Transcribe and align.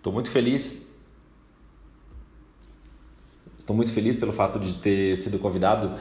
Estou 0.00 0.14
muito 0.14 0.30
feliz. 0.30 0.98
Estou 3.58 3.76
muito 3.76 3.92
feliz 3.92 4.16
pelo 4.16 4.32
fato 4.32 4.58
de 4.58 4.72
ter 4.78 5.14
sido 5.16 5.38
convidado 5.38 5.92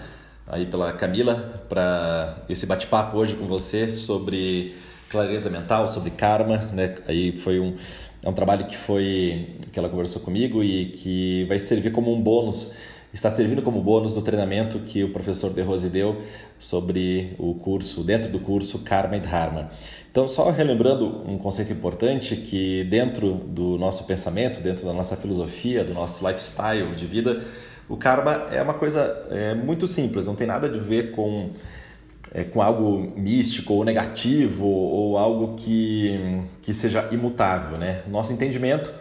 aí 0.47 0.65
pela 0.65 0.93
Camila 0.93 1.65
para 1.67 2.45
esse 2.47 2.65
bate-papo 2.65 3.17
hoje 3.17 3.35
com 3.35 3.45
você 3.45 3.91
sobre 3.91 4.73
clareza 5.09 5.49
mental, 5.49 5.85
sobre 5.85 6.11
karma, 6.11 6.59
né? 6.71 6.95
Aí 7.09 7.33
foi 7.39 7.59
um 7.59 7.75
é 8.23 8.29
um 8.29 8.33
trabalho 8.33 8.67
que 8.67 8.77
foi 8.77 9.57
que 9.69 9.77
ela 9.77 9.89
conversou 9.89 10.21
comigo 10.21 10.63
e 10.63 10.91
que 10.91 11.43
vai 11.49 11.59
servir 11.59 11.91
como 11.91 12.13
um 12.13 12.21
bônus 12.21 12.73
está 13.13 13.31
servindo 13.31 13.61
como 13.61 13.81
bônus 13.81 14.13
do 14.13 14.21
treinamento 14.21 14.79
que 14.79 15.03
o 15.03 15.11
professor 15.11 15.51
De 15.51 15.61
Rose 15.61 15.89
deu 15.89 16.21
sobre 16.57 17.35
o 17.39 17.55
curso, 17.55 18.03
dentro 18.03 18.31
do 18.31 18.39
curso 18.39 18.79
Karma 18.79 19.17
e 19.17 19.19
Dharma. 19.19 19.71
Então, 20.11 20.27
só 20.27 20.49
relembrando 20.49 21.23
um 21.29 21.37
conceito 21.37 21.71
importante 21.71 22.35
que 22.35 22.83
dentro 22.85 23.35
do 23.35 23.77
nosso 23.77 24.05
pensamento, 24.05 24.59
dentro 24.59 24.85
da 24.85 24.91
nossa 24.91 25.15
filosofia, 25.15 25.83
do 25.83 25.93
nosso 25.93 26.27
lifestyle 26.27 26.95
de 26.95 27.05
vida, 27.05 27.43
o 27.87 27.95
karma 27.95 28.47
é 28.51 28.61
uma 28.61 28.73
coisa 28.73 29.27
é, 29.29 29.53
muito 29.53 29.87
simples, 29.87 30.25
não 30.25 30.35
tem 30.35 30.47
nada 30.47 30.67
a 30.67 30.79
ver 30.79 31.11
com, 31.11 31.51
é, 32.33 32.43
com 32.43 32.59
algo 32.61 33.13
místico 33.15 33.73
ou 33.73 33.85
negativo 33.85 34.65
ou 34.65 35.17
algo 35.17 35.55
que, 35.55 36.41
que 36.63 36.73
seja 36.73 37.07
imutável. 37.11 37.77
Né? 37.77 38.01
Nosso 38.07 38.33
entendimento 38.33 38.91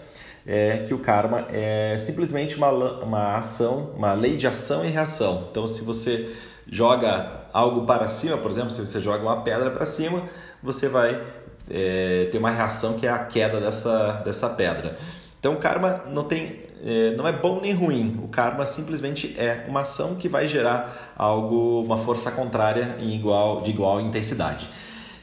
é 0.47 0.85
que 0.87 0.93
o 0.93 0.99
karma 0.99 1.47
é 1.51 1.97
simplesmente 1.99 2.57
uma, 2.57 2.71
uma 2.71 3.37
ação, 3.37 3.93
uma 3.97 4.13
lei 4.13 4.37
de 4.37 4.47
ação 4.47 4.85
e 4.85 4.89
reação. 4.89 5.49
Então, 5.51 5.67
se 5.67 5.83
você 5.83 6.35
joga 6.71 7.49
algo 7.53 7.87
para 7.87 8.09
cima, 8.09 8.37
por 8.37 8.51
exemplo, 8.51 8.71
se 8.71 8.81
você 8.81 9.01
joga 9.01 9.23
uma 9.23 9.43
pedra 9.43 9.71
para 9.71 9.85
cima, 9.87 10.25
você 10.63 10.89
vai 10.89 11.23
é, 11.71 12.29
ter 12.31 12.39
uma 12.39 12.51
reação 12.51 12.95
que 12.99 13.07
é 13.07 13.11
a 13.11 13.19
queda 13.19 13.61
dessa, 13.61 14.23
dessa 14.25 14.49
pedra. 14.51 14.99
Então, 15.39 15.55
o 15.55 15.57
karma 15.57 16.05
não 16.09 16.25
tem 16.25 16.69
é, 16.85 17.15
não 17.17 17.27
é 17.27 17.33
bom 17.33 17.61
nem 17.61 17.73
ruim. 17.73 18.21
O 18.23 18.29
karma 18.29 18.65
simplesmente 18.67 19.35
é 19.39 19.65
uma 19.69 19.81
ação 19.81 20.15
que 20.15 20.29
vai 20.29 20.47
gerar 20.47 21.13
algo, 21.17 21.83
uma 21.83 21.99
força 21.99 22.31
contrária 22.31 22.97
em 23.01 23.15
igual, 23.15 23.61
de 23.63 23.71
igual 23.71 24.01
intensidade. 24.01 24.69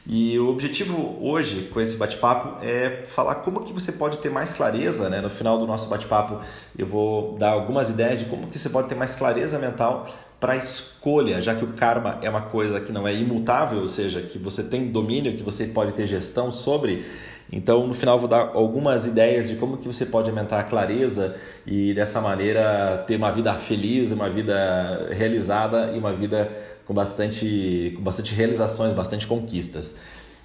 E 0.08 0.38
o 0.38 0.48
objetivo 0.50 1.18
hoje 1.20 1.62
com 1.72 1.80
esse 1.80 1.96
bate-papo 1.96 2.64
é 2.64 3.02
falar 3.04 3.36
como 3.36 3.64
que 3.64 3.72
você 3.72 3.90
pode 3.90 4.18
ter 4.18 4.30
mais 4.30 4.54
clareza, 4.54 5.08
né? 5.08 5.20
No 5.20 5.28
final 5.28 5.58
do 5.58 5.66
nosso 5.66 5.88
bate-papo 5.88 6.40
eu 6.78 6.86
vou 6.86 7.36
dar 7.36 7.50
algumas 7.50 7.90
ideias 7.90 8.20
de 8.20 8.26
como 8.26 8.46
que 8.46 8.56
você 8.56 8.68
pode 8.68 8.88
ter 8.88 8.94
mais 8.94 9.16
clareza 9.16 9.58
mental 9.58 10.06
para 10.38 10.56
escolha, 10.56 11.40
já 11.40 11.54
que 11.54 11.64
o 11.64 11.68
karma 11.68 12.18
é 12.22 12.28
uma 12.28 12.42
coisa 12.42 12.80
que 12.80 12.92
não 12.92 13.08
é 13.08 13.14
imutável, 13.14 13.80
ou 13.80 13.88
seja, 13.88 14.20
que 14.20 14.38
você 14.38 14.64
tem 14.64 14.88
domínio, 14.88 15.34
que 15.34 15.42
você 15.42 15.66
pode 15.66 15.92
ter 15.92 16.06
gestão 16.06 16.52
sobre. 16.52 17.06
Então, 17.50 17.86
no 17.86 17.94
final 17.94 18.18
vou 18.18 18.28
dar 18.28 18.50
algumas 18.54 19.06
ideias 19.06 19.48
de 19.48 19.56
como 19.56 19.76
que 19.76 19.86
você 19.86 20.04
pode 20.04 20.28
aumentar 20.28 20.60
a 20.60 20.64
clareza 20.64 21.36
e 21.66 21.94
dessa 21.94 22.20
maneira 22.20 23.04
ter 23.06 23.16
uma 23.16 23.30
vida 23.30 23.54
feliz, 23.54 24.10
uma 24.10 24.28
vida 24.28 25.08
realizada 25.12 25.92
e 25.94 25.98
uma 25.98 26.12
vida 26.12 26.50
com 26.84 26.92
bastante, 26.92 27.92
com 27.96 28.02
bastante 28.02 28.34
realizações, 28.34 28.92
bastante 28.92 29.26
conquistas, 29.26 30.00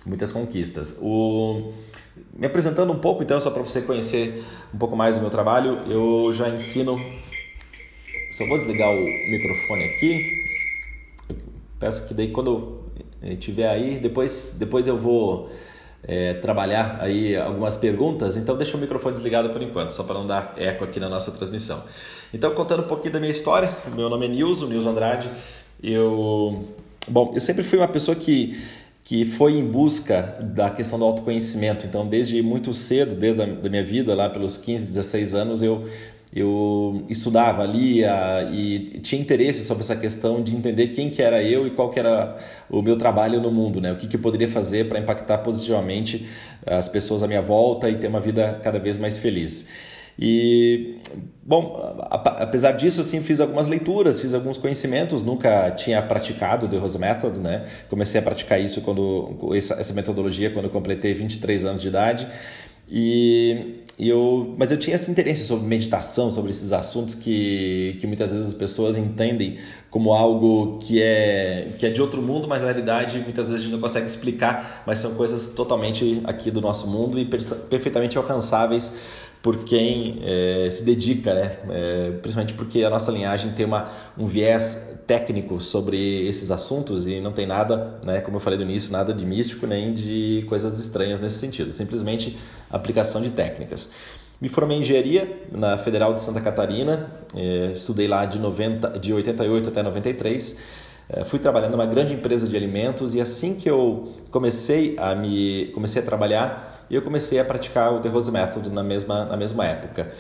muitas 0.06 0.32
conquistas. 0.32 0.98
O, 1.02 1.74
me 2.34 2.46
apresentando 2.46 2.92
um 2.92 3.00
pouco, 3.00 3.24
então, 3.24 3.42
só 3.42 3.50
para 3.50 3.64
você 3.64 3.82
conhecer 3.82 4.44
um 4.74 4.78
pouco 4.78 4.96
mais 4.96 5.16
do 5.16 5.22
meu 5.22 5.30
trabalho, 5.30 5.78
eu 5.88 6.32
já 6.34 6.50
ensino. 6.50 7.00
Só 8.32 8.46
vou 8.46 8.58
desligar 8.58 8.90
o 8.92 9.04
microfone 9.04 9.84
aqui. 9.84 10.22
Peço 11.80 12.08
que 12.08 12.14
daí 12.14 12.30
quando 12.30 12.82
estiver 13.22 13.68
aí, 13.68 14.00
depois, 14.00 14.56
depois 14.58 14.88
eu 14.88 14.98
vou 14.98 15.50
é, 16.04 16.34
trabalhar 16.36 16.98
aí 17.02 17.36
algumas 17.36 17.76
perguntas, 17.76 18.36
então 18.36 18.58
deixa 18.58 18.76
o 18.76 18.80
microfone 18.80 19.14
desligado 19.14 19.50
por 19.50 19.62
enquanto, 19.62 19.92
só 19.92 20.04
para 20.04 20.16
não 20.16 20.26
dar 20.26 20.54
eco 20.58 20.84
aqui 20.84 21.00
na 21.00 21.10
nossa 21.10 21.32
transmissão. 21.32 21.84
Então, 22.34 22.54
contando 22.54 22.84
um 22.84 22.88
pouquinho 22.88 23.14
da 23.14 23.20
minha 23.20 23.32
história, 23.32 23.76
meu 23.96 24.10
nome 24.10 24.26
é 24.26 24.30
Nilson, 24.30 24.68
Nilson 24.68 24.90
Andrade, 24.90 25.30
eu, 25.84 26.66
bom, 27.08 27.32
eu 27.36 27.42
sempre 27.42 27.64
fui 27.64 27.78
uma 27.78 27.88
pessoa 27.88 28.16
que 28.16 28.58
que 29.04 29.26
foi 29.26 29.58
em 29.58 29.66
busca 29.66 30.38
da 30.40 30.70
questão 30.70 31.00
do 31.00 31.06
autoconhecimento. 31.06 31.86
Então, 31.86 32.08
desde 32.08 32.42
muito 32.42 32.74
cedo, 32.74 33.16
desde 33.16 33.42
a 33.42 33.46
da 33.46 33.70
minha 33.70 33.84
vida, 33.84 34.14
lá 34.14 34.30
pelos 34.30 34.58
15, 34.58 34.86
16 34.86 35.34
anos, 35.34 35.64
eu, 35.64 35.86
eu 36.34 37.04
estudava, 37.10 37.66
lia 37.66 38.50
e 38.52 39.00
tinha 39.02 39.22
interesse 39.22 39.66
sobre 39.66 39.84
essa 39.84 39.96
questão 39.96 40.42
de 40.42 40.56
entender 40.56 40.88
quem 40.88 41.10
que 41.10 41.22
era 41.22 41.44
eu 41.44 41.68
e 41.68 41.72
qual 41.72 41.90
que 41.90 42.00
era 42.00 42.38
o 42.70 42.82
meu 42.82 42.98
trabalho 42.98 43.42
no 43.42 43.52
mundo, 43.52 43.82
né? 43.82 43.92
O 43.92 43.98
que, 43.98 44.08
que 44.08 44.16
eu 44.16 44.20
poderia 44.22 44.48
fazer 44.48 44.88
para 44.88 44.98
impactar 44.98 45.40
positivamente 45.40 46.26
as 46.66 46.88
pessoas 46.88 47.22
à 47.22 47.28
minha 47.28 47.42
volta 47.42 47.90
e 47.90 47.96
ter 47.96 48.08
uma 48.08 48.22
vida 48.22 48.60
cada 48.64 48.80
vez 48.80 48.98
mais 48.98 49.18
feliz. 49.18 49.68
E, 50.18 50.98
bom, 51.44 51.98
apesar 52.10 52.74
disso, 52.74 53.02
assim, 53.02 53.22
fiz 53.22 53.40
algumas 53.40 53.68
leituras, 53.68 54.20
fiz 54.20 54.34
alguns 54.34 54.58
conhecimentos, 54.58 55.24
nunca 55.24 55.72
tinha 55.72 56.02
praticado 56.02 56.66
o 56.66 56.70
The 56.70 56.78
Rose 56.78 57.00
Method, 57.00 57.40
né? 57.40 57.66
Comecei 57.90 58.20
a 58.20 58.24
praticar 58.24 58.62
isso 58.62 58.82
quando 58.82 59.54
essa, 59.56 59.94
metodologia 59.94 60.50
quando 60.52 60.66
eu 60.66 60.72
completei 60.72 61.14
23 61.14 61.66
anos 61.66 61.82
de 61.82 61.88
idade. 61.88 62.28
E 62.90 63.82
eu, 64.10 64.56
mas 64.58 64.72
eu 64.72 64.80
tinha 64.80 64.96
esse 64.96 65.12
interesse 65.12 65.46
sobre 65.46 65.68
meditação, 65.68 66.32
sobre 66.32 66.50
esses 66.50 66.72
assuntos 66.72 67.14
que, 67.14 67.98
que 68.00 68.08
muitas 68.08 68.32
vezes 68.32 68.48
as 68.48 68.54
pessoas 68.54 68.98
entendem 68.98 69.60
como 69.92 70.14
algo 70.14 70.80
que 70.80 71.02
é, 71.02 71.68
que 71.78 71.86
é 71.86 71.90
de 71.90 72.02
outro 72.02 72.22
mundo, 72.22 72.48
mas 72.48 72.62
na 72.62 72.70
realidade 72.70 73.20
muitas 73.20 73.48
vezes 73.50 73.62
a 73.62 73.64
gente 73.66 73.74
não 73.74 73.80
consegue 73.80 74.08
explicar, 74.08 74.84
mas 74.88 75.00
são 75.00 75.14
coisas 75.16 75.54
totalmente 75.54 76.22
aqui 76.24 76.50
do 76.50 76.62
nosso 76.62 76.88
mundo 76.88 77.20
e 77.20 77.26
perfeitamente 77.26 78.18
alcançáveis 78.18 78.92
por 79.42 79.64
quem 79.64 80.20
é, 80.24 80.70
se 80.70 80.84
dedica, 80.84 81.34
né? 81.34 81.52
É, 81.70 82.12
principalmente 82.22 82.54
porque 82.54 82.84
a 82.84 82.90
nossa 82.90 83.12
linhagem 83.12 83.54
tem 83.54 83.66
uma, 83.66 83.90
um 84.18 84.28
viés 84.28 85.00
técnico 85.08 85.60
sobre 85.60 86.28
esses 86.28 86.52
assuntos 86.52 87.08
e 87.08 87.20
não 87.20 87.34
tem 87.34 87.46
nada, 87.46 88.00
né, 88.04 88.22
como 88.22 88.38
eu 88.38 88.40
falei 88.40 88.58
no 88.58 88.64
início, 88.64 88.92
nada 88.92 89.14
de 89.14 89.26
místico 89.26 89.68
nem 89.68 89.94
de 89.94 90.46
coisas 90.48 90.80
estranhas 90.80 91.20
nesse 91.20 91.38
sentido, 91.38 91.74
simplesmente 91.74 92.38
aplicação 92.70 93.22
de 93.22 93.32
técnicas. 93.32 93.92
Me 94.40 94.48
formei 94.48 94.78
em 94.78 94.82
engenharia 94.82 95.42
na 95.52 95.78
Federal 95.78 96.14
de 96.14 96.22
Santa 96.22 96.40
Catarina, 96.40 97.12
é, 97.36 97.72
estudei 97.74 98.08
lá 98.08 98.26
de, 98.26 98.40
90, 98.40 99.00
de 99.00 99.12
88 99.12 99.70
até 99.70 99.84
93, 99.84 100.62
é, 101.10 101.26
fui 101.26 101.40
trabalhando 101.40 101.74
numa 101.74 101.86
grande 101.86 102.14
empresa 102.14 102.48
de 102.48 102.56
alimentos 102.56 103.14
e 103.14 103.20
assim 103.20 103.56
que 103.56 103.70
eu 103.70 104.14
comecei 104.30 104.96
a 104.98 105.14
me 105.14 105.72
comecei 105.74 106.02
a 106.02 106.06
trabalhar 106.06 106.71
e 106.92 106.96
eu 106.96 107.02
comecei 107.02 107.40
a 107.40 107.46
praticar 107.46 107.94
o 107.94 108.02
The 108.02 108.10
Rose 108.10 108.30
Method 108.30 108.70
na 108.70 108.84
mesma, 108.84 109.24
na 109.24 109.38
mesma 109.38 109.66
época. 109.66 110.12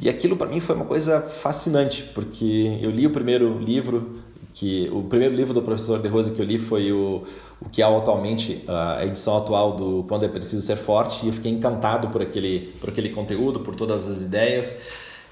E 0.00 0.08
aquilo 0.08 0.36
para 0.36 0.46
mim 0.46 0.60
foi 0.60 0.76
uma 0.76 0.84
coisa 0.84 1.20
fascinante, 1.20 2.04
porque 2.14 2.78
eu 2.80 2.88
li 2.88 3.04
o 3.04 3.10
primeiro 3.10 3.58
livro, 3.58 4.20
que 4.54 4.88
o 4.92 5.02
primeiro 5.02 5.34
livro 5.34 5.52
do 5.52 5.60
professor 5.60 5.98
De 5.98 6.06
Rose 6.06 6.30
que 6.30 6.40
eu 6.40 6.46
li 6.46 6.56
foi 6.56 6.92
o, 6.92 7.24
o 7.60 7.68
que 7.68 7.82
é 7.82 7.84
atualmente 7.84 8.64
a 8.68 9.04
edição 9.04 9.38
atual 9.38 9.76
do 9.76 10.04
Quando 10.04 10.24
é 10.24 10.28
Preciso 10.28 10.64
Ser 10.64 10.76
Forte, 10.76 11.26
e 11.26 11.28
eu 11.28 11.32
fiquei 11.32 11.50
encantado 11.50 12.06
por 12.10 12.22
aquele, 12.22 12.74
por 12.80 12.90
aquele 12.90 13.08
conteúdo, 13.08 13.58
por 13.58 13.74
todas 13.74 14.08
as 14.08 14.22
ideias. 14.22 14.84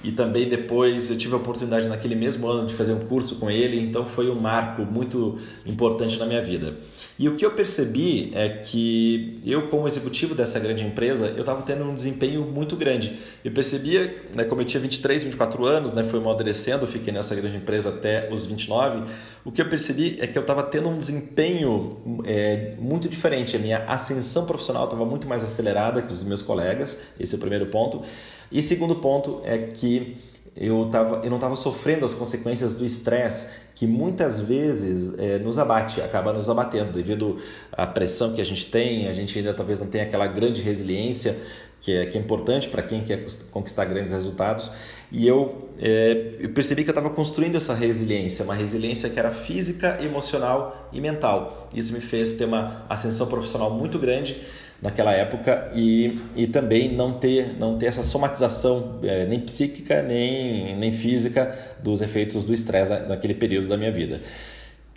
E 0.03 0.13
também 0.13 0.49
depois 0.49 1.11
eu 1.11 1.19
tive 1.19 1.35
a 1.35 1.37
oportunidade 1.37 1.89
naquele 1.89 2.15
mesmo 2.15 2.47
ano 2.47 2.67
de 2.69 2.75
fazer 2.75 2.93
um 2.93 3.01
curso 3.01 3.37
com 3.37 3.51
ele, 3.51 3.81
então 3.81 4.07
foi 4.07 4.31
um 4.31 4.39
marco 4.39 4.83
muito 4.83 5.39
importante 5.67 6.19
na 6.19 6.27
minha 6.27 6.41
vida. 6.41 6.77
E 7.19 7.29
o 7.29 7.35
que 7.35 7.45
eu 7.45 7.51
percebi 7.51 8.31
é 8.33 8.49
que 8.49 9.41
eu, 9.45 9.67
como 9.67 9.89
executivo 9.89 10.37
dessa 10.37 10.61
grande 10.61 10.85
empresa, 10.85 11.33
eu 11.35 11.41
estava 11.41 11.63
tendo 11.63 11.83
um 11.83 11.93
desempenho 11.93 12.43
muito 12.43 12.77
grande. 12.77 13.19
Eu 13.45 13.51
percebia, 13.51 14.23
né, 14.33 14.45
como 14.45 14.61
eu 14.61 14.65
tinha 14.65 14.81
23, 14.81 15.25
24 15.25 15.65
anos, 15.67 15.95
né, 15.95 16.05
fui 16.05 16.21
amadurecendo, 16.21 16.87
fiquei 16.87 17.13
nessa 17.13 17.35
grande 17.35 17.57
empresa 17.57 17.89
até 17.89 18.33
os 18.33 18.47
29, 18.47 19.03
o 19.45 19.51
que 19.51 19.61
eu 19.61 19.69
percebi 19.69 20.17
é 20.21 20.29
que 20.29 20.39
eu 20.39 20.43
estava 20.43 20.63
tendo 20.63 20.89
um 20.89 20.97
desempenho 20.97 22.23
é, 22.25 22.75
muito 22.79 23.09
diferente. 23.09 23.57
A 23.57 23.59
minha 23.59 23.79
ascensão 23.85 24.47
profissional 24.47 24.85
estava 24.85 25.05
muito 25.05 25.27
mais 25.27 25.43
acelerada 25.43 26.03
que 26.03 26.13
os 26.13 26.23
meus 26.23 26.43
colegas, 26.43 27.01
esse 27.19 27.35
é 27.35 27.37
o 27.37 27.41
primeiro 27.41 27.67
ponto. 27.67 28.05
E 28.51 28.63
segundo 28.63 28.97
ponto 28.97 29.41
é 29.45 29.59
que 29.59 30.17
eu, 30.57 30.89
tava, 30.91 31.25
eu 31.25 31.31
não 31.31 31.37
estava 31.37 31.55
sofrendo 31.57 32.05
as 32.05 32.15
consequências 32.15 32.73
do 32.73 32.85
estresse 32.85 33.69
que 33.75 33.87
muitas 33.87 34.41
vezes 34.41 35.17
é, 35.19 35.39
nos 35.39 35.57
abate, 35.57 36.01
acaba 36.01 36.33
nos 36.33 36.49
abatendo 36.49 36.93
devido 36.93 37.39
à 37.71 37.87
pressão 37.87 38.35
que 38.35 38.41
a 38.41 38.45
gente 38.45 38.67
tem, 38.67 39.07
a 39.07 39.13
gente 39.13 39.39
ainda 39.39 39.55
talvez 39.55 39.81
não 39.81 39.87
tenha 39.87 40.03
aquela 40.03 40.27
grande 40.27 40.61
resiliência 40.61 41.39
que 41.81 41.93
é, 41.93 42.07
que 42.07 42.19
é 42.19 42.21
importante 42.21 42.69
para 42.69 42.83
quem 42.83 43.05
quer 43.05 43.25
conquistar 43.53 43.85
grandes 43.85 44.13
resultados. 44.13 44.71
E 45.11 45.27
eu, 45.27 45.71
é, 45.79 46.35
eu 46.39 46.51
percebi 46.51 46.85
que 46.85 46.91
eu 46.91 46.93
estava 46.93 47.09
construindo 47.11 47.57
essa 47.57 47.75
resiliência, 47.75 48.45
uma 48.45 48.55
resiliência 48.55 49.09
que 49.09 49.19
era 49.19 49.31
física, 49.31 49.99
emocional 50.03 50.89
e 50.93 51.01
mental. 51.01 51.69
Isso 51.75 51.93
me 51.93 52.01
fez 52.01 52.35
ter 52.35 52.45
uma 52.45 52.85
ascensão 52.89 53.27
profissional 53.27 53.71
muito 53.71 53.99
grande 53.99 54.37
naquela 54.81 55.13
época 55.13 55.73
e, 55.75 56.21
e 56.37 56.47
também 56.47 56.95
não 56.95 57.19
ter, 57.19 57.59
não 57.59 57.79
ter 57.79 57.87
essa 57.87 58.03
somatização 58.03 59.01
é, 59.03 59.27
nem 59.27 59.41
psíquica 59.41 60.03
nem, 60.03 60.77
nem 60.77 60.93
física 60.93 61.77
dos 61.83 62.01
efeitos 62.01 62.45
do 62.45 62.55
estresse 62.55 62.93
naquele 63.09 63.35
período 63.35 63.67
da 63.67 63.77
minha 63.77 63.91
vida. 63.91 64.21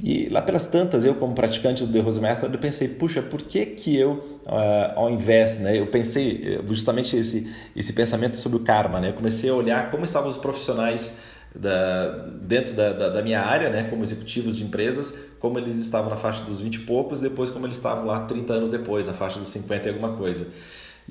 E 0.03 0.27
lá 0.30 0.42
pelas 0.42 0.65
tantas, 0.65 1.06
eu 1.06 1.13
como 1.13 1.36
praticante 1.36 1.86
do 1.86 1.94
The 1.94 2.00
Rose 2.00 2.19
Method, 2.19 2.51
eu 2.51 2.59
pensei, 2.59 2.88
puxa, 2.88 3.21
por 3.21 3.44
que 3.44 3.68
que 3.68 3.95
eu, 3.95 4.13
uh, 4.45 4.94
ao 4.95 5.09
invés, 5.12 5.59
né, 5.59 5.77
eu 5.77 5.86
pensei 5.86 6.59
eh, 6.59 6.62
justamente 6.68 7.15
esse, 7.15 7.53
esse 7.75 7.94
pensamento 7.94 8.36
sobre 8.36 8.57
o 8.57 8.62
karma, 8.62 9.00
né, 9.00 9.09
eu 9.09 9.13
comecei 9.13 9.50
a 9.51 9.53
olhar 9.53 9.92
como 9.92 10.03
estavam 10.03 10.27
os 10.27 10.38
profissionais 10.38 11.19
da, 11.56 12.27
dentro 12.42 12.74
da, 12.74 12.94
da, 12.94 13.09
da, 13.09 13.21
minha 13.21 13.42
área, 13.42 13.69
né, 13.69 13.83
como 13.83 14.01
executivos 14.01 14.57
de 14.57 14.63
empresas, 14.63 15.19
como 15.39 15.59
eles 15.59 15.75
estavam 15.77 16.09
na 16.09 16.18
faixa 16.18 16.44
dos 16.45 16.59
20 16.62 16.75
e 16.75 16.80
poucos, 16.80 17.19
depois 17.19 17.51
como 17.51 17.68
eles 17.68 17.77
estavam 17.77 18.06
lá 18.06 18.21
30 18.21 18.53
anos 18.53 18.71
depois, 18.71 19.06
na 19.06 19.13
faixa 19.13 19.38
dos 19.38 19.50
50 19.50 19.86
e 19.88 19.89
alguma 19.89 20.18
coisa. 20.18 20.48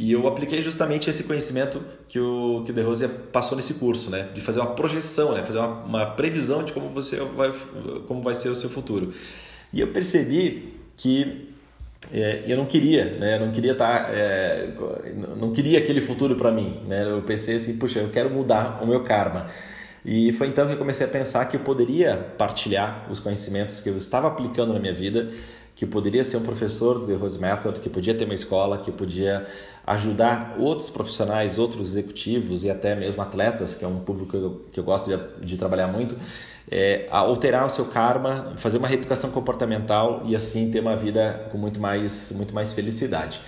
E 0.01 0.13
eu 0.13 0.27
apliquei 0.27 0.63
justamente 0.63 1.11
esse 1.11 1.25
conhecimento 1.25 1.83
que 2.09 2.19
o, 2.19 2.63
que 2.65 2.71
o 2.71 2.75
De 2.75 2.81
Rose 2.81 3.07
passou 3.31 3.55
nesse 3.55 3.75
curso, 3.75 4.09
né? 4.09 4.31
De 4.33 4.41
fazer 4.41 4.59
uma 4.59 4.71
projeção, 4.71 5.35
né? 5.35 5.43
Fazer 5.43 5.59
uma, 5.59 5.85
uma 5.85 6.07
previsão 6.07 6.65
de 6.65 6.73
como, 6.73 6.89
você 6.89 7.19
vai, 7.19 7.53
como 8.09 8.23
vai 8.23 8.33
ser 8.33 8.49
o 8.49 8.55
seu 8.55 8.71
futuro. 8.71 9.13
E 9.71 9.79
eu 9.79 9.89
percebi 9.89 10.73
que 10.97 11.51
é, 12.11 12.45
eu 12.47 12.57
não 12.57 12.65
queria, 12.65 13.19
né? 13.19 13.37
Eu 13.37 13.45
não 13.45 13.53
queria 13.53 13.73
estar, 13.73 14.07
tá, 14.07 14.11
é, 14.11 14.73
não 15.37 15.53
queria 15.53 15.79
aquele 15.79 16.01
futuro 16.01 16.35
para 16.35 16.51
mim, 16.51 16.81
né? 16.89 17.05
Eu 17.05 17.21
pensei 17.21 17.57
assim, 17.57 17.77
puxa, 17.77 17.99
eu 17.99 18.09
quero 18.09 18.31
mudar 18.31 18.83
o 18.83 18.87
meu 18.87 19.05
karma. 19.05 19.49
E 20.03 20.33
foi 20.33 20.47
então 20.47 20.67
que 20.67 20.73
eu 20.73 20.79
comecei 20.79 21.05
a 21.05 21.11
pensar 21.11 21.45
que 21.45 21.57
eu 21.57 21.61
poderia 21.61 22.17
partilhar 22.39 23.07
os 23.11 23.21
conhecimentos 23.21 23.81
que 23.81 23.91
eu 23.91 23.99
estava 23.99 24.29
aplicando 24.29 24.73
na 24.73 24.81
minha 24.81 24.95
vida 24.95 25.29
que 25.81 25.87
poderia 25.87 26.23
ser 26.23 26.37
um 26.37 26.43
professor 26.43 26.99
do 26.99 27.07
The 27.07 27.15
Rose 27.15 27.41
Method, 27.41 27.81
que 27.81 27.89
podia 27.89 28.15
ter 28.15 28.27
uma 28.27 28.35
escola, 28.35 28.77
que 28.77 28.93
podia 28.93 29.47
ajudar 29.87 30.57
outros 30.59 30.91
profissionais, 30.91 31.59
outros 31.59 31.89
executivos 31.89 32.65
e 32.65 32.71
até 32.71 32.95
mesmo 32.95 33.21
atletas, 33.23 33.75
que 33.75 33.85
é 33.85 33.89
um 33.89 34.01
público 34.01 34.31
que 34.31 34.37
eu, 34.37 34.65
que 34.73 34.81
eu 34.81 34.85
gosto 34.85 35.11
de, 35.11 35.47
de 35.47 35.57
trabalhar 35.57 35.89
muito, 35.89 36.17
é, 36.71 37.09
a 37.11 37.19
alterar 37.19 37.67
o 37.67 37.71
seu 37.71 37.87
karma, 37.87 38.55
fazer 38.57 38.79
uma 38.79 38.87
reeducação 38.87 39.31
comportamental 39.31 40.23
e 40.25 40.37
assim 40.37 40.71
ter 40.71 40.81
uma 40.81 40.97
vida 40.97 41.49
com 41.51 41.59
muito 41.59 41.81
mais, 41.81 42.33
muito 42.33 42.55
mais 42.55 42.73
felicidade. 42.73 43.41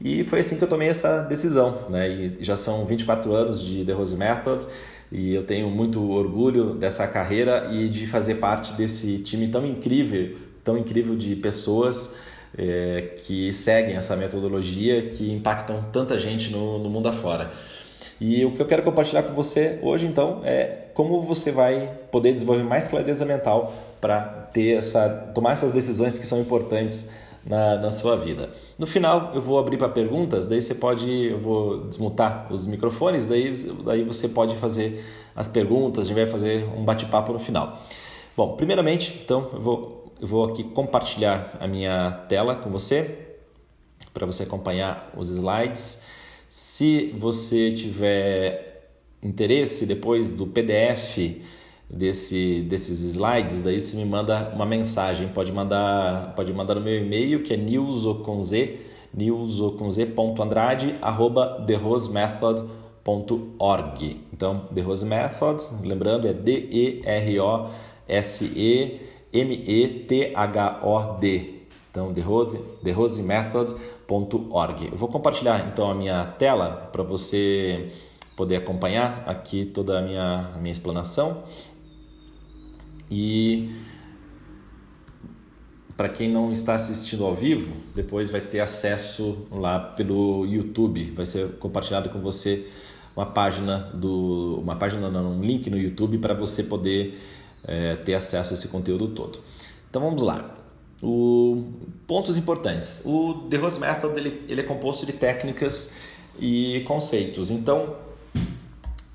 E 0.00 0.24
foi 0.24 0.40
assim 0.40 0.56
que 0.56 0.64
eu 0.64 0.68
tomei 0.68 0.88
essa 0.88 1.22
decisão, 1.22 1.86
né? 1.88 2.08
E 2.08 2.36
já 2.40 2.56
são 2.56 2.84
24 2.84 3.34
anos 3.34 3.60
de 3.60 3.84
The 3.84 3.92
Rose 3.92 4.16
Method 4.16 4.66
e 5.10 5.34
eu 5.34 5.44
tenho 5.44 5.70
muito 5.70 6.10
orgulho 6.10 6.74
dessa 6.74 7.06
carreira 7.06 7.68
e 7.72 7.88
de 7.88 8.06
fazer 8.06 8.36
parte 8.36 8.72
desse 8.74 9.18
time 9.18 9.48
tão 9.48 9.64
incrível 9.64 10.36
tão 10.66 10.76
incrível 10.76 11.14
de 11.14 11.36
pessoas 11.36 12.16
é, 12.58 13.14
que 13.24 13.52
seguem 13.52 13.96
essa 13.96 14.16
metodologia 14.16 15.02
que 15.10 15.32
impactam 15.32 15.84
tanta 15.92 16.18
gente 16.18 16.50
no, 16.50 16.78
no 16.78 16.88
mundo 16.88 17.08
afora. 17.08 17.50
E 18.20 18.44
o 18.44 18.52
que 18.52 18.62
eu 18.62 18.66
quero 18.66 18.82
compartilhar 18.82 19.22
com 19.24 19.34
você 19.34 19.78
hoje, 19.82 20.06
então, 20.06 20.40
é 20.42 20.86
como 20.94 21.20
você 21.22 21.52
vai 21.52 21.90
poder 22.10 22.32
desenvolver 22.32 22.62
mais 22.62 22.88
clareza 22.88 23.26
mental 23.26 23.74
para 24.00 24.20
ter 24.52 24.78
essa, 24.78 25.08
tomar 25.34 25.52
essas 25.52 25.72
decisões 25.72 26.18
que 26.18 26.26
são 26.26 26.40
importantes 26.40 27.10
na, 27.44 27.76
na 27.76 27.92
sua 27.92 28.16
vida. 28.16 28.50
No 28.78 28.86
final, 28.86 29.32
eu 29.34 29.42
vou 29.42 29.58
abrir 29.58 29.76
para 29.76 29.90
perguntas, 29.90 30.46
daí 30.46 30.62
você 30.62 30.74
pode, 30.74 31.26
eu 31.26 31.38
vou 31.38 31.84
desmutar 31.84 32.50
os 32.50 32.66
microfones, 32.66 33.26
daí, 33.26 33.52
daí 33.84 34.02
você 34.02 34.28
pode 34.28 34.56
fazer 34.56 35.04
as 35.34 35.46
perguntas, 35.46 36.06
a 36.06 36.08
gente 36.08 36.16
vai 36.16 36.26
fazer 36.26 36.64
um 36.76 36.84
bate-papo 36.84 37.32
no 37.34 37.38
final. 37.38 37.78
Bom, 38.36 38.56
primeiramente, 38.56 39.20
então, 39.22 39.50
eu 39.52 39.60
vou 39.60 39.95
eu 40.20 40.26
vou 40.26 40.44
aqui 40.44 40.64
compartilhar 40.64 41.56
a 41.60 41.66
minha 41.66 42.10
tela 42.28 42.54
com 42.54 42.70
você 42.70 43.18
para 44.12 44.24
você 44.24 44.44
acompanhar 44.44 45.12
os 45.16 45.28
slides. 45.28 46.04
Se 46.48 47.12
você 47.18 47.72
tiver 47.72 48.92
interesse 49.22 49.84
depois 49.84 50.32
do 50.32 50.46
PDF 50.46 51.18
desse, 51.90 52.62
desses 52.62 53.00
slides, 53.00 53.62
daí 53.62 53.80
você 53.80 53.96
me 53.96 54.04
manda 54.04 54.52
uma 54.54 54.64
mensagem. 54.64 55.26
Pode 55.28 55.50
mandar, 55.52 56.32
pode 56.34 56.52
mandar 56.52 56.76
no 56.76 56.80
meu 56.80 56.96
e-mail 56.96 57.42
que 57.42 57.52
é 57.52 57.56
arroba 61.02 61.64
therosemethod.org. 61.66 64.20
Então, 64.32 64.68
The 64.74 64.80
Rose 64.80 65.04
Method, 65.04 65.62
lembrando, 65.82 66.26
é 66.26 66.32
D-E-R-O-S-E 66.32 67.06
M-E-T-H-O-D. 69.40 71.26
Então, 71.90 72.12
therosemethod.org. 72.84 74.88
Eu 74.92 74.96
vou 74.96 75.08
compartilhar 75.08 75.68
então 75.72 75.90
a 75.90 75.94
minha 75.94 76.24
tela 76.24 76.88
para 76.92 77.02
você 77.02 77.88
poder 78.36 78.56
acompanhar 78.56 79.24
aqui 79.26 79.64
toda 79.64 79.98
a 79.98 80.02
minha, 80.02 80.50
a 80.54 80.58
minha 80.58 80.72
explanação. 80.72 81.42
E 83.10 83.70
para 85.96 86.10
quem 86.10 86.28
não 86.28 86.52
está 86.52 86.74
assistindo 86.74 87.24
ao 87.24 87.34
vivo, 87.34 87.72
depois 87.94 88.28
vai 88.28 88.42
ter 88.42 88.60
acesso 88.60 89.46
lá 89.50 89.80
pelo 89.80 90.44
YouTube. 90.44 91.12
Vai 91.12 91.24
ser 91.24 91.52
compartilhado 91.52 92.10
com 92.10 92.20
você 92.20 92.68
uma 93.16 93.24
página 93.24 93.90
do 93.94 94.60
uma 94.60 94.76
página 94.76 95.08
um 95.08 95.40
link 95.40 95.70
no 95.70 95.78
YouTube 95.78 96.18
para 96.18 96.34
você 96.34 96.64
poder 96.64 97.18
é, 97.66 97.96
ter 97.96 98.14
acesso 98.14 98.52
a 98.52 98.54
esse 98.54 98.68
conteúdo 98.68 99.08
todo. 99.08 99.40
Então 99.90 100.00
vamos 100.00 100.22
lá. 100.22 100.54
O, 101.02 101.64
pontos 102.06 102.36
importantes. 102.36 103.02
O 103.04 103.46
The 103.50 103.56
Rose 103.56 103.80
Method 103.80 104.18
ele, 104.18 104.40
ele 104.48 104.60
é 104.60 104.64
composto 104.64 105.04
de 105.04 105.12
técnicas 105.12 105.94
e 106.38 106.82
conceitos. 106.86 107.50
Então, 107.50 107.96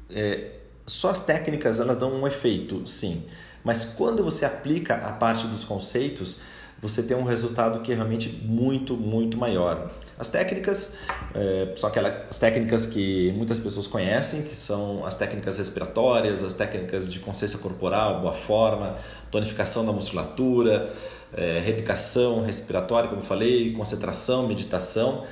é, 0.09 0.51
só 0.85 1.09
as 1.09 1.19
técnicas 1.21 1.79
elas 1.79 1.97
dão 1.97 2.13
um 2.13 2.27
efeito, 2.27 2.85
sim. 2.85 3.23
Mas 3.63 3.85
quando 3.85 4.23
você 4.23 4.45
aplica 4.45 4.95
a 4.95 5.11
parte 5.11 5.47
dos 5.47 5.63
conceitos, 5.63 6.41
você 6.81 7.03
tem 7.03 7.15
um 7.15 7.23
resultado 7.23 7.81
que 7.81 7.91
é 7.91 7.95
realmente 7.95 8.29
muito, 8.43 8.95
muito 8.97 9.37
maior. 9.37 9.91
As 10.17 10.29
técnicas 10.29 10.95
é, 11.33 11.73
são 11.75 11.89
aquelas 11.89 12.37
técnicas 12.37 12.85
que 12.85 13.31
muitas 13.35 13.59
pessoas 13.59 13.87
conhecem, 13.87 14.43
que 14.43 14.55
são 14.55 15.05
as 15.05 15.15
técnicas 15.15 15.57
respiratórias, 15.57 16.43
as 16.43 16.53
técnicas 16.53 17.11
de 17.11 17.19
consciência 17.19 17.59
corporal, 17.59 18.21
boa 18.21 18.33
forma, 18.33 18.95
tonificação 19.29 19.85
da 19.85 19.91
musculatura, 19.91 20.91
é, 21.33 21.59
reeducação 21.59 22.43
respiratória, 22.43 23.09
como 23.09 23.21
falei, 23.21 23.73
concentração, 23.73 24.47
meditação. 24.47 25.23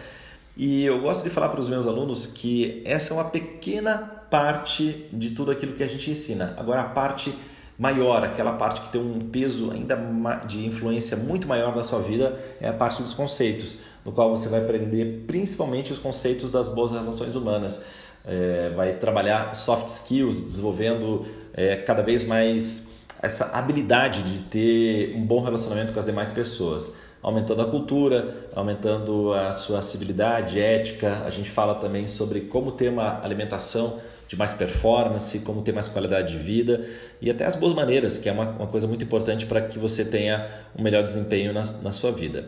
E 0.56 0.84
eu 0.86 1.00
gosto 1.02 1.24
de 1.24 1.30
falar 1.30 1.50
para 1.50 1.60
os 1.60 1.70
meus 1.70 1.88
alunos 1.88 2.26
que 2.26 2.82
essa 2.86 3.14
é 3.14 3.18
uma 3.18 3.30
pequena 3.30 3.98
parte 4.30 5.08
de 5.12 5.32
tudo 5.32 5.52
aquilo 5.52 5.74
que 5.74 5.84
a 5.84 5.88
gente 5.88 6.10
ensina. 6.12 6.54
Agora, 6.58 6.82
a 6.82 6.90
parte 6.90 7.34
maior, 7.80 8.22
aquela 8.26 8.52
parte 8.52 8.82
que 8.82 8.90
tem 8.90 9.02
um 9.02 9.20
peso 9.22 9.72
ainda 9.72 9.98
de 10.46 10.66
influência 10.66 11.16
muito 11.16 11.48
maior 11.48 11.74
na 11.74 11.82
sua 11.82 12.00
vida, 12.00 12.38
é 12.60 12.68
a 12.68 12.74
parte 12.74 13.02
dos 13.02 13.14
conceitos, 13.14 13.78
no 14.04 14.12
qual 14.12 14.30
você 14.30 14.50
vai 14.50 14.60
aprender 14.60 15.24
principalmente 15.26 15.94
os 15.94 15.98
conceitos 15.98 16.52
das 16.52 16.68
boas 16.68 16.92
relações 16.92 17.36
humanas. 17.36 17.86
É, 18.26 18.74
vai 18.76 18.94
trabalhar 18.98 19.56
soft 19.56 19.88
skills, 19.88 20.42
desenvolvendo 20.42 21.26
é, 21.54 21.78
cada 21.78 22.04
vez 22.04 22.26
mais 22.26 22.90
essa 23.22 23.46
habilidade 23.58 24.24
de 24.24 24.40
ter 24.40 25.16
um 25.16 25.26
bom 25.26 25.42
relacionamento 25.42 25.94
com 25.94 26.00
as 26.00 26.06
demais 26.06 26.32
pessoas, 26.32 26.98
aumentando 27.24 27.62
a 27.62 27.66
cultura, 27.66 28.50
aumentando 28.54 29.34
a 29.34 29.54
sua 29.54 29.82
civilidade, 29.82 30.60
ética. 30.60 31.24
A 31.26 31.30
gente 31.30 31.50
fala 31.50 31.76
também 31.76 32.08
sobre 32.08 32.42
como 32.42 32.74
ter 32.74 32.90
uma 32.90 33.24
alimentação 33.24 34.00
de 34.30 34.36
mais 34.38 34.54
performance, 34.54 35.40
como 35.40 35.64
ter 35.64 35.74
mais 35.74 35.88
qualidade 35.88 36.34
de 36.34 36.38
vida 36.38 36.88
e 37.20 37.32
até 37.32 37.46
as 37.46 37.56
boas 37.56 37.74
maneiras, 37.74 38.20
que 38.20 38.30
é 38.30 38.32
uma, 38.32 38.48
uma 38.48 38.68
coisa 38.68 38.86
muito 38.86 39.04
importante 39.04 39.48
para 39.48 39.60
que 39.60 39.80
você 39.80 40.06
tenha 40.06 40.48
um 40.78 40.84
melhor 40.84 41.04
desempenho 41.04 41.52
na, 41.52 41.64
na 41.82 41.92
sua 41.92 42.12
vida. 42.12 42.48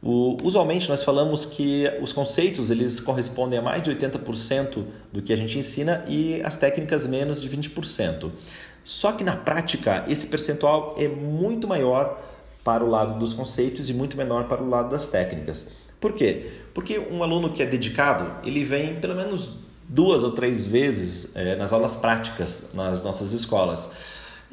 O, 0.00 0.36
usualmente 0.44 0.88
nós 0.88 1.02
falamos 1.02 1.44
que 1.44 1.90
os 2.00 2.12
conceitos 2.12 2.70
eles 2.70 3.00
correspondem 3.00 3.58
a 3.58 3.62
mais 3.62 3.82
de 3.82 3.90
80% 3.90 4.84
do 5.12 5.20
que 5.20 5.32
a 5.32 5.36
gente 5.36 5.58
ensina 5.58 6.04
e 6.06 6.40
as 6.44 6.56
técnicas 6.58 7.08
menos 7.08 7.42
de 7.42 7.50
20%. 7.50 8.30
Só 8.84 9.10
que 9.10 9.24
na 9.24 9.34
prática 9.34 10.04
esse 10.06 10.28
percentual 10.28 10.94
é 10.96 11.08
muito 11.08 11.66
maior 11.66 12.22
para 12.62 12.84
o 12.84 12.88
lado 12.88 13.18
dos 13.18 13.32
conceitos 13.32 13.90
e 13.90 13.92
muito 13.92 14.16
menor 14.16 14.44
para 14.44 14.62
o 14.62 14.68
lado 14.68 14.90
das 14.90 15.08
técnicas. 15.08 15.72
Por 16.00 16.12
quê? 16.12 16.52
Porque 16.72 17.00
um 17.00 17.24
aluno 17.24 17.52
que 17.52 17.62
é 17.62 17.66
dedicado, 17.66 18.46
ele 18.46 18.62
vem 18.62 19.00
pelo 19.00 19.16
menos 19.16 19.63
duas 19.88 20.24
ou 20.24 20.32
três 20.32 20.64
vezes 20.64 21.34
é, 21.34 21.56
nas 21.56 21.72
aulas 21.72 21.96
práticas 21.96 22.70
nas 22.74 23.04
nossas 23.04 23.32
escolas. 23.32 23.90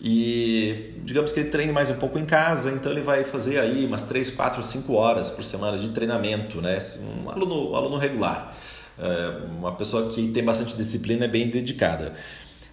E 0.04 0.96
digamos 1.04 1.32
que 1.32 1.40
ele 1.40 1.50
treine 1.50 1.72
mais 1.72 1.90
um 1.92 1.96
pouco 1.96 2.18
em 2.18 2.26
casa, 2.26 2.72
então 2.72 2.92
ele 2.92 3.04
vai 3.04 3.24
fazer 3.24 3.60
aí 3.60 3.86
umas 3.86 4.02
3, 4.04 4.32
4, 4.32 4.64
5 4.64 4.94
horas 4.94 5.30
por 5.30 5.44
semana 5.44 5.78
de 5.78 5.90
treinamento, 5.90 6.60
né? 6.60 6.78
Um 7.24 7.30
aluno, 7.30 7.72
um 7.72 7.76
aluno 7.76 7.98
regular, 7.98 8.58
é, 8.98 9.46
uma 9.46 9.74
pessoa 9.76 10.10
que 10.12 10.28
tem 10.30 10.44
bastante 10.44 10.76
disciplina, 10.76 11.26
é 11.26 11.28
bem 11.28 11.50
dedicada. 11.50 12.14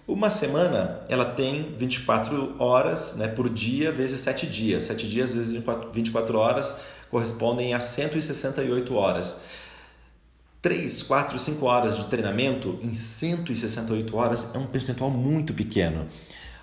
Uma 0.07 0.31
semana 0.31 1.01
ela 1.07 1.23
tem 1.23 1.75
24 1.77 2.55
horas 2.57 3.15
né, 3.15 3.27
por 3.27 3.47
dia 3.47 3.91
vezes 3.91 4.19
7 4.21 4.47
dias. 4.47 4.81
7 4.83 5.07
dias 5.07 5.31
vezes 5.31 5.51
24, 5.51 5.91
24 5.91 6.35
horas 6.35 6.81
correspondem 7.11 7.75
a 7.75 7.79
168 7.79 8.95
horas. 8.95 9.41
3, 10.61 11.03
4, 11.03 11.39
5 11.39 11.65
horas 11.65 11.97
de 11.97 12.05
treinamento 12.05 12.77
em 12.81 12.93
168 12.93 14.15
horas 14.15 14.53
é 14.53 14.57
um 14.57 14.65
percentual 14.65 15.09
muito 15.09 15.53
pequeno. 15.53 16.05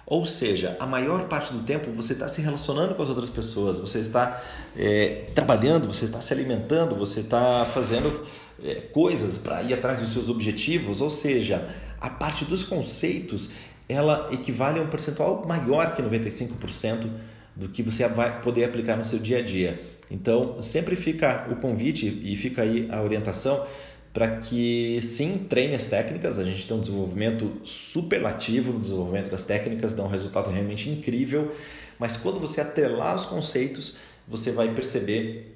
Ou 0.04 0.24
seja, 0.24 0.76
a 0.78 0.86
maior 0.86 1.26
parte 1.28 1.52
do 1.52 1.60
tempo 1.64 1.90
você 1.90 2.12
está 2.12 2.28
se 2.28 2.40
relacionando 2.40 2.94
com 2.94 3.02
as 3.02 3.08
outras 3.08 3.30
pessoas, 3.30 3.78
você 3.78 3.98
está 3.98 4.40
é, 4.76 5.24
trabalhando, 5.34 5.88
você 5.88 6.04
está 6.04 6.20
se 6.20 6.32
alimentando, 6.32 6.94
você 6.94 7.20
está 7.20 7.64
fazendo 7.64 8.26
é, 8.62 8.74
coisas 8.74 9.38
para 9.38 9.62
ir 9.62 9.72
atrás 9.72 10.00
dos 10.00 10.12
seus 10.12 10.28
objetivos. 10.28 11.00
Ou 11.00 11.10
seja, 11.10 11.66
a 12.00 12.10
parte 12.10 12.44
dos 12.44 12.62
conceitos 12.62 13.50
ela 13.88 14.28
equivale 14.32 14.78
a 14.78 14.82
um 14.82 14.88
percentual 14.88 15.44
maior 15.46 15.94
que 15.94 16.02
95% 16.02 17.08
do 17.54 17.68
que 17.68 17.82
você 17.82 18.06
vai 18.06 18.40
poder 18.42 18.64
aplicar 18.64 18.96
no 18.96 19.04
seu 19.04 19.18
dia 19.18 19.38
a 19.38 19.42
dia. 19.42 19.80
Então, 20.10 20.60
sempre 20.60 20.96
fica 20.96 21.48
o 21.50 21.56
convite 21.56 22.06
e 22.06 22.36
fica 22.36 22.62
aí 22.62 22.88
a 22.90 23.02
orientação 23.02 23.66
para 24.12 24.38
que 24.38 24.98
sim 25.02 25.44
treine 25.48 25.74
as 25.74 25.86
técnicas. 25.86 26.38
A 26.38 26.44
gente 26.44 26.66
tem 26.66 26.76
um 26.76 26.80
desenvolvimento 26.80 27.60
superlativo 27.64 28.72
no 28.72 28.80
desenvolvimento 28.80 29.30
das 29.30 29.42
técnicas, 29.42 29.92
dá 29.92 30.02
um 30.02 30.08
resultado 30.08 30.48
realmente 30.48 30.88
incrível. 30.88 31.54
Mas 31.98 32.16
quando 32.16 32.40
você 32.40 32.60
atrelar 32.60 33.14
os 33.14 33.26
conceitos, 33.26 33.96
você 34.26 34.52
vai 34.52 34.72
perceber 34.72 35.54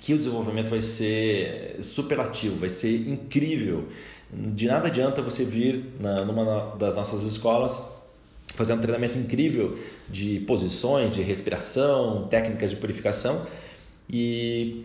que 0.00 0.12
o 0.12 0.18
desenvolvimento 0.18 0.68
vai 0.68 0.82
ser 0.82 1.78
superlativo, 1.80 2.56
vai 2.56 2.68
ser 2.68 3.08
incrível. 3.08 3.88
De 4.30 4.66
nada 4.66 4.88
adianta 4.88 5.22
você 5.22 5.44
vir 5.44 5.94
na, 5.98 6.24
numa 6.24 6.76
das 6.76 6.94
nossas 6.94 7.22
escolas 7.22 8.02
fazer 8.54 8.74
um 8.74 8.78
treinamento 8.78 9.16
incrível 9.18 9.78
de 10.08 10.40
posições, 10.40 11.12
de 11.12 11.22
respiração, 11.22 12.28
técnicas 12.28 12.70
de 12.70 12.76
purificação 12.76 13.46
e 14.08 14.84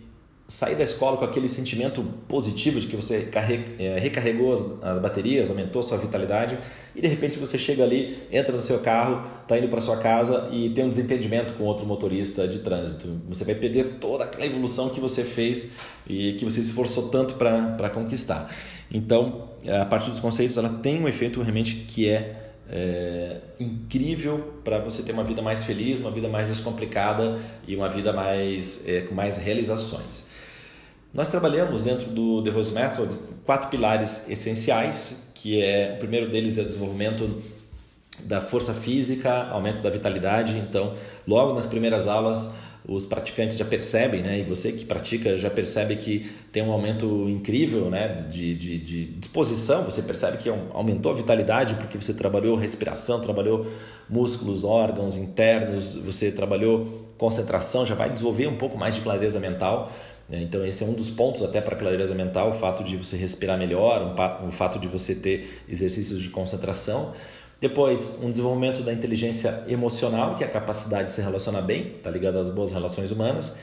sair 0.49 0.75
da 0.75 0.83
escola 0.83 1.15
com 1.15 1.23
aquele 1.23 1.47
sentimento 1.47 2.03
positivo 2.27 2.79
de 2.79 2.87
que 2.87 2.95
você 2.95 3.29
é, 3.77 3.99
recarregou 3.99 4.51
as, 4.51 4.65
as 4.81 4.97
baterias, 4.97 5.51
aumentou 5.51 5.83
sua 5.83 5.99
vitalidade 5.99 6.57
e 6.95 7.01
de 7.01 7.07
repente 7.07 7.37
você 7.37 7.55
chega 7.55 7.83
ali, 7.83 8.17
entra 8.31 8.51
no 8.55 8.61
seu 8.61 8.79
carro, 8.79 9.23
está 9.43 9.59
indo 9.59 9.67
para 9.67 9.79
sua 9.79 9.97
casa 9.97 10.49
e 10.51 10.71
tem 10.71 10.83
um 10.83 10.89
desentendimento 10.89 11.53
com 11.53 11.65
outro 11.65 11.85
motorista 11.85 12.47
de 12.47 12.59
trânsito. 12.59 13.21
Você 13.29 13.45
vai 13.45 13.53
perder 13.53 13.97
toda 14.01 14.23
aquela 14.23 14.43
evolução 14.43 14.89
que 14.89 14.99
você 14.99 15.23
fez 15.23 15.73
e 16.07 16.33
que 16.33 16.43
você 16.43 16.63
se 16.63 16.69
esforçou 16.69 17.09
tanto 17.09 17.35
para 17.35 17.89
conquistar. 17.91 18.51
Então, 18.91 19.49
a 19.79 19.85
partir 19.85 20.09
dos 20.09 20.19
conceitos, 20.19 20.57
ela 20.57 20.69
tem 20.69 20.99
um 20.99 21.07
efeito 21.07 21.39
realmente 21.43 21.75
que 21.87 22.09
é 22.09 22.48
é, 22.71 23.37
incrível 23.59 24.53
para 24.63 24.79
você 24.79 25.03
ter 25.03 25.11
uma 25.11 25.23
vida 25.23 25.41
mais 25.41 25.63
feliz, 25.63 25.99
uma 25.99 26.11
vida 26.11 26.29
mais 26.29 26.49
descomplicada 26.49 27.39
e 27.67 27.75
uma 27.75 27.89
vida 27.89 28.13
mais 28.13 28.87
é, 28.87 29.01
com 29.01 29.15
mais 29.15 29.37
realizações. 29.37 30.29
Nós 31.13 31.29
trabalhamos 31.29 31.81
dentro 31.81 32.07
do 32.09 32.43
The 32.43 32.51
Rose 32.51 32.71
Method 32.71 33.17
quatro 33.43 33.69
pilares 33.69 34.29
essenciais, 34.29 35.31
que 35.33 35.61
é 35.61 35.93
o 35.95 35.99
primeiro 35.99 36.29
deles 36.29 36.57
é 36.57 36.61
o 36.61 36.65
desenvolvimento 36.65 37.41
da 38.23 38.41
força 38.41 38.73
física, 38.73 39.47
aumento 39.49 39.79
da 39.81 39.89
vitalidade. 39.89 40.57
Então, 40.57 40.93
logo 41.25 41.53
nas 41.53 41.65
primeiras 41.65 42.07
aulas 42.07 42.55
os 42.89 43.05
praticantes 43.05 43.55
já 43.55 43.65
percebem, 43.65 44.23
né? 44.23 44.39
E 44.39 44.43
você 44.43 44.71
que 44.71 44.83
pratica 44.83 45.37
já 45.37 45.49
percebe 45.49 45.95
que 45.95 46.31
tem 46.51 46.63
um 46.63 46.71
aumento 46.71 47.29
incrível, 47.29 47.89
né? 47.89 48.25
De, 48.29 48.55
de, 48.55 48.79
de 48.79 49.05
disposição, 49.05 49.85
você 49.85 50.01
percebe 50.01 50.37
que 50.37 50.49
aumentou 50.49 51.11
a 51.11 51.15
vitalidade 51.15 51.75
porque 51.75 51.97
você 51.97 52.13
trabalhou 52.13 52.55
respiração, 52.55 53.21
trabalhou 53.21 53.67
músculos, 54.09 54.63
órgãos 54.63 55.15
internos, 55.15 55.95
você 55.95 56.31
trabalhou 56.31 57.07
concentração, 57.17 57.85
já 57.85 57.93
vai 57.93 58.09
desenvolver 58.09 58.47
um 58.47 58.57
pouco 58.57 58.75
mais 58.75 58.95
de 58.95 59.01
clareza 59.01 59.39
mental. 59.39 59.91
Né? 60.27 60.41
Então, 60.41 60.65
esse 60.65 60.83
é 60.83 60.87
um 60.87 60.93
dos 60.93 61.11
pontos 61.11 61.43
até 61.43 61.61
para 61.61 61.75
a 61.75 61.77
clareza 61.77 62.15
mental, 62.15 62.49
o 62.49 62.53
fato 62.53 62.83
de 62.83 62.97
você 62.97 63.17
respirar 63.17 63.57
melhor, 63.57 64.15
o 64.47 64.51
fato 64.51 64.79
de 64.79 64.87
você 64.87 65.13
ter 65.13 65.61
exercícios 65.69 66.21
de 66.21 66.29
concentração. 66.29 67.13
Depois, 67.59 68.19
um 68.23 68.29
desenvolvimento 68.29 68.81
da 68.83 68.93
inteligência 68.93 69.65
emocional, 69.67 70.35
que 70.35 70.43
é 70.43 70.47
a 70.47 70.49
capacidade 70.49 71.05
de 71.05 71.11
se 71.11 71.21
relacionar 71.21 71.61
bem, 71.61 71.95
está 71.97 72.09
ligado 72.09 72.39
às 72.39 72.49
boas 72.49 72.71
relações 72.71 73.11
humanas. 73.11 73.57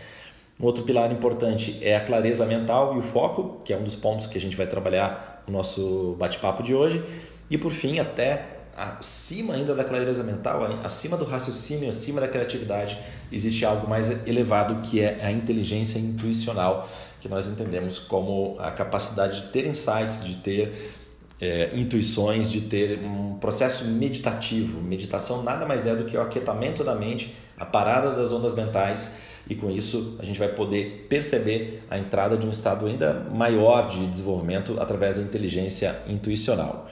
Um 0.61 0.67
outro 0.67 0.85
pilar 0.85 1.11
importante 1.11 1.79
é 1.83 1.97
a 1.97 2.01
clareza 2.01 2.45
mental 2.45 2.95
e 2.97 2.99
o 2.99 3.03
foco, 3.03 3.61
que 3.65 3.73
é 3.73 3.77
um 3.77 3.85
dos 3.85 3.95
pontos 3.95 4.27
que 4.27 4.37
a 4.37 4.41
gente 4.41 4.57
vai 4.57 4.67
trabalhar 4.67 5.43
no 5.47 5.53
nosso 5.53 6.15
bate-papo 6.19 6.63
de 6.63 6.75
hoje. 6.75 7.03
E 7.49 7.57
por 7.57 7.71
fim, 7.71 7.99
até 7.99 8.57
acima 8.77 9.55
ainda 9.55 9.75
da 9.75 9.83
clareza 9.83 10.23
mental, 10.23 10.63
acima 10.85 11.17
do 11.17 11.25
raciocínio, 11.25 11.89
acima 11.89 12.21
da 12.21 12.29
criatividade, 12.29 12.99
existe 13.33 13.65
algo 13.65 13.89
mais 13.89 14.11
elevado 14.27 14.83
que 14.83 15.01
é 15.01 15.17
a 15.23 15.33
inteligência 15.33 15.99
intuicional, 15.99 16.87
que 17.19 17.29
nós 17.29 17.47
entendemos 17.47 17.99
como 17.99 18.57
a 18.59 18.71
capacidade 18.71 19.41
de 19.41 19.49
ter 19.49 19.67
insights, 19.67 20.23
de 20.23 20.37
ter 20.37 20.93
é, 21.41 21.71
intuições, 21.75 22.51
de 22.51 22.63
ter 22.63 22.99
um 23.01 23.39
processo 23.39 23.85
meditativo. 23.85 24.81
Meditação 24.81 25.43
nada 25.43 25.67
mais 25.67 25.87
é 25.87 25.95
do 25.95 26.05
que 26.05 26.17
o 26.17 26.21
aquietamento 26.21 26.83
da 26.83 26.95
mente, 26.95 27.35
a 27.59 27.65
parada 27.65 28.11
das 28.13 28.33
ondas 28.33 28.55
mentais, 28.55 29.19
e 29.49 29.55
com 29.55 29.71
isso 29.71 30.17
a 30.19 30.25
gente 30.25 30.39
vai 30.39 30.49
poder 30.49 31.07
perceber 31.09 31.85
a 31.91 31.99
entrada 31.99 32.37
de 32.37 32.47
um 32.47 32.51
estado 32.51 32.87
ainda 32.87 33.27
maior 33.33 33.89
de 33.89 34.07
desenvolvimento 34.07 34.77
através 34.81 35.17
da 35.17 35.23
inteligência 35.23 36.03
intuicional. 36.09 36.89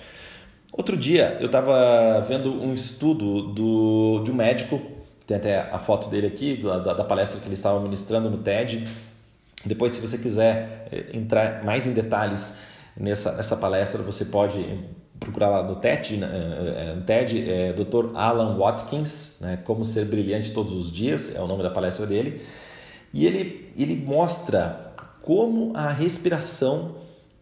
Outro 0.73 0.97
dia 0.97 1.37
eu 1.41 1.47
estava 1.47 2.21
vendo 2.29 2.53
um 2.53 2.75
estudo 2.75 3.53
do, 3.53 4.23
de 4.25 4.31
um 4.31 4.35
médico, 4.35 4.81
tem 5.27 5.37
até 5.37 5.61
a 5.61 5.79
foto 5.79 6.09
dele 6.09 6.27
aqui, 6.27 6.57
da, 6.57 6.79
da 6.79 7.05
palestra 7.05 7.41
que 7.41 7.47
ele 7.47 7.55
estava 7.55 7.81
ministrando 7.81 8.29
no 8.29 8.39
TED. 8.39 8.87
Depois, 9.65 9.93
se 9.93 10.01
você 10.01 10.19
quiser 10.19 10.89
é, 10.93 11.17
entrar 11.17 11.65
mais 11.65 11.87
em 11.87 11.93
detalhes 11.93 12.59
nessa, 12.97 13.33
nessa 13.33 13.57
palestra, 13.57 14.03
você 14.03 14.27
pode 14.27 14.65
procurar 15.19 15.49
lá 15.49 15.63
no 15.63 15.77
TED, 15.77 16.17
né, 16.17 16.29
é, 16.29 16.91
é, 16.91 16.95
no 16.95 17.03
TED 17.03 17.51
é 17.51 17.73
Dr. 17.73 18.15
Alan 18.15 18.57
Watkins, 18.59 19.39
né, 19.41 19.59
Como 19.65 19.85
Ser 19.85 20.05
Brilhante 20.05 20.53
Todos 20.53 20.73
os 20.73 20.93
Dias, 20.93 21.35
é 21.35 21.41
o 21.41 21.47
nome 21.47 21.63
da 21.63 21.71
palestra 21.71 22.07
dele. 22.07 22.43
E 23.13 23.27
ele, 23.27 23.73
ele 23.77 23.95
mostra 23.95 24.93
como 25.23 25.73
a 25.75 25.89
respiração 25.91 26.97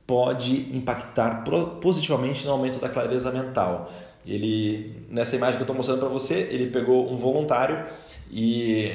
pode 0.07 0.77
impactar 0.77 1.43
positivamente 1.81 2.45
no 2.45 2.53
aumento 2.53 2.79
da 2.79 2.89
clareza 2.89 3.31
mental. 3.31 3.91
Ele, 4.25 5.05
nessa 5.09 5.35
imagem 5.35 5.57
que 5.57 5.63
eu 5.63 5.65
estou 5.65 5.75
mostrando 5.75 6.01
para 6.01 6.09
você, 6.09 6.47
ele 6.51 6.71
pegou 6.71 7.11
um 7.11 7.17
voluntário 7.17 7.85
e 8.33 8.91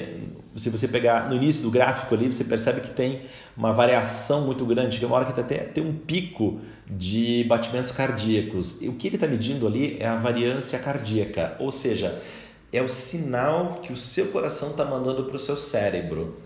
se 0.55 0.71
você 0.71 0.87
pegar 0.87 1.29
no 1.29 1.35
início 1.35 1.61
do 1.61 1.69
gráfico 1.69 2.15
ali, 2.15 2.25
você 2.25 2.43
percebe 2.43 2.81
que 2.81 2.89
tem 2.89 3.21
uma 3.55 3.71
variação 3.71 4.47
muito 4.47 4.65
grande, 4.65 4.97
que 4.97 5.05
é 5.05 5.07
uma 5.07 5.15
hora 5.15 5.31
que 5.31 5.39
até 5.39 5.59
tem 5.59 5.85
um 5.85 5.93
pico 5.93 6.59
de 6.89 7.43
batimentos 7.43 7.91
cardíacos. 7.91 8.81
E 8.81 8.89
o 8.89 8.93
que 8.93 9.07
ele 9.07 9.15
está 9.15 9.27
medindo 9.27 9.67
ali 9.67 9.97
é 9.99 10.07
a 10.07 10.15
variância 10.15 10.79
cardíaca, 10.79 11.55
ou 11.59 11.69
seja, 11.69 12.19
é 12.73 12.81
o 12.81 12.87
sinal 12.87 13.79
que 13.83 13.93
o 13.93 13.97
seu 13.97 14.29
coração 14.29 14.71
está 14.71 14.83
mandando 14.83 15.25
para 15.25 15.35
o 15.35 15.39
seu 15.39 15.55
cérebro. 15.55 16.37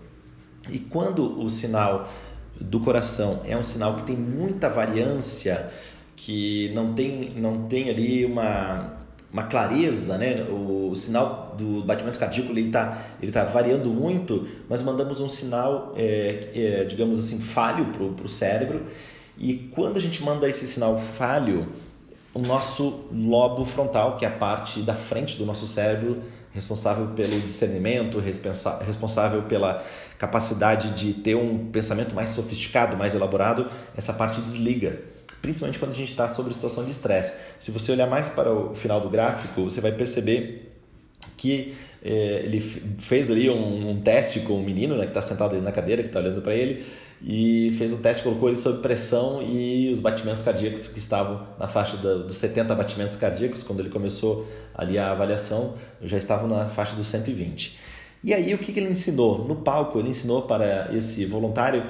E 0.68 0.78
quando 0.78 1.42
o 1.42 1.48
sinal 1.48 2.12
do 2.60 2.78
coração 2.78 3.40
é 3.46 3.56
um 3.56 3.62
sinal 3.62 3.96
que 3.96 4.02
tem 4.02 4.16
muita 4.16 4.68
variância, 4.68 5.70
que 6.14 6.70
não 6.74 6.92
tem, 6.92 7.30
não 7.36 7.66
tem 7.66 7.88
ali 7.88 8.26
uma, 8.26 9.01
uma 9.32 9.44
clareza, 9.44 10.18
né? 10.18 10.42
O, 10.42 10.90
o 10.90 10.96
sinal 10.96 11.54
do 11.56 11.82
batimento 11.82 12.18
cardíaco 12.18 12.52
ele 12.52 12.66
está 12.66 12.98
ele 13.20 13.32
tá 13.32 13.44
variando 13.44 13.88
muito, 13.88 14.46
mas 14.68 14.82
mandamos 14.82 15.20
um 15.20 15.28
sinal, 15.28 15.94
é, 15.96 16.50
é, 16.54 16.84
digamos 16.84 17.18
assim, 17.18 17.40
falho 17.40 17.86
para 17.86 18.24
o 18.24 18.28
cérebro. 18.28 18.84
E 19.38 19.70
quando 19.74 19.96
a 19.96 20.00
gente 20.00 20.22
manda 20.22 20.48
esse 20.48 20.66
sinal 20.66 20.98
falho, 20.98 21.68
o 22.34 22.40
nosso 22.40 23.04
lobo 23.10 23.64
frontal, 23.64 24.16
que 24.16 24.24
é 24.24 24.28
a 24.28 24.32
parte 24.32 24.80
da 24.80 24.94
frente 24.94 25.36
do 25.36 25.46
nosso 25.46 25.66
cérebro, 25.66 26.22
responsável 26.52 27.08
pelo 27.08 27.40
discernimento, 27.40 28.18
responsável 28.18 29.42
pela 29.44 29.82
capacidade 30.18 30.92
de 30.92 31.14
ter 31.14 31.34
um 31.34 31.70
pensamento 31.70 32.14
mais 32.14 32.30
sofisticado, 32.30 32.96
mais 32.96 33.14
elaborado, 33.14 33.70
essa 33.96 34.12
parte 34.12 34.42
desliga 34.42 35.00
principalmente 35.42 35.78
quando 35.78 35.90
a 35.90 35.94
gente 35.94 36.12
está 36.12 36.28
sobre 36.28 36.54
situação 36.54 36.84
de 36.84 36.92
estresse. 36.92 37.36
Se 37.58 37.72
você 37.72 37.90
olhar 37.92 38.06
mais 38.06 38.28
para 38.28 38.50
o 38.50 38.74
final 38.74 39.00
do 39.00 39.10
gráfico, 39.10 39.64
você 39.64 39.80
vai 39.80 39.92
perceber 39.92 40.72
que 41.36 41.74
é, 42.04 42.42
ele 42.44 42.60
fez 42.60 43.30
ali 43.30 43.50
um, 43.50 43.90
um, 43.90 44.00
teste 44.00 44.40
com 44.40 44.54
o 44.54 44.62
menino 44.62 44.96
né, 44.96 45.02
que 45.02 45.10
está 45.10 45.20
sentado 45.20 45.54
ali 45.54 45.60
na 45.60 45.72
cadeira, 45.72 46.02
que 46.02 46.08
está 46.08 46.20
olhando 46.20 46.40
para 46.40 46.54
ele, 46.54 46.84
e 47.20 47.72
fez 47.78 47.92
um 47.92 47.98
teste, 47.98 48.22
colocou 48.22 48.48
ele 48.48 48.56
sob 48.56 48.80
pressão 48.80 49.42
e 49.42 49.90
os 49.92 50.00
batimentos 50.00 50.42
cardíacos 50.42 50.88
que 50.88 50.98
estavam 50.98 51.46
na 51.58 51.68
faixa 51.68 51.96
da, 51.96 52.14
dos 52.14 52.36
70 52.36 52.74
batimentos 52.74 53.16
cardíacos, 53.16 53.62
quando 53.62 53.80
ele 53.80 53.90
começou 53.90 54.46
ali 54.74 54.98
a 54.98 55.10
avaliação, 55.10 55.74
já 56.02 56.16
estavam 56.16 56.48
na 56.48 56.68
faixa 56.68 56.96
dos 56.96 57.06
120. 57.08 57.78
E 58.24 58.32
aí 58.32 58.54
o 58.54 58.58
que, 58.58 58.72
que 58.72 58.78
ele 58.78 58.90
ensinou? 58.90 59.46
No 59.46 59.56
palco, 59.56 59.98
ele 59.98 60.08
ensinou 60.08 60.42
para 60.42 60.90
esse 60.94 61.24
voluntário 61.24 61.84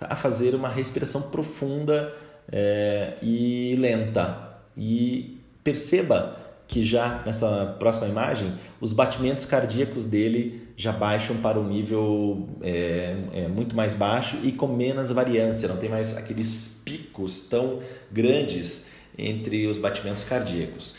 a 0.00 0.14
fazer 0.14 0.54
uma 0.54 0.68
respiração 0.68 1.22
profunda 1.22 2.14
é, 2.50 3.14
e 3.22 3.76
lenta. 3.78 4.60
E 4.76 5.40
perceba 5.62 6.36
que 6.66 6.84
já 6.84 7.22
nessa 7.24 7.76
próxima 7.78 8.06
imagem, 8.06 8.52
os 8.80 8.92
batimentos 8.92 9.44
cardíacos 9.44 10.04
dele 10.04 10.68
já 10.76 10.92
baixam 10.92 11.36
para 11.38 11.58
um 11.58 11.66
nível 11.66 12.48
é, 12.62 13.16
é, 13.32 13.48
muito 13.48 13.74
mais 13.74 13.94
baixo 13.94 14.38
e 14.44 14.52
com 14.52 14.68
menos 14.68 15.10
variância, 15.10 15.66
não 15.66 15.78
tem 15.78 15.88
mais 15.88 16.16
aqueles 16.16 16.80
picos 16.84 17.40
tão 17.40 17.80
grandes 18.12 18.90
entre 19.16 19.66
os 19.66 19.78
batimentos 19.78 20.22
cardíacos. 20.22 20.94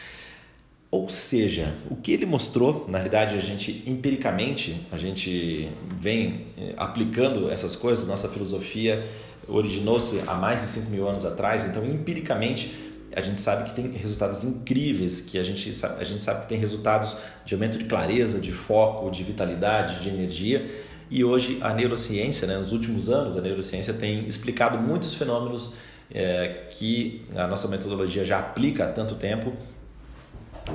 Ou 0.91 1.07
seja, 1.07 1.75
o 1.89 1.95
que 1.95 2.11
ele 2.11 2.25
mostrou, 2.25 2.87
na 2.89 2.97
realidade, 2.97 3.37
a 3.37 3.39
gente 3.39 3.83
empiricamente, 3.85 4.87
a 4.91 4.97
gente 4.97 5.69
vem 5.99 6.47
eh, 6.57 6.73
aplicando 6.75 7.49
essas 7.51 7.75
coisas, 7.75 8.07
nossa 8.07 8.27
filosofia 8.27 9.05
originou-se 9.47 10.21
há 10.27 10.35
mais 10.35 10.61
de 10.61 10.67
5 10.67 10.91
mil 10.91 11.07
anos 11.07 11.25
atrás, 11.25 11.65
então 11.65 11.85
empiricamente 11.85 12.89
a 13.15 13.21
gente 13.21 13.39
sabe 13.39 13.69
que 13.69 13.75
tem 13.75 13.91
resultados 13.91 14.43
incríveis, 14.43 15.19
que 15.21 15.39
a 15.39 15.43
gente, 15.43 15.71
a 15.99 16.03
gente 16.03 16.21
sabe 16.21 16.41
que 16.41 16.47
tem 16.47 16.59
resultados 16.59 17.17
de 17.43 17.53
aumento 17.53 17.77
de 17.77 17.85
clareza, 17.85 18.39
de 18.39 18.51
foco, 18.51 19.09
de 19.09 19.23
vitalidade, 19.23 20.01
de 20.01 20.09
energia. 20.09 20.69
E 21.09 21.23
hoje 21.23 21.57
a 21.61 21.73
neurociência, 21.73 22.47
né, 22.47 22.57
nos 22.57 22.71
últimos 22.71 23.09
anos, 23.09 23.35
a 23.35 23.41
neurociência 23.41 23.93
tem 23.93 24.27
explicado 24.27 24.77
muitos 24.77 25.15
fenômenos 25.15 25.73
é, 26.11 26.67
que 26.69 27.23
a 27.35 27.47
nossa 27.47 27.67
metodologia 27.67 28.23
já 28.23 28.39
aplica 28.39 28.85
há 28.85 28.89
tanto 28.89 29.15
tempo 29.15 29.53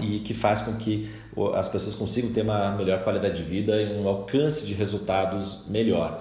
e 0.01 0.19
que 0.21 0.35
faz 0.35 0.63
com 0.63 0.75
que 0.75 1.09
as 1.55 1.69
pessoas 1.69 1.95
consigam 1.95 2.33
ter 2.33 2.43
uma 2.43 2.73
melhor 2.73 3.03
qualidade 3.05 3.37
de 3.37 3.43
vida 3.43 3.81
e 3.81 3.97
um 3.97 4.09
alcance 4.09 4.67
de 4.67 4.75
resultados 4.75 5.65
melhor. 5.69 6.21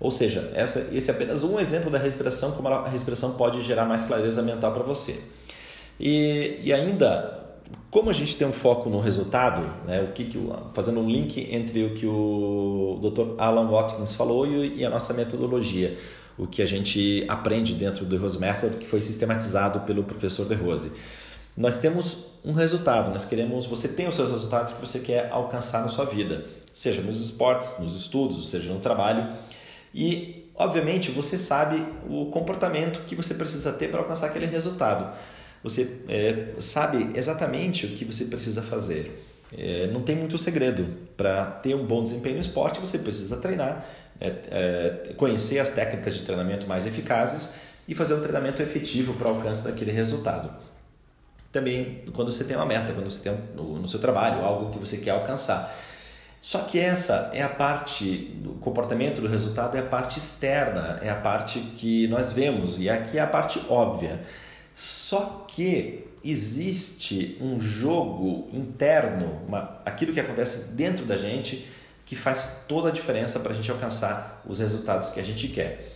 Ou 0.00 0.10
seja, 0.10 0.50
essa, 0.54 0.88
esse 0.92 1.10
é 1.10 1.14
apenas 1.14 1.44
um 1.44 1.60
exemplo 1.60 1.90
da 1.90 1.98
respiração, 1.98 2.52
como 2.52 2.68
a 2.68 2.88
respiração 2.88 3.32
pode 3.32 3.62
gerar 3.62 3.84
mais 3.84 4.04
clareza 4.04 4.40
mental 4.40 4.72
para 4.72 4.82
você. 4.82 5.20
E, 5.98 6.58
e 6.64 6.72
ainda, 6.72 7.38
como 7.90 8.08
a 8.08 8.12
gente 8.12 8.36
tem 8.36 8.48
um 8.48 8.52
foco 8.52 8.88
no 8.88 8.98
resultado, 8.98 9.62
né, 9.86 10.02
o 10.02 10.12
que, 10.12 10.24
que 10.24 10.38
fazendo 10.72 11.00
um 11.00 11.08
link 11.08 11.46
entre 11.52 11.84
o 11.84 11.94
que 11.94 12.06
o 12.06 12.98
Dr. 13.02 13.34
Alan 13.38 13.68
Watkins 13.68 14.14
falou 14.14 14.46
e, 14.46 14.84
a 14.84 14.88
nossa 14.88 15.12
metodologia, 15.12 15.98
o 16.38 16.46
que 16.46 16.62
a 16.62 16.66
gente 16.66 17.26
aprende 17.28 17.74
dentro 17.74 18.06
do 18.06 18.16
Rose 18.16 18.40
Method, 18.40 18.78
que 18.78 18.86
foi 18.86 19.02
sistematizado 19.02 19.80
pelo 19.80 20.02
professor 20.02 20.48
De 20.48 20.54
Rose 20.54 20.90
nós 21.56 21.78
temos 21.78 22.18
um 22.44 22.52
resultado, 22.52 23.10
nós 23.10 23.24
queremos, 23.24 23.66
você 23.66 23.88
tem 23.88 24.08
os 24.08 24.14
seus 24.14 24.30
resultados 24.30 24.72
que 24.72 24.80
você 24.80 25.00
quer 25.00 25.30
alcançar 25.30 25.82
na 25.82 25.88
sua 25.88 26.06
vida, 26.06 26.46
seja 26.72 27.02
nos 27.02 27.20
esportes, 27.20 27.78
nos 27.78 27.94
estudos, 28.00 28.48
seja 28.48 28.72
no 28.72 28.80
trabalho. 28.80 29.30
E, 29.94 30.50
obviamente, 30.54 31.10
você 31.10 31.36
sabe 31.36 31.84
o 32.08 32.26
comportamento 32.26 33.00
que 33.06 33.14
você 33.14 33.34
precisa 33.34 33.72
ter 33.72 33.90
para 33.90 34.00
alcançar 34.00 34.26
aquele 34.26 34.46
resultado. 34.46 35.14
Você 35.62 36.02
é, 36.08 36.54
sabe 36.58 37.10
exatamente 37.14 37.86
o 37.86 37.90
que 37.90 38.04
você 38.04 38.26
precisa 38.26 38.62
fazer. 38.62 39.22
É, 39.56 39.88
não 39.88 40.02
tem 40.02 40.16
muito 40.16 40.38
segredo. 40.38 40.86
Para 41.16 41.44
ter 41.44 41.74
um 41.74 41.84
bom 41.84 42.02
desempenho 42.02 42.36
no 42.36 42.40
esporte, 42.40 42.80
você 42.80 42.98
precisa 42.98 43.36
treinar, 43.36 43.84
é, 44.20 44.32
é 44.50 45.12
conhecer 45.14 45.58
as 45.58 45.70
técnicas 45.70 46.14
de 46.14 46.22
treinamento 46.22 46.66
mais 46.66 46.86
eficazes 46.86 47.54
e 47.86 47.94
fazer 47.94 48.14
um 48.14 48.20
treinamento 48.20 48.62
efetivo 48.62 49.14
para 49.14 49.28
o 49.28 49.36
alcance 49.36 49.62
daquele 49.62 49.90
resultado 49.90 50.50
também 51.52 52.04
quando 52.12 52.30
você 52.32 52.44
tem 52.44 52.56
uma 52.56 52.66
meta, 52.66 52.92
quando 52.92 53.10
você 53.10 53.28
tem 53.28 53.38
no, 53.54 53.78
no 53.80 53.88
seu 53.88 54.00
trabalho 54.00 54.44
algo 54.44 54.70
que 54.70 54.78
você 54.78 54.98
quer 54.98 55.10
alcançar. 55.10 55.74
Só 56.40 56.60
que 56.60 56.78
essa 56.78 57.30
é 57.34 57.42
a 57.42 57.48
parte 57.48 58.16
do 58.42 58.54
comportamento 58.54 59.20
do 59.20 59.28
resultado, 59.28 59.76
é 59.76 59.80
a 59.80 59.84
parte 59.84 60.18
externa, 60.18 60.98
é 61.02 61.10
a 61.10 61.14
parte 61.14 61.60
que 61.76 62.08
nós 62.08 62.32
vemos 62.32 62.78
e 62.78 62.88
aqui 62.88 63.18
é 63.18 63.20
a 63.20 63.26
parte 63.26 63.60
óbvia. 63.68 64.22
Só 64.72 65.44
que 65.46 66.06
existe 66.24 67.36
um 67.40 67.60
jogo 67.60 68.48
interno, 68.52 69.42
uma, 69.46 69.80
aquilo 69.84 70.12
que 70.12 70.20
acontece 70.20 70.72
dentro 70.72 71.04
da 71.04 71.16
gente 71.16 71.66
que 72.06 72.16
faz 72.16 72.64
toda 72.66 72.88
a 72.88 72.92
diferença 72.92 73.38
para 73.40 73.52
a 73.52 73.54
gente 73.54 73.70
alcançar 73.70 74.42
os 74.46 74.58
resultados 74.58 75.10
que 75.10 75.20
a 75.20 75.22
gente 75.22 75.48
quer. 75.48 75.92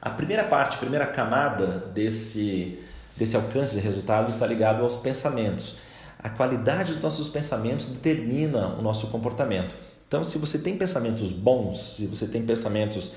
A 0.00 0.10
primeira 0.10 0.44
parte, 0.44 0.76
a 0.76 0.78
primeira 0.78 1.06
camada 1.06 1.90
desse 1.92 2.78
desse 3.18 3.36
alcance 3.36 3.74
de 3.74 3.80
resultado 3.80 4.30
está 4.30 4.46
ligado 4.46 4.82
aos 4.82 4.96
pensamentos. 4.96 5.76
A 6.18 6.28
qualidade 6.28 6.94
dos 6.94 7.02
nossos 7.02 7.28
pensamentos 7.28 7.86
determina 7.86 8.74
o 8.74 8.82
nosso 8.82 9.06
comportamento. 9.08 9.76
Então, 10.06 10.24
se 10.24 10.38
você 10.38 10.58
tem 10.58 10.76
pensamentos 10.76 11.30
bons, 11.32 11.96
se 11.96 12.06
você 12.06 12.26
tem 12.26 12.42
pensamentos 12.42 13.12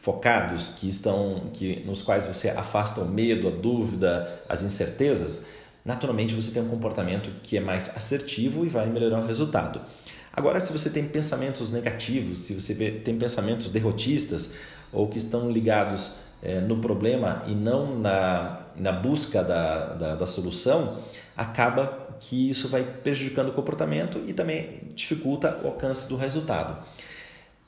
focados 0.00 0.70
que 0.70 0.88
estão 0.88 1.50
que 1.54 1.84
nos 1.86 2.02
quais 2.02 2.26
você 2.26 2.50
afasta 2.50 3.00
o 3.00 3.08
medo, 3.08 3.46
a 3.46 3.50
dúvida, 3.52 4.42
as 4.48 4.64
incertezas, 4.64 5.46
naturalmente 5.84 6.34
você 6.34 6.50
tem 6.50 6.60
um 6.60 6.68
comportamento 6.68 7.30
que 7.42 7.56
é 7.56 7.60
mais 7.60 7.96
assertivo 7.96 8.66
e 8.66 8.68
vai 8.68 8.86
melhorar 8.88 9.20
o 9.20 9.26
resultado. 9.26 9.80
Agora, 10.32 10.58
se 10.58 10.72
você 10.72 10.90
tem 10.90 11.06
pensamentos 11.06 11.70
negativos, 11.70 12.40
se 12.40 12.54
você 12.54 12.74
tem 12.74 13.16
pensamentos 13.16 13.68
derrotistas 13.68 14.52
ou 14.92 15.06
que 15.06 15.18
estão 15.18 15.50
ligados 15.50 16.14
é, 16.42 16.60
no 16.60 16.78
problema 16.78 17.44
e 17.46 17.54
não 17.54 17.98
na, 17.98 18.62
na 18.74 18.90
busca 18.90 19.44
da, 19.44 19.94
da, 19.94 20.14
da 20.16 20.26
solução, 20.26 20.98
acaba 21.36 22.01
que 22.22 22.50
isso 22.50 22.68
vai 22.68 22.84
prejudicando 22.84 23.48
o 23.48 23.52
comportamento 23.52 24.22
e 24.26 24.32
também 24.32 24.80
dificulta 24.94 25.58
o 25.62 25.66
alcance 25.66 26.08
do 26.08 26.16
resultado. 26.16 26.84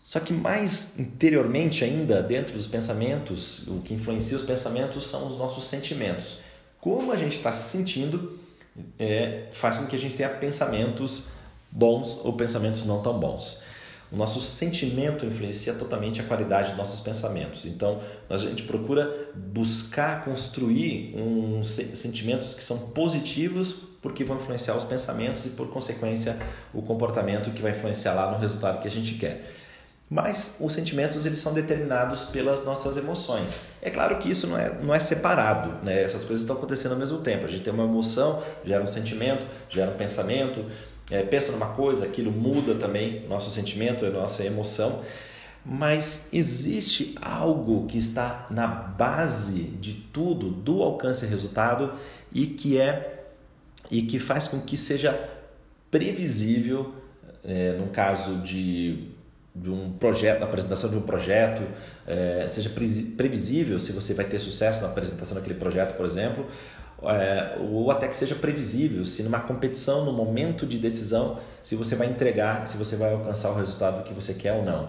Só 0.00 0.20
que 0.20 0.32
mais 0.32 0.98
interiormente 0.98 1.82
ainda, 1.82 2.22
dentro 2.22 2.54
dos 2.54 2.68
pensamentos, 2.68 3.66
o 3.66 3.80
que 3.80 3.94
influencia 3.94 4.36
os 4.36 4.44
pensamentos 4.44 5.06
são 5.08 5.26
os 5.26 5.36
nossos 5.36 5.64
sentimentos. 5.64 6.38
Como 6.80 7.10
a 7.10 7.16
gente 7.16 7.36
está 7.36 7.50
se 7.50 7.76
sentindo 7.76 8.38
é, 8.98 9.48
faz 9.50 9.76
com 9.76 9.86
que 9.86 9.96
a 9.96 9.98
gente 9.98 10.14
tenha 10.14 10.28
pensamentos 10.28 11.28
bons 11.70 12.20
ou 12.22 12.32
pensamentos 12.34 12.84
não 12.84 13.02
tão 13.02 13.18
bons. 13.18 13.60
O 14.12 14.16
nosso 14.16 14.40
sentimento 14.40 15.26
influencia 15.26 15.74
totalmente 15.74 16.20
a 16.20 16.24
qualidade 16.24 16.68
dos 16.68 16.78
nossos 16.78 17.00
pensamentos. 17.00 17.66
Então, 17.66 18.00
a 18.30 18.36
gente 18.36 18.62
procura 18.62 19.32
buscar 19.34 20.24
construir 20.24 21.12
um, 21.16 21.64
sentimentos 21.64 22.54
que 22.54 22.62
são 22.62 22.90
positivos 22.90 23.93
porque 24.04 24.22
vão 24.22 24.36
influenciar 24.36 24.76
os 24.76 24.84
pensamentos 24.84 25.46
e, 25.46 25.48
por 25.48 25.68
consequência, 25.70 26.36
o 26.74 26.82
comportamento 26.82 27.50
que 27.52 27.62
vai 27.62 27.70
influenciar 27.70 28.12
lá 28.12 28.30
no 28.30 28.38
resultado 28.38 28.78
que 28.78 28.86
a 28.86 28.90
gente 28.90 29.14
quer. 29.14 29.50
Mas 30.10 30.58
os 30.60 30.74
sentimentos 30.74 31.24
eles 31.24 31.38
são 31.38 31.54
determinados 31.54 32.24
pelas 32.24 32.62
nossas 32.66 32.98
emoções. 32.98 33.68
É 33.80 33.88
claro 33.88 34.18
que 34.18 34.30
isso 34.30 34.46
não 34.46 34.58
é, 34.58 34.74
não 34.74 34.94
é 34.94 35.00
separado, 35.00 35.82
né? 35.82 36.02
essas 36.02 36.22
coisas 36.22 36.40
estão 36.40 36.54
acontecendo 36.54 36.92
ao 36.92 36.98
mesmo 36.98 37.16
tempo. 37.22 37.46
A 37.46 37.48
gente 37.48 37.62
tem 37.62 37.72
uma 37.72 37.84
emoção, 37.84 38.42
gera 38.62 38.84
um 38.84 38.86
sentimento, 38.86 39.46
gera 39.70 39.90
um 39.90 39.96
pensamento, 39.96 40.66
é, 41.10 41.22
pensa 41.22 41.50
numa 41.50 41.68
coisa, 41.68 42.04
aquilo 42.04 42.30
muda 42.30 42.74
também 42.74 43.26
nosso 43.26 43.50
sentimento, 43.50 44.04
nossa 44.10 44.44
emoção, 44.44 45.00
mas 45.64 46.28
existe 46.30 47.14
algo 47.22 47.86
que 47.86 47.96
está 47.96 48.46
na 48.50 48.66
base 48.66 49.62
de 49.62 49.94
tudo, 49.94 50.50
do 50.50 50.82
alcance 50.82 51.24
e 51.24 51.28
resultado 51.30 51.94
e 52.30 52.46
que 52.46 52.78
é 52.78 53.13
e 53.90 54.02
que 54.02 54.18
faz 54.18 54.48
com 54.48 54.60
que 54.60 54.76
seja 54.76 55.28
previsível, 55.90 56.94
é, 57.44 57.72
no 57.72 57.88
caso 57.88 58.36
de, 58.38 59.08
de 59.54 59.70
um 59.70 59.92
projeto, 59.92 60.40
na 60.40 60.46
apresentação 60.46 60.90
de 60.90 60.96
um 60.96 61.02
projeto, 61.02 61.62
é, 62.06 62.46
seja 62.48 62.70
previsível 62.70 63.78
se 63.78 63.92
você 63.92 64.14
vai 64.14 64.24
ter 64.24 64.38
sucesso 64.38 64.82
na 64.82 64.88
apresentação 64.88 65.36
daquele 65.36 65.54
projeto, 65.54 65.96
por 65.96 66.06
exemplo, 66.06 66.46
é, 67.02 67.56
ou 67.60 67.90
até 67.90 68.08
que 68.08 68.16
seja 68.16 68.34
previsível, 68.34 69.04
se 69.04 69.22
numa 69.22 69.40
competição, 69.40 70.04
no 70.04 70.12
momento 70.12 70.66
de 70.66 70.78
decisão, 70.78 71.38
se 71.62 71.76
você 71.76 71.94
vai 71.94 72.08
entregar, 72.08 72.66
se 72.66 72.76
você 72.76 72.96
vai 72.96 73.12
alcançar 73.12 73.50
o 73.50 73.54
resultado 73.54 74.02
que 74.04 74.14
você 74.14 74.34
quer 74.34 74.54
ou 74.54 74.64
não. 74.64 74.88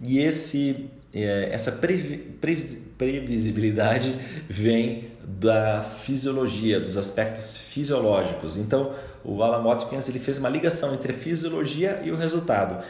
E 0.00 0.20
esse, 0.20 0.88
é, 1.12 1.48
essa 1.50 1.72
previsibilidade 1.72 4.14
vem 4.48 5.10
da 5.28 5.82
fisiologia, 5.82 6.80
dos 6.80 6.96
aspectos 6.96 7.56
fisiológicos. 7.56 8.56
Então, 8.56 8.94
o 9.22 9.42
Alan 9.42 9.62
Watkins 9.62 10.08
ele 10.08 10.18
fez 10.18 10.38
uma 10.38 10.48
ligação 10.48 10.94
entre 10.94 11.12
a 11.12 11.16
fisiologia 11.16 12.00
e 12.02 12.10
o 12.10 12.16
resultado, 12.16 12.82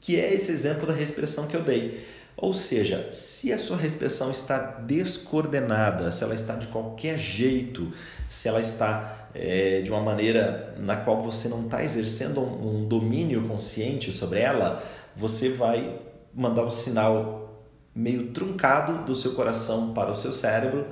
que 0.00 0.18
é 0.18 0.32
esse 0.32 0.50
exemplo 0.50 0.86
da 0.86 0.94
respiração 0.94 1.46
que 1.46 1.54
eu 1.54 1.62
dei. 1.62 2.02
Ou 2.36 2.54
seja, 2.54 3.08
se 3.12 3.52
a 3.52 3.58
sua 3.58 3.76
respiração 3.76 4.30
está 4.30 4.58
descoordenada, 4.58 6.10
se 6.10 6.24
ela 6.24 6.34
está 6.34 6.54
de 6.54 6.66
qualquer 6.68 7.18
jeito, 7.18 7.92
se 8.28 8.48
ela 8.48 8.60
está 8.60 9.28
é, 9.34 9.82
de 9.82 9.90
uma 9.90 10.00
maneira 10.00 10.74
na 10.78 10.96
qual 10.96 11.20
você 11.20 11.48
não 11.48 11.66
está 11.66 11.84
exercendo 11.84 12.40
um, 12.40 12.78
um 12.78 12.88
domínio 12.88 13.46
consciente 13.46 14.12
sobre 14.12 14.40
ela, 14.40 14.82
você 15.14 15.50
vai 15.50 16.00
mandar 16.34 16.64
um 16.64 16.70
sinal 16.70 17.62
meio 17.94 18.32
truncado 18.32 19.04
do 19.04 19.14
seu 19.14 19.34
coração 19.34 19.92
para 19.92 20.10
o 20.10 20.16
seu 20.16 20.32
cérebro 20.32 20.86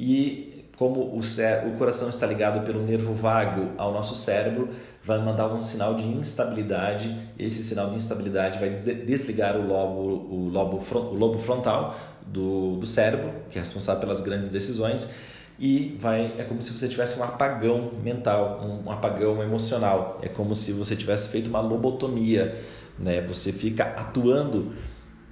e 0.00 0.64
como 0.78 1.00
o, 1.00 1.18
o 1.20 1.76
coração 1.76 2.08
está 2.08 2.26
ligado 2.26 2.64
pelo 2.64 2.82
nervo 2.82 3.12
vago 3.12 3.72
ao 3.76 3.92
nosso 3.92 4.16
cérebro, 4.16 4.70
vai 5.04 5.18
mandar 5.18 5.48
um 5.48 5.60
sinal 5.60 5.94
de 5.94 6.06
instabilidade. 6.06 7.14
Esse 7.38 7.62
sinal 7.62 7.90
de 7.90 7.96
instabilidade 7.96 8.58
vai 8.58 8.70
desligar 8.70 9.58
o 9.58 9.66
lobo, 9.66 10.00
o 10.34 10.48
lobo, 10.48 10.78
o 10.78 11.14
lobo 11.14 11.38
frontal 11.38 11.94
do, 12.26 12.78
do 12.78 12.86
cérebro, 12.86 13.30
que 13.50 13.58
é 13.58 13.60
responsável 13.60 14.00
pelas 14.00 14.22
grandes 14.22 14.48
decisões, 14.48 15.10
e 15.58 15.98
vai 16.00 16.34
é 16.38 16.44
como 16.44 16.62
se 16.62 16.72
você 16.72 16.88
tivesse 16.88 17.20
um 17.20 17.24
apagão 17.24 17.92
mental, 18.02 18.62
um 18.64 18.90
apagão 18.90 19.42
emocional. 19.42 20.18
É 20.22 20.28
como 20.30 20.54
se 20.54 20.72
você 20.72 20.96
tivesse 20.96 21.28
feito 21.28 21.50
uma 21.50 21.60
lobotomia, 21.60 22.56
né? 22.98 23.20
Você 23.20 23.52
fica 23.52 23.84
atuando 23.84 24.72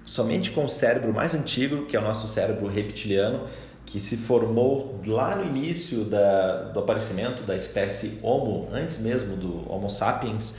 somente 0.04 0.50
com 0.50 0.64
o 0.64 0.68
cérebro 0.68 1.12
mais 1.14 1.34
antigo, 1.34 1.86
que 1.86 1.96
é 1.96 2.00
o 2.00 2.02
nosso 2.02 2.28
cérebro 2.28 2.66
reptiliano, 2.66 3.46
que 3.88 3.98
se 3.98 4.18
formou 4.18 5.00
lá 5.06 5.34
no 5.34 5.46
início 5.46 6.04
da, 6.04 6.64
do 6.64 6.80
aparecimento 6.80 7.42
da 7.44 7.56
espécie 7.56 8.18
Homo, 8.22 8.68
antes 8.70 8.98
mesmo 8.98 9.34
do 9.34 9.70
Homo 9.70 9.88
sapiens. 9.88 10.56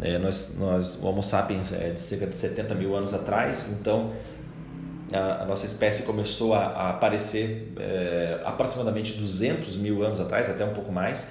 É, 0.00 0.18
nós, 0.18 0.56
nós, 0.58 0.96
o 0.96 1.06
Homo 1.06 1.22
sapiens 1.22 1.72
é 1.72 1.90
de 1.90 1.98
cerca 1.98 2.26
de 2.26 2.34
70 2.34 2.74
mil 2.74 2.94
anos 2.94 3.14
atrás, 3.14 3.74
então 3.80 4.12
a, 5.10 5.42
a 5.42 5.46
nossa 5.46 5.64
espécie 5.64 6.02
começou 6.02 6.52
a, 6.52 6.66
a 6.66 6.90
aparecer 6.90 7.72
é, 7.78 8.42
aproximadamente 8.44 9.14
200 9.14 9.78
mil 9.78 10.04
anos 10.04 10.20
atrás, 10.20 10.50
até 10.50 10.62
um 10.62 10.74
pouco 10.74 10.92
mais. 10.92 11.28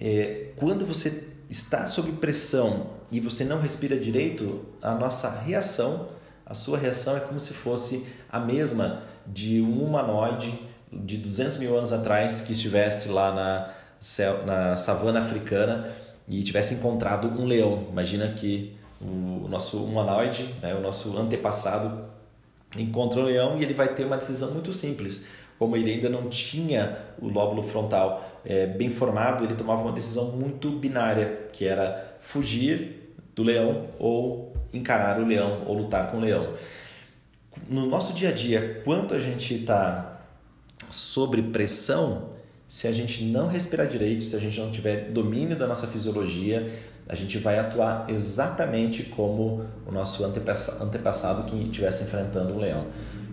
É, 0.00 0.50
quando 0.54 0.86
você 0.86 1.30
está 1.50 1.88
sob 1.88 2.12
pressão 2.12 2.90
e 3.10 3.18
você 3.18 3.42
não 3.42 3.60
respira 3.60 3.98
direito, 3.98 4.64
a 4.80 4.94
nossa 4.94 5.28
reação, 5.28 6.10
a 6.46 6.54
sua 6.54 6.78
reação 6.78 7.16
é 7.16 7.20
como 7.20 7.40
se 7.40 7.52
fosse 7.52 8.06
a 8.30 8.38
mesma 8.38 9.10
de 9.26 9.60
um 9.60 9.84
humanoide 9.84 10.52
de 10.92 11.16
200 11.16 11.56
mil 11.58 11.76
anos 11.76 11.92
atrás 11.92 12.40
que 12.40 12.52
estivesse 12.52 13.08
lá 13.08 13.32
na, 13.32 14.44
na 14.44 14.76
savana 14.76 15.20
africana 15.20 15.90
e 16.28 16.42
tivesse 16.42 16.74
encontrado 16.74 17.28
um 17.28 17.46
leão. 17.46 17.86
Imagina 17.90 18.28
que 18.28 18.76
o 19.00 19.48
nosso 19.48 19.82
humanoide, 19.82 20.54
né, 20.62 20.74
o 20.74 20.80
nosso 20.80 21.16
antepassado, 21.18 22.04
encontra 22.76 23.20
o 23.20 23.24
leão 23.24 23.58
e 23.58 23.62
ele 23.62 23.74
vai 23.74 23.88
ter 23.88 24.04
uma 24.04 24.16
decisão 24.16 24.52
muito 24.52 24.72
simples. 24.72 25.28
Como 25.58 25.76
ele 25.76 25.92
ainda 25.92 26.08
não 26.08 26.28
tinha 26.28 26.98
o 27.20 27.28
lóbulo 27.28 27.62
frontal 27.62 28.40
é, 28.44 28.66
bem 28.66 28.90
formado, 28.90 29.44
ele 29.44 29.54
tomava 29.54 29.82
uma 29.82 29.92
decisão 29.92 30.32
muito 30.32 30.70
binária, 30.70 31.48
que 31.52 31.66
era 31.66 32.16
fugir 32.20 33.14
do 33.34 33.42
leão 33.42 33.86
ou 33.98 34.52
encarar 34.72 35.20
o 35.20 35.26
leão 35.26 35.62
ou 35.66 35.76
lutar 35.76 36.10
com 36.10 36.16
o 36.16 36.20
leão. 36.20 36.54
No 37.68 37.86
nosso 37.86 38.12
dia 38.12 38.28
a 38.28 38.32
dia, 38.32 38.82
quando 38.84 39.14
a 39.14 39.18
gente 39.18 39.54
está 39.54 40.20
sobre 40.90 41.42
pressão, 41.42 42.30
se 42.68 42.88
a 42.88 42.92
gente 42.92 43.24
não 43.24 43.48
respirar 43.48 43.86
direito, 43.86 44.24
se 44.24 44.34
a 44.34 44.38
gente 44.38 44.58
não 44.58 44.70
tiver 44.70 45.10
domínio 45.10 45.56
da 45.56 45.66
nossa 45.66 45.86
fisiologia, 45.86 46.72
a 47.08 47.14
gente 47.14 47.36
vai 47.38 47.58
atuar 47.58 48.06
exatamente 48.08 49.02
como 49.02 49.66
o 49.86 49.92
nosso 49.92 50.24
antepassado 50.24 51.44
que 51.44 51.56
estivesse 51.64 52.04
enfrentando 52.04 52.54
um 52.54 52.58
leão. 52.58 52.86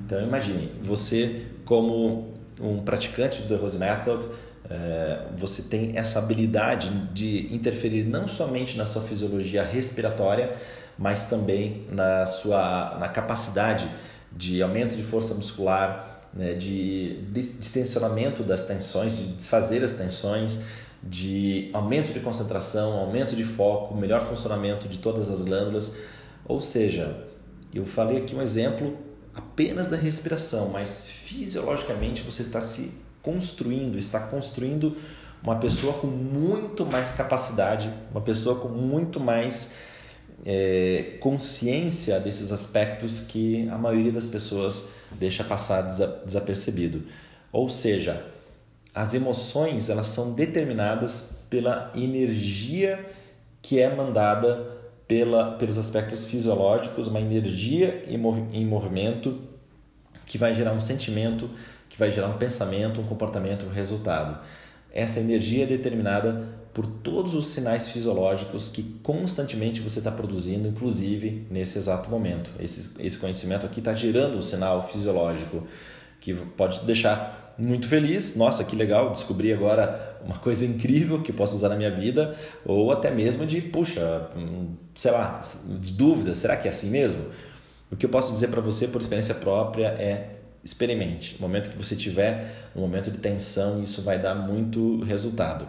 Então 0.05 0.21
imagine, 0.21 0.71
você 0.83 1.45
como 1.65 2.33
um 2.59 2.79
praticante 2.79 3.43
do 3.43 3.47
The 3.47 3.55
Rose 3.55 3.77
Method, 3.77 4.27
é, 4.69 5.21
você 5.37 5.61
tem 5.61 5.97
essa 5.97 6.19
habilidade 6.19 6.89
de 7.13 7.53
interferir 7.53 8.03
não 8.03 8.27
somente 8.27 8.77
na 8.77 8.85
sua 8.85 9.03
fisiologia 9.03 9.63
respiratória, 9.63 10.51
mas 10.97 11.25
também 11.25 11.85
na 11.91 12.25
sua 12.25 12.97
na 12.99 13.07
capacidade 13.07 13.87
de 14.31 14.61
aumento 14.61 14.95
de 14.95 15.03
força 15.03 15.33
muscular, 15.33 16.21
né, 16.33 16.53
de 16.53 17.21
distensionamento 17.31 18.43
das 18.43 18.65
tensões, 18.65 19.15
de 19.15 19.33
desfazer 19.33 19.83
as 19.83 19.93
tensões, 19.93 20.63
de 21.01 21.69
aumento 21.73 22.13
de 22.13 22.19
concentração, 22.19 22.93
aumento 22.99 23.35
de 23.35 23.43
foco, 23.43 23.95
melhor 23.95 24.21
funcionamento 24.21 24.87
de 24.87 24.97
todas 24.97 25.29
as 25.31 25.41
glândulas. 25.41 25.97
Ou 26.45 26.61
seja, 26.61 27.25
eu 27.73 27.85
falei 27.85 28.17
aqui 28.17 28.35
um 28.35 28.41
exemplo 28.41 28.97
apenas 29.33 29.87
da 29.87 29.95
respiração, 29.95 30.69
mas 30.69 31.09
fisiologicamente 31.09 32.21
você 32.21 32.43
está 32.43 32.61
se 32.61 32.93
construindo, 33.21 33.97
está 33.97 34.19
construindo 34.19 34.95
uma 35.41 35.55
pessoa 35.55 35.93
com 35.93 36.07
muito 36.07 36.85
mais 36.85 37.11
capacidade, 37.11 37.93
uma 38.11 38.21
pessoa 38.21 38.59
com 38.59 38.67
muito 38.67 39.19
mais 39.19 39.73
é, 40.45 41.17
consciência 41.19 42.19
desses 42.19 42.51
aspectos 42.51 43.21
que 43.21 43.67
a 43.69 43.77
maioria 43.77 44.11
das 44.11 44.25
pessoas 44.25 44.91
deixa 45.11 45.43
passar 45.43 45.81
desapercebido. 46.25 47.03
Ou 47.51 47.69
seja, 47.69 48.25
as 48.93 49.13
emoções 49.13 49.89
elas 49.89 50.07
são 50.07 50.33
determinadas 50.33 51.45
pela 51.49 51.91
energia 51.95 53.05
que 53.61 53.79
é 53.79 53.93
mandada 53.93 54.77
pela, 55.07 55.51
pelos 55.53 55.77
aspectos 55.77 56.25
fisiológicos, 56.25 57.07
uma 57.07 57.19
energia 57.19 58.05
em, 58.07 58.15
em 58.53 58.65
movimento 58.65 59.39
que 60.25 60.37
vai 60.37 60.53
gerar 60.53 60.73
um 60.73 60.79
sentimento, 60.79 61.49
que 61.89 61.97
vai 61.97 62.11
gerar 62.11 62.27
um 62.27 62.37
pensamento, 62.37 63.01
um 63.01 63.03
comportamento, 63.03 63.65
um 63.65 63.69
resultado. 63.69 64.39
Essa 64.91 65.19
energia 65.19 65.63
é 65.63 65.65
determinada 65.65 66.47
por 66.73 66.85
todos 66.85 67.33
os 67.33 67.47
sinais 67.47 67.89
fisiológicos 67.89 68.69
que 68.69 68.83
constantemente 69.03 69.81
você 69.81 69.99
está 69.99 70.11
produzindo, 70.11 70.67
inclusive 70.67 71.47
nesse 71.49 71.77
exato 71.77 72.09
momento. 72.09 72.51
Esse, 72.59 72.91
esse 72.99 73.17
conhecimento 73.17 73.65
aqui 73.65 73.79
está 73.79 73.95
gerando 73.95 74.37
um 74.37 74.41
sinal 74.41 74.87
fisiológico 74.87 75.65
que 76.19 76.33
pode 76.33 76.79
te 76.79 76.85
deixar 76.85 77.55
muito 77.57 77.87
feliz. 77.87 78.35
Nossa, 78.35 78.63
que 78.63 78.75
legal, 78.75 79.11
descobri 79.11 79.51
agora 79.51 80.17
uma 80.23 80.37
coisa 80.37 80.65
incrível 80.65 81.21
que 81.21 81.33
posso 81.33 81.55
usar 81.55 81.69
na 81.69 81.75
minha 81.75 81.91
vida, 81.91 82.35
ou 82.65 82.91
até 82.91 83.11
mesmo 83.11 83.45
de, 83.45 83.61
puxa, 83.61 84.29
hum, 84.35 84.75
sei 84.95 85.11
lá, 85.11 85.41
de 85.79 85.93
dúvida, 85.93 86.33
será 86.35 86.55
que 86.55 86.67
é 86.67 86.71
assim 86.71 86.89
mesmo? 86.89 87.25
O 87.91 87.95
que 87.95 88.05
eu 88.05 88.09
posso 88.09 88.31
dizer 88.31 88.49
para 88.49 88.61
você 88.61 88.87
por 88.87 89.01
experiência 89.01 89.33
própria 89.33 89.87
é 89.87 90.35
experimente. 90.63 91.35
No 91.35 91.47
momento 91.47 91.69
que 91.69 91.77
você 91.77 91.95
tiver 91.95 92.69
um 92.75 92.81
momento 92.81 93.09
de 93.09 93.17
tensão, 93.17 93.81
isso 93.81 94.01
vai 94.01 94.19
dar 94.19 94.35
muito 94.35 95.01
resultado. 95.01 95.67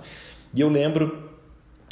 E 0.52 0.60
eu 0.60 0.68
lembro 0.68 1.30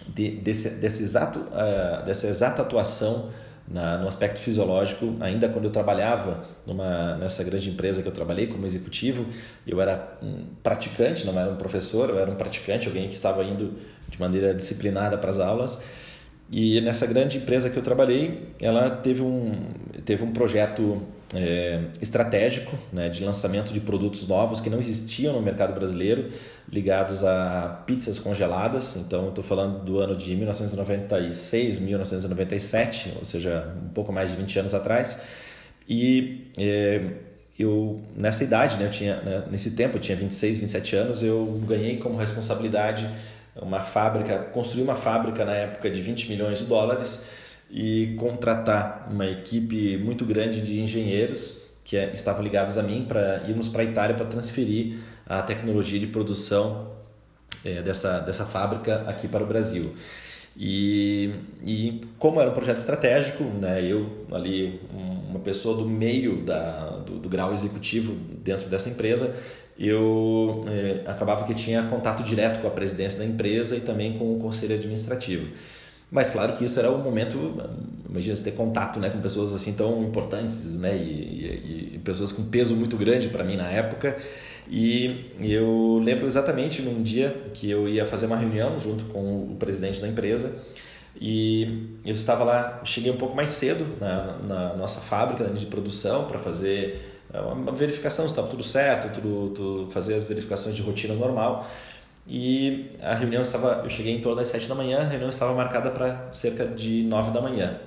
de, 0.06 0.30
desse, 0.30 0.70
desse 0.70 1.02
exato, 1.02 1.40
uh, 1.40 2.04
dessa 2.04 2.26
exata 2.26 2.62
atuação 2.62 3.30
na, 3.70 3.98
no 3.98 4.08
aspecto 4.08 4.38
fisiológico, 4.38 5.14
ainda 5.20 5.48
quando 5.48 5.66
eu 5.66 5.70
trabalhava 5.70 6.42
numa, 6.66 7.16
nessa 7.16 7.44
grande 7.44 7.70
empresa 7.70 8.02
que 8.02 8.08
eu 8.08 8.12
trabalhei 8.12 8.46
como 8.46 8.64
executivo, 8.64 9.26
eu 9.66 9.80
era 9.80 10.16
um 10.22 10.44
praticante, 10.62 11.26
não 11.26 11.38
era 11.38 11.50
um 11.50 11.56
professor, 11.56 12.08
eu 12.08 12.18
era 12.18 12.30
um 12.30 12.34
praticante, 12.34 12.86
alguém 12.86 13.06
que 13.08 13.14
estava 13.14 13.44
indo 13.44 13.74
de 14.08 14.18
maneira 14.18 14.54
disciplinada 14.54 15.18
para 15.18 15.30
as 15.30 15.38
aulas. 15.38 15.82
E 16.50 16.80
nessa 16.80 17.06
grande 17.06 17.36
empresa 17.36 17.68
que 17.68 17.76
eu 17.76 17.82
trabalhei, 17.82 18.48
ela 18.60 18.88
teve 18.88 19.22
um, 19.22 19.52
teve 20.04 20.24
um 20.24 20.32
projeto 20.32 21.02
é, 21.34 21.80
estratégico 22.00 22.76
né, 22.92 23.08
de 23.08 23.22
lançamento 23.22 23.72
de 23.72 23.80
produtos 23.80 24.26
novos 24.26 24.60
que 24.60 24.70
não 24.70 24.78
existiam 24.78 25.34
no 25.34 25.42
mercado 25.42 25.74
brasileiro, 25.74 26.28
ligados 26.70 27.22
a 27.24 27.82
pizzas 27.86 28.18
congeladas. 28.18 28.96
Então, 28.96 29.28
estou 29.28 29.44
falando 29.44 29.84
do 29.84 29.98
ano 29.98 30.16
de 30.16 30.34
1996, 30.34 31.78
1997, 31.78 33.14
ou 33.18 33.24
seja, 33.24 33.74
um 33.84 33.88
pouco 33.88 34.12
mais 34.12 34.30
de 34.30 34.36
20 34.36 34.58
anos 34.60 34.74
atrás. 34.74 35.20
E 35.88 36.50
é, 36.56 37.02
eu, 37.58 38.00
nessa 38.16 38.44
idade, 38.44 38.76
né, 38.76 38.86
eu 38.86 38.90
tinha, 38.90 39.16
né, 39.16 39.44
nesse 39.50 39.72
tempo, 39.72 39.96
eu 39.96 40.00
tinha 40.00 40.16
26, 40.16 40.58
27 40.58 40.96
anos, 40.96 41.22
eu 41.22 41.60
ganhei 41.66 41.98
como 41.98 42.16
responsabilidade 42.16 43.08
uma 43.60 43.80
fábrica, 43.80 44.38
construir 44.38 44.82
uma 44.82 44.94
fábrica 44.94 45.44
na 45.44 45.52
época 45.52 45.90
de 45.90 46.00
20 46.00 46.28
milhões 46.28 46.58
de 46.58 46.64
dólares 46.64 47.24
e 47.70 48.14
contratar 48.18 49.08
uma 49.10 49.26
equipe 49.26 49.96
muito 49.98 50.24
grande 50.24 50.60
de 50.60 50.80
engenheiros 50.80 51.58
que 51.84 51.96
é, 51.96 52.12
estavam 52.12 52.42
ligados 52.42 52.76
a 52.76 52.82
mim 52.82 53.06
para 53.08 53.44
irmos 53.48 53.68
para 53.68 53.82
a 53.82 53.84
Itália 53.84 54.14
para 54.14 54.26
transferir 54.26 54.96
a 55.26 55.42
tecnologia 55.42 55.98
de 55.98 56.06
produção 56.06 56.92
é, 57.64 57.82
dessa, 57.82 58.20
dessa 58.20 58.44
fábrica 58.44 59.04
aqui 59.06 59.26
para 59.26 59.42
o 59.42 59.46
Brasil. 59.46 59.94
E, 60.56 61.30
e 61.62 62.00
como 62.18 62.40
era 62.40 62.50
um 62.50 62.52
projeto 62.52 62.78
estratégico, 62.78 63.44
né, 63.44 63.82
eu 63.84 64.26
ali, 64.32 64.80
uma 64.92 65.38
pessoa 65.38 65.76
do 65.76 65.88
meio 65.88 66.42
da, 66.42 66.90
do, 67.06 67.18
do 67.18 67.28
grau 67.28 67.52
executivo 67.52 68.14
dentro 68.42 68.68
dessa 68.68 68.88
empresa, 68.88 69.34
eu 69.78 70.64
é, 70.66 71.08
acabava 71.08 71.44
que 71.44 71.54
tinha 71.54 71.84
contato 71.84 72.24
direto 72.24 72.60
com 72.60 72.66
a 72.66 72.70
presidência 72.70 73.20
da 73.20 73.24
empresa 73.24 73.76
e 73.76 73.80
também 73.80 74.18
com 74.18 74.34
o 74.34 74.40
conselho 74.40 74.74
administrativo. 74.74 75.48
Mas 76.10 76.30
claro 76.30 76.54
que 76.56 76.64
isso 76.64 76.78
era 76.78 76.90
um 76.90 76.98
momento, 76.98 77.62
imagina 78.08 78.36
ter 78.36 78.52
contato 78.52 78.98
né, 78.98 79.10
com 79.10 79.20
pessoas 79.20 79.52
assim 79.52 79.72
tão 79.74 80.02
importantes 80.02 80.76
né, 80.76 80.96
e, 80.96 81.00
e, 81.02 81.90
e 81.94 81.98
pessoas 81.98 82.32
com 82.32 82.44
peso 82.44 82.74
muito 82.74 82.96
grande 82.96 83.28
para 83.28 83.44
mim 83.44 83.56
na 83.56 83.70
época. 83.70 84.16
E 84.70 85.32
eu 85.40 86.00
lembro 86.02 86.26
exatamente 86.26 86.82
num 86.82 87.02
dia 87.02 87.44
que 87.54 87.70
eu 87.70 87.88
ia 87.88 88.04
fazer 88.06 88.26
uma 88.26 88.36
reunião 88.36 88.78
junto 88.78 89.04
com 89.06 89.52
o 89.52 89.56
presidente 89.58 90.00
da 90.00 90.08
empresa 90.08 90.54
e 91.20 91.98
eu 92.04 92.14
estava 92.14 92.44
lá, 92.44 92.80
cheguei 92.84 93.10
um 93.10 93.16
pouco 93.16 93.34
mais 93.34 93.50
cedo 93.50 93.86
na, 94.00 94.38
na 94.38 94.76
nossa 94.76 95.00
fábrica 95.00 95.44
de 95.44 95.66
produção 95.66 96.26
para 96.26 96.38
fazer 96.38 97.18
uma 97.32 97.72
verificação 97.72 98.26
se 98.26 98.32
estava 98.32 98.48
tudo 98.48 98.64
certo, 98.64 99.12
tudo, 99.12 99.52
tudo, 99.54 99.90
fazer 99.90 100.14
as 100.14 100.24
verificações 100.24 100.74
de 100.74 100.82
rotina 100.82 101.14
normal. 101.14 101.68
E 102.28 102.90
a 103.00 103.14
reunião 103.14 103.42
estava, 103.42 103.80
eu 103.84 103.88
cheguei 103.90 104.14
em 104.14 104.20
torno 104.20 104.38
das 104.38 104.48
7 104.48 104.68
da 104.68 104.74
manhã, 104.74 104.98
a 104.98 105.04
reunião 105.04 105.30
estava 105.30 105.54
marcada 105.54 105.90
para 105.90 106.28
cerca 106.30 106.66
de 106.66 107.02
9 107.04 107.30
da 107.30 107.40
manhã. 107.40 107.80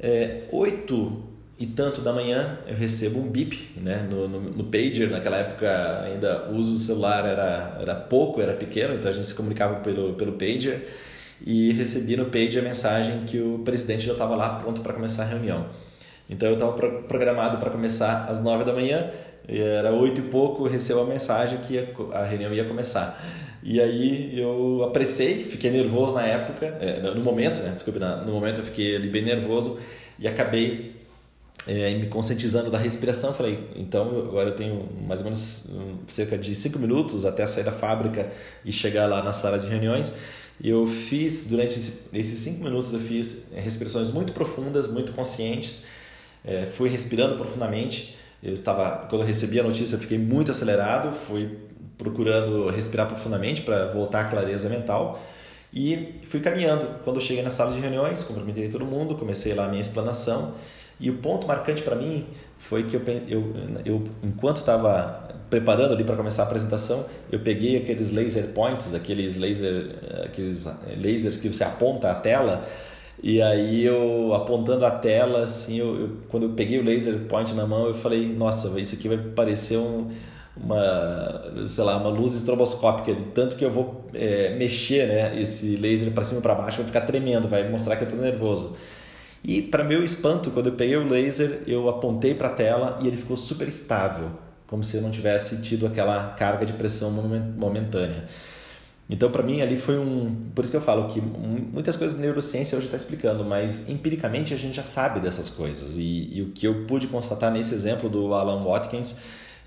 É, 0.00 0.44
8 0.50 1.22
e 1.58 1.66
tanto 1.66 2.00
da 2.00 2.12
manhã 2.12 2.58
eu 2.66 2.74
recebo 2.74 3.20
um 3.20 3.28
bip 3.28 3.78
né, 3.80 4.06
no, 4.10 4.26
no, 4.26 4.40
no 4.40 4.64
pager, 4.64 5.10
naquela 5.10 5.36
época 5.36 6.02
ainda 6.02 6.48
o 6.50 6.56
uso 6.56 6.72
do 6.72 6.78
celular 6.78 7.26
era, 7.26 7.78
era 7.80 7.94
pouco, 7.94 8.40
era 8.40 8.54
pequeno, 8.54 8.94
então 8.94 9.10
a 9.10 9.14
gente 9.14 9.28
se 9.28 9.34
comunicava 9.34 9.76
pelo, 9.80 10.14
pelo 10.14 10.32
pager 10.32 10.88
e 11.44 11.72
recebi 11.72 12.16
no 12.16 12.26
pager 12.26 12.62
a 12.62 12.64
mensagem 12.64 13.24
que 13.26 13.38
o 13.38 13.58
presidente 13.58 14.06
já 14.06 14.12
estava 14.12 14.34
lá 14.34 14.54
pronto 14.56 14.80
para 14.80 14.94
começar 14.94 15.24
a 15.24 15.26
reunião. 15.26 15.66
Então 16.28 16.48
eu 16.48 16.54
estava 16.54 16.72
programado 16.72 17.58
para 17.58 17.70
começar 17.70 18.26
às 18.28 18.42
9 18.42 18.64
da 18.64 18.72
manhã, 18.72 19.10
era 19.60 19.92
oito 19.92 20.20
e 20.20 20.24
pouco, 20.24 20.66
recebo 20.66 21.00
a 21.00 21.06
mensagem 21.06 21.58
que 21.58 21.78
a 22.12 22.24
reunião 22.24 22.52
ia 22.52 22.64
começar. 22.64 23.22
E 23.62 23.80
aí 23.80 24.38
eu 24.38 24.82
apressei, 24.84 25.44
fiquei 25.44 25.70
nervoso 25.70 26.14
na 26.14 26.26
época, 26.26 26.66
é, 26.80 27.00
no 27.00 27.22
momento, 27.22 27.62
né? 27.62 27.72
Desculpe, 27.72 27.98
no 27.98 28.32
momento 28.32 28.60
eu 28.60 28.64
fiquei 28.64 28.98
bem 28.98 29.22
nervoso 29.22 29.78
e 30.18 30.26
acabei 30.26 30.96
é, 31.66 31.94
me 31.94 32.06
conscientizando 32.06 32.70
da 32.70 32.78
respiração. 32.78 33.32
Falei, 33.32 33.68
então 33.76 34.08
agora 34.18 34.50
eu 34.50 34.56
tenho 34.56 34.88
mais 35.06 35.20
ou 35.20 35.24
menos 35.26 35.68
cerca 36.08 36.36
de 36.36 36.54
cinco 36.54 36.78
minutos 36.78 37.24
até 37.24 37.46
sair 37.46 37.64
da 37.64 37.72
fábrica 37.72 38.32
e 38.64 38.72
chegar 38.72 39.06
lá 39.06 39.22
na 39.22 39.32
sala 39.32 39.58
de 39.58 39.68
reuniões. 39.68 40.14
E 40.60 40.68
eu 40.68 40.86
fiz, 40.86 41.46
durante 41.46 41.78
esses 41.78 42.38
cinco 42.40 42.64
minutos, 42.64 42.92
eu 42.92 43.00
fiz 43.00 43.48
respirações 43.54 44.10
muito 44.10 44.32
profundas, 44.32 44.86
muito 44.86 45.12
conscientes. 45.12 45.84
É, 46.44 46.66
fui 46.66 46.88
respirando 46.88 47.36
profundamente. 47.36 48.16
Eu 48.42 48.54
estava, 48.54 49.06
quando 49.08 49.22
eu 49.22 49.26
recebi 49.26 49.60
a 49.60 49.62
notícia, 49.62 49.94
eu 49.94 50.00
fiquei 50.00 50.18
muito 50.18 50.50
acelerado. 50.50 51.12
Fui 51.12 51.58
procurando 51.96 52.68
respirar 52.68 53.06
profundamente 53.06 53.62
para 53.62 53.86
voltar 53.92 54.22
à 54.22 54.24
clareza 54.24 54.68
mental. 54.68 55.22
E 55.72 56.20
fui 56.24 56.40
caminhando. 56.40 56.86
Quando 57.04 57.16
eu 57.16 57.22
cheguei 57.22 57.42
na 57.42 57.50
sala 57.50 57.72
de 57.72 57.80
reuniões, 57.80 58.24
cumprimentei 58.24 58.68
todo 58.68 58.84
mundo, 58.84 59.14
comecei 59.14 59.54
lá 59.54 59.66
a 59.66 59.68
minha 59.68 59.80
explanação. 59.80 60.52
E 61.00 61.08
o 61.08 61.18
ponto 61.18 61.46
marcante 61.46 61.82
para 61.82 61.96
mim 61.96 62.26
foi 62.58 62.84
que 62.84 62.96
eu, 62.96 63.02
eu, 63.28 63.52
eu 63.84 64.04
enquanto 64.22 64.58
estava 64.58 65.28
preparando 65.48 65.92
ali 65.92 66.02
para 66.02 66.16
começar 66.16 66.44
a 66.44 66.46
apresentação, 66.46 67.04
eu 67.30 67.40
peguei 67.40 67.76
aqueles 67.76 68.10
laser 68.10 68.48
points, 68.48 68.94
aqueles 68.94 69.36
laser, 69.36 69.96
aqueles 70.24 70.66
lasers 70.96 71.36
que 71.36 71.48
você 71.48 71.62
aponta 71.62 72.10
a 72.10 72.14
tela, 72.14 72.66
e 73.20 73.42
aí 73.42 73.84
eu 73.84 74.34
apontando 74.34 74.84
a 74.84 74.90
tela, 74.90 75.44
assim, 75.44 75.78
eu, 75.78 76.00
eu, 76.00 76.10
quando 76.28 76.44
eu 76.44 76.50
peguei 76.50 76.78
o 76.78 76.84
laser 76.84 77.18
point 77.28 77.52
na 77.54 77.66
mão, 77.66 77.86
eu 77.86 77.94
falei, 77.94 78.32
nossa, 78.32 78.78
isso 78.80 78.94
aqui 78.94 79.08
vai 79.08 79.18
parecer 79.18 79.76
um, 79.76 80.10
uma, 80.56 81.66
sei 81.66 81.84
lá, 81.84 81.96
uma 81.96 82.10
luz 82.10 82.34
estroboscópica, 82.34 83.16
tanto 83.34 83.56
que 83.56 83.64
eu 83.64 83.70
vou 83.70 84.06
é, 84.14 84.54
mexer, 84.56 85.06
né, 85.06 85.40
esse 85.40 85.76
laser 85.76 86.10
para 86.12 86.24
cima 86.24 86.40
e 86.40 86.42
para 86.42 86.54
baixo, 86.54 86.78
vai 86.78 86.86
ficar 86.86 87.02
tremendo, 87.02 87.48
vai 87.48 87.68
mostrar 87.68 87.96
que 87.96 88.04
eu 88.04 88.08
estou 88.08 88.20
nervoso. 88.20 88.76
E 89.44 89.60
para 89.60 89.82
meu 89.82 90.04
espanto, 90.04 90.50
quando 90.50 90.68
eu 90.68 90.74
peguei 90.74 90.96
o 90.96 91.08
laser, 91.08 91.62
eu 91.66 91.88
apontei 91.88 92.34
para 92.34 92.48
a 92.48 92.52
tela 92.52 92.98
e 93.02 93.08
ele 93.08 93.16
ficou 93.16 93.36
super 93.36 93.66
estável, 93.66 94.30
como 94.66 94.84
se 94.84 94.96
eu 94.96 95.02
não 95.02 95.10
tivesse 95.10 95.60
tido 95.60 95.86
aquela 95.86 96.28
carga 96.30 96.64
de 96.64 96.72
pressão 96.72 97.10
momentânea. 97.10 98.24
Então, 99.12 99.30
para 99.30 99.42
mim, 99.42 99.60
ali 99.60 99.76
foi 99.76 99.98
um. 99.98 100.34
Por 100.54 100.64
isso 100.64 100.70
que 100.70 100.76
eu 100.76 100.80
falo 100.80 101.06
que 101.06 101.20
muitas 101.20 101.96
coisas 101.96 102.16
da 102.16 102.22
neurociência 102.22 102.78
hoje 102.78 102.86
está 102.86 102.96
explicando, 102.96 103.44
mas 103.44 103.90
empiricamente 103.90 104.54
a 104.54 104.56
gente 104.56 104.74
já 104.74 104.84
sabe 104.84 105.20
dessas 105.20 105.50
coisas. 105.50 105.98
E, 105.98 106.30
e, 106.32 106.40
o 106.40 106.46
que 106.46 106.66
eu 106.66 106.86
pude 106.86 107.06
constatar 107.08 107.52
nesse 107.52 107.74
exemplo 107.74 108.08
do 108.08 108.32
Alan 108.32 108.64
Watkins 108.64 109.18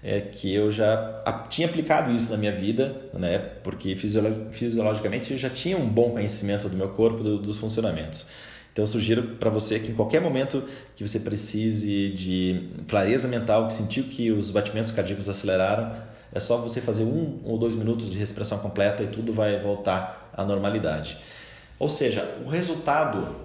é 0.03 0.19
que 0.19 0.51
eu 0.51 0.71
já 0.71 1.23
tinha 1.47 1.67
aplicado 1.67 2.11
isso 2.11 2.31
na 2.31 2.37
minha 2.37 2.51
vida, 2.51 2.99
né? 3.13 3.37
porque 3.63 3.95
fisiologicamente 3.95 5.31
eu 5.31 5.37
já 5.37 5.49
tinha 5.49 5.77
um 5.77 5.87
bom 5.87 6.11
conhecimento 6.11 6.67
do 6.67 6.75
meu 6.75 6.89
corpo, 6.89 7.23
do, 7.23 7.37
dos 7.37 7.57
funcionamentos. 7.57 8.25
Então 8.73 8.83
eu 8.83 8.87
sugiro 8.87 9.35
para 9.39 9.51
você 9.51 9.79
que 9.79 9.91
em 9.91 9.95
qualquer 9.95 10.21
momento 10.21 10.63
que 10.95 11.07
você 11.07 11.19
precise 11.19 12.09
de 12.09 12.67
clareza 12.87 13.27
mental, 13.27 13.67
que 13.67 13.73
sentiu 13.73 14.05
que 14.05 14.31
os 14.31 14.49
batimentos 14.49 14.91
cardíacos 14.91 15.29
aceleraram, 15.29 15.95
é 16.31 16.39
só 16.39 16.57
você 16.57 16.81
fazer 16.81 17.03
um 17.03 17.39
ou 17.43 17.57
dois 17.57 17.73
minutos 17.73 18.11
de 18.11 18.17
respiração 18.17 18.59
completa 18.59 19.03
e 19.03 19.07
tudo 19.07 19.31
vai 19.31 19.59
voltar 19.59 20.29
à 20.33 20.43
normalidade. 20.43 21.17
Ou 21.79 21.89
seja, 21.89 22.37
o 22.45 22.49
resultado 22.49 23.35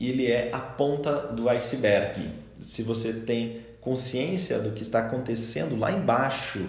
ele 0.00 0.26
é 0.30 0.50
a 0.52 0.58
ponta 0.58 1.12
do 1.12 1.48
iceberg. 1.48 2.30
Se 2.60 2.82
você 2.82 3.12
tem 3.12 3.60
consciência 3.80 4.58
do 4.58 4.72
que 4.72 4.82
está 4.82 5.00
acontecendo 5.00 5.78
lá 5.78 5.92
embaixo, 5.92 6.66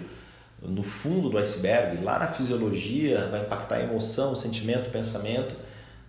no 0.62 0.82
fundo 0.82 1.28
do 1.28 1.38
iceberg, 1.38 2.02
lá 2.02 2.18
na 2.18 2.28
fisiologia, 2.28 3.26
vai 3.26 3.42
impactar 3.42 3.76
a 3.76 3.82
emoção, 3.82 4.32
o 4.32 4.36
sentimento, 4.36 4.88
o 4.88 4.90
pensamento 4.90 5.54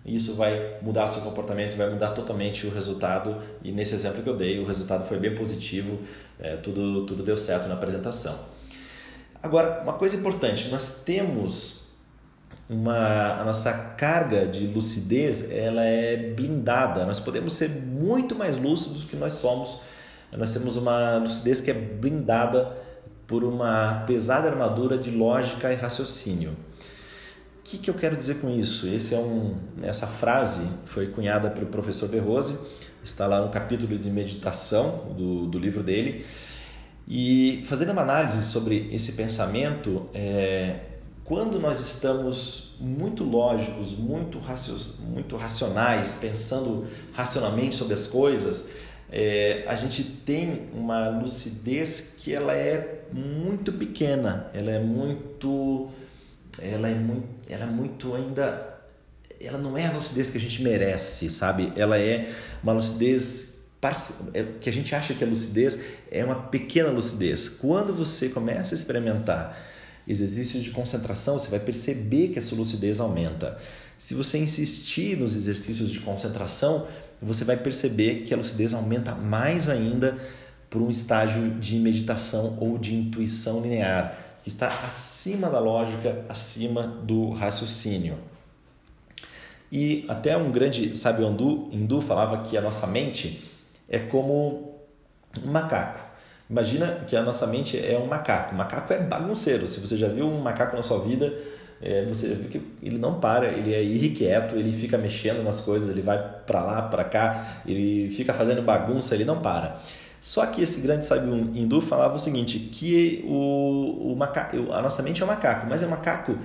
e 0.04 0.16
isso 0.16 0.34
vai 0.34 0.78
mudar 0.80 1.06
seu 1.08 1.22
comportamento, 1.22 1.76
vai 1.76 1.90
mudar 1.90 2.10
totalmente 2.10 2.66
o 2.66 2.70
resultado. 2.70 3.36
E 3.62 3.70
nesse 3.70 3.94
exemplo 3.94 4.22
que 4.22 4.28
eu 4.28 4.36
dei, 4.36 4.58
o 4.58 4.66
resultado 4.66 5.06
foi 5.06 5.18
bem 5.18 5.34
positivo, 5.34 5.98
é, 6.38 6.56
tudo, 6.56 7.04
tudo 7.04 7.22
deu 7.22 7.36
certo 7.36 7.68
na 7.68 7.74
apresentação. 7.74 8.38
Agora, 9.42 9.82
uma 9.82 9.94
coisa 9.94 10.16
importante: 10.16 10.68
nós 10.68 11.02
temos 11.04 11.80
uma, 12.68 13.40
a 13.40 13.44
nossa 13.44 13.72
carga 13.72 14.46
de 14.46 14.66
lucidez 14.66 15.50
ela 15.50 15.84
é 15.84 16.16
blindada, 16.16 17.04
nós 17.04 17.20
podemos 17.20 17.54
ser 17.54 17.68
muito 17.70 18.34
mais 18.34 18.56
lúcidos 18.56 19.02
do 19.02 19.08
que 19.08 19.16
nós 19.16 19.34
somos. 19.34 19.80
Nós 20.32 20.52
temos 20.52 20.76
uma 20.76 21.16
lucidez 21.16 21.60
que 21.60 21.70
é 21.70 21.74
blindada 21.74 22.76
por 23.26 23.42
uma 23.42 24.04
pesada 24.06 24.48
armadura 24.48 24.96
de 24.96 25.10
lógica 25.10 25.72
e 25.72 25.76
raciocínio 25.76 26.56
que, 27.70 27.78
que 27.78 27.90
eu 27.90 27.94
quero 27.94 28.16
dizer 28.16 28.40
com 28.40 28.50
isso? 28.50 28.88
Esse 28.88 29.14
é 29.14 29.18
um, 29.18 29.54
essa 29.82 30.06
frase 30.06 30.68
foi 30.86 31.06
cunhada 31.06 31.48
pelo 31.50 31.66
professor 31.66 32.08
De 32.08 32.18
Rose, 32.18 32.58
está 33.02 33.28
lá 33.28 33.40
no 33.40 33.48
capítulo 33.50 33.96
de 33.96 34.10
meditação 34.10 35.14
do, 35.16 35.46
do 35.46 35.56
livro 35.56 35.80
dele. 35.82 36.26
E 37.12 37.64
fazendo 37.66 37.90
uma 37.90 38.02
análise 38.02 38.40
sobre 38.44 38.88
esse 38.92 39.12
pensamento, 39.12 40.08
é, 40.14 40.76
quando 41.24 41.58
nós 41.58 41.80
estamos 41.80 42.76
muito 42.78 43.24
lógicos, 43.24 43.96
muito, 43.96 44.38
racio, 44.38 44.76
muito 45.00 45.34
racionais, 45.36 46.18
pensando 46.20 46.86
racionalmente 47.12 47.74
sobre 47.74 47.94
as 47.94 48.06
coisas, 48.06 48.70
é, 49.10 49.64
a 49.66 49.74
gente 49.74 50.04
tem 50.04 50.68
uma 50.72 51.08
lucidez 51.08 52.14
que 52.16 52.32
ela 52.32 52.54
é 52.54 53.02
muito 53.12 53.72
pequena, 53.72 54.48
ela 54.54 54.70
é 54.70 54.78
muito 54.78 55.88
ela 56.62 56.88
é 56.88 56.94
muito, 56.94 57.28
ela 57.48 57.64
é 57.64 57.66
muito 57.66 58.14
ainda 58.14 58.70
ela 59.40 59.58
não 59.58 59.76
é 59.76 59.86
a 59.86 59.92
lucidez 59.92 60.30
que 60.30 60.38
a 60.38 60.40
gente 60.40 60.62
merece, 60.62 61.28
sabe? 61.28 61.72
Ela 61.74 61.98
é 61.98 62.30
uma 62.62 62.72
lucidez 62.72 63.49
que 64.60 64.68
a 64.68 64.72
gente 64.72 64.94
acha 64.94 65.14
que 65.14 65.24
a 65.24 65.26
lucidez 65.26 65.78
é 66.10 66.24
uma 66.24 66.34
pequena 66.34 66.90
lucidez. 66.90 67.48
Quando 67.48 67.94
você 67.94 68.28
começa 68.28 68.74
a 68.74 68.76
experimentar 68.76 69.58
exercícios 70.06 70.62
de 70.62 70.70
concentração, 70.70 71.38
você 71.38 71.48
vai 71.48 71.60
perceber 71.60 72.28
que 72.28 72.38
a 72.38 72.42
sua 72.42 72.58
lucidez 72.58 73.00
aumenta. 73.00 73.58
Se 73.98 74.14
você 74.14 74.38
insistir 74.38 75.16
nos 75.16 75.34
exercícios 75.34 75.90
de 75.90 76.00
concentração, 76.00 76.86
você 77.20 77.44
vai 77.44 77.56
perceber 77.56 78.22
que 78.22 78.34
a 78.34 78.36
lucidez 78.36 78.74
aumenta 78.74 79.14
mais 79.14 79.68
ainda 79.68 80.16
por 80.68 80.80
um 80.82 80.90
estágio 80.90 81.50
de 81.58 81.76
meditação 81.76 82.56
ou 82.60 82.78
de 82.78 82.94
intuição 82.94 83.60
linear 83.60 84.30
que 84.42 84.48
está 84.48 84.68
acima 84.86 85.50
da 85.50 85.60
lógica, 85.60 86.24
acima 86.28 86.86
do 86.86 87.30
raciocínio. 87.30 88.18
E 89.70 90.04
até 90.08 90.36
um 90.36 90.50
grande 90.50 90.96
sábio 90.98 91.28
hindu, 91.28 91.68
hindu 91.72 92.00
falava 92.00 92.42
que 92.42 92.56
a 92.56 92.60
nossa 92.60 92.86
mente 92.86 93.42
é 93.90 93.98
como 93.98 94.80
um 95.44 95.50
macaco. 95.50 96.00
Imagina 96.48 97.04
que 97.06 97.14
a 97.14 97.22
nossa 97.22 97.46
mente 97.46 97.78
é 97.78 97.98
um 97.98 98.06
macaco. 98.06 98.54
O 98.54 98.58
macaco 98.58 98.92
é 98.92 98.98
bagunceiro. 98.98 99.68
Se 99.68 99.80
você 99.80 99.96
já 99.96 100.08
viu 100.08 100.26
um 100.26 100.40
macaco 100.40 100.74
na 100.74 100.82
sua 100.82 101.00
vida, 101.00 101.32
é, 101.82 102.04
você 102.04 102.34
vê 102.34 102.48
que 102.48 102.60
ele 102.82 102.98
não 102.98 103.20
para, 103.20 103.48
ele 103.48 103.74
é 103.74 103.82
irrequieto, 103.82 104.56
ele 104.56 104.72
fica 104.72 104.98
mexendo 104.98 105.42
nas 105.42 105.60
coisas, 105.60 105.88
ele 105.88 106.02
vai 106.02 106.18
para 106.46 106.62
lá, 106.62 106.82
para 106.82 107.04
cá, 107.04 107.62
ele 107.66 108.10
fica 108.10 108.34
fazendo 108.34 108.62
bagunça, 108.62 109.14
ele 109.14 109.24
não 109.24 109.40
para. 109.40 109.78
Só 110.20 110.44
que 110.44 110.60
esse 110.60 110.80
grande 110.82 111.04
sábio 111.04 111.32
hindu 111.54 111.80
falava 111.80 112.16
o 112.16 112.18
seguinte, 112.18 112.58
que 112.58 113.24
o, 113.26 114.12
o 114.12 114.16
macaco, 114.16 114.70
a 114.72 114.82
nossa 114.82 115.02
mente 115.02 115.22
é 115.22 115.24
um 115.24 115.28
macaco, 115.28 115.66
mas 115.68 115.82
é 115.82 115.86
um 115.86 115.90
macaco 115.90 116.36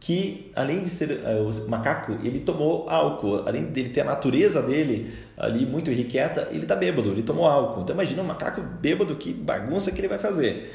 que 0.00 0.50
além 0.56 0.82
de 0.82 0.88
ser 0.88 1.20
é, 1.24 1.36
o 1.36 1.68
macaco, 1.68 2.12
ele 2.24 2.40
tomou 2.40 2.88
álcool, 2.88 3.46
além 3.46 3.64
dele 3.64 3.90
ter 3.90 4.00
a 4.00 4.04
natureza 4.04 4.62
dele 4.62 5.12
ali 5.36 5.66
muito 5.66 5.90
irrequieta, 5.90 6.48
ele 6.50 6.62
está 6.62 6.74
bêbado, 6.74 7.10
ele 7.10 7.22
tomou 7.22 7.44
álcool. 7.44 7.82
Então 7.82 7.94
imagina 7.94 8.22
um 8.22 8.26
macaco 8.26 8.62
bêbado, 8.62 9.14
que 9.16 9.32
bagunça 9.32 9.92
que 9.92 10.00
ele 10.00 10.08
vai 10.08 10.18
fazer. 10.18 10.74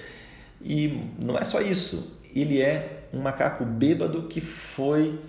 E 0.63 1.01
não 1.19 1.37
é 1.37 1.43
só 1.43 1.59
isso, 1.59 2.19
ele 2.33 2.61
é 2.61 3.07
um 3.11 3.19
macaco 3.19 3.65
bêbado 3.65 4.23
que 4.23 4.39
foi 4.39 5.19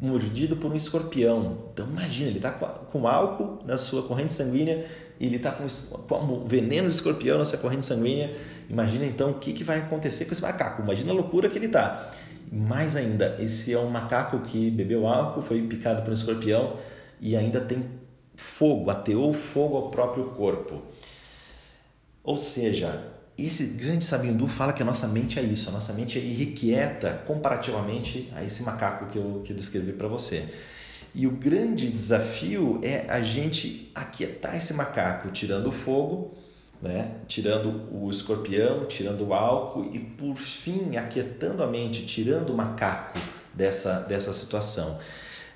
mordido 0.00 0.56
por 0.56 0.72
um 0.72 0.74
escorpião. 0.74 1.58
Então 1.72 1.86
imagina, 1.86 2.28
ele 2.28 2.38
está 2.38 2.50
com 2.50 3.06
álcool 3.06 3.60
na 3.64 3.76
sua 3.76 4.02
corrente 4.02 4.32
sanguínea 4.32 4.84
ele 5.22 5.36
está 5.36 5.52
com, 5.52 5.66
com 5.68 6.44
veneno 6.44 6.88
de 6.88 6.94
escorpião 6.96 7.38
nessa 7.38 7.56
corrente 7.56 7.84
sanguínea. 7.84 8.34
Imagina 8.68 9.06
então 9.06 9.30
o 9.30 9.34
que, 9.34 9.52
que 9.52 9.62
vai 9.62 9.78
acontecer 9.78 10.24
com 10.24 10.32
esse 10.32 10.42
macaco. 10.42 10.82
Imagina 10.82 11.12
a 11.12 11.14
loucura 11.14 11.48
que 11.48 11.56
ele 11.56 11.66
está. 11.66 12.10
Mais 12.54 12.96
ainda, 12.96 13.38
esse 13.40 13.72
é 13.72 13.78
um 13.78 13.88
macaco 13.88 14.40
que 14.40 14.70
bebeu 14.70 15.06
álcool, 15.06 15.40
foi 15.40 15.62
picado 15.62 16.02
por 16.02 16.10
um 16.10 16.12
escorpião 16.12 16.76
e 17.18 17.34
ainda 17.34 17.62
tem 17.62 17.82
fogo, 18.36 18.90
ateou 18.90 19.32
fogo 19.32 19.74
ao 19.74 19.90
próprio 19.90 20.26
corpo. 20.26 20.82
Ou 22.22 22.36
seja, 22.36 23.10
esse 23.38 23.68
grande 23.68 24.04
Sabindu 24.04 24.46
fala 24.46 24.74
que 24.74 24.82
a 24.82 24.84
nossa 24.84 25.08
mente 25.08 25.38
é 25.38 25.42
isso, 25.42 25.70
a 25.70 25.72
nossa 25.72 25.94
mente 25.94 26.18
é 26.18 26.22
irrequieta 26.22 27.22
comparativamente 27.26 28.30
a 28.36 28.44
esse 28.44 28.62
macaco 28.62 29.06
que 29.06 29.16
eu, 29.16 29.40
que 29.42 29.54
eu 29.54 29.56
descrevi 29.56 29.92
para 29.94 30.06
você. 30.06 30.46
E 31.14 31.26
o 31.26 31.30
grande 31.30 31.88
desafio 31.88 32.78
é 32.82 33.06
a 33.08 33.22
gente 33.22 33.90
aquietar 33.94 34.56
esse 34.56 34.74
macaco, 34.74 35.30
tirando 35.30 35.68
o 35.68 35.72
fogo, 35.72 36.34
né? 36.82 37.12
tirando 37.28 37.88
o 37.92 38.10
escorpião, 38.10 38.84
tirando 38.86 39.24
o 39.28 39.32
álcool 39.32 39.88
e, 39.92 40.00
por 40.00 40.36
fim, 40.36 40.96
aquietando 40.96 41.62
a 41.62 41.66
mente, 41.66 42.04
tirando 42.04 42.50
o 42.50 42.56
macaco 42.56 43.20
dessa, 43.54 44.00
dessa 44.00 44.32
situação. 44.32 44.98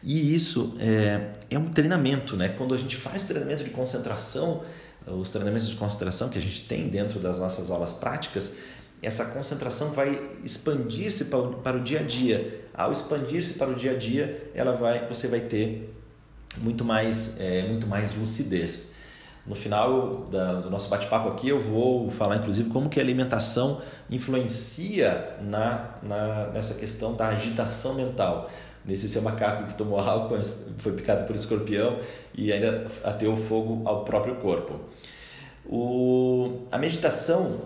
E 0.02 0.34
isso 0.34 0.76
é, 0.78 1.32
é 1.50 1.58
um 1.58 1.68
treinamento, 1.70 2.36
né? 2.36 2.50
Quando 2.50 2.74
a 2.74 2.78
gente 2.78 2.96
faz 2.96 3.24
o 3.24 3.26
treinamento 3.26 3.64
de 3.64 3.70
concentração, 3.70 4.62
os 5.04 5.32
treinamentos 5.32 5.68
de 5.68 5.74
concentração 5.74 6.28
que 6.28 6.38
a 6.38 6.40
gente 6.40 6.66
tem 6.68 6.88
dentro 6.88 7.18
das 7.18 7.40
nossas 7.40 7.70
aulas 7.70 7.92
práticas, 7.92 8.56
essa 9.02 9.26
concentração 9.26 9.90
vai 9.90 10.20
expandir-se 10.44 11.26
para, 11.26 11.48
para 11.48 11.76
o 11.76 11.80
dia 11.80 12.00
a 12.00 12.02
dia. 12.02 12.64
Ao 12.72 12.92
expandir-se 12.92 13.54
para 13.54 13.70
o 13.70 13.74
dia 13.74 13.92
a 13.92 13.96
dia, 13.96 14.50
ela 14.54 14.72
vai, 14.72 15.08
você 15.08 15.26
vai 15.26 15.40
ter 15.40 15.92
muito 16.58 16.84
mais, 16.84 17.40
é, 17.40 17.66
muito 17.66 17.86
mais 17.86 18.14
lucidez. 18.14 18.95
No 19.46 19.54
final 19.54 20.26
da, 20.30 20.54
do 20.54 20.68
nosso 20.68 20.88
bate-papo 20.88 21.28
aqui, 21.28 21.48
eu 21.48 21.62
vou 21.62 22.10
falar, 22.10 22.36
inclusive, 22.36 22.68
como 22.68 22.88
que 22.88 22.98
a 22.98 23.02
alimentação 23.02 23.80
influencia 24.10 25.36
na, 25.40 25.90
na, 26.02 26.48
nessa 26.48 26.74
questão 26.74 27.14
da 27.14 27.28
agitação 27.28 27.94
mental. 27.94 28.50
Nesse 28.84 29.08
seu 29.08 29.22
macaco 29.22 29.68
que 29.68 29.74
tomou 29.74 29.98
álcool, 30.00 30.40
foi 30.78 30.92
picado 30.92 31.24
por 31.24 31.36
escorpião 31.36 31.98
e 32.34 32.52
ainda 32.52 32.86
ateou 33.04 33.36
fogo 33.36 33.82
ao 33.84 34.04
próprio 34.04 34.36
corpo. 34.36 34.80
O, 35.64 36.62
a 36.70 36.78
meditação 36.78 37.60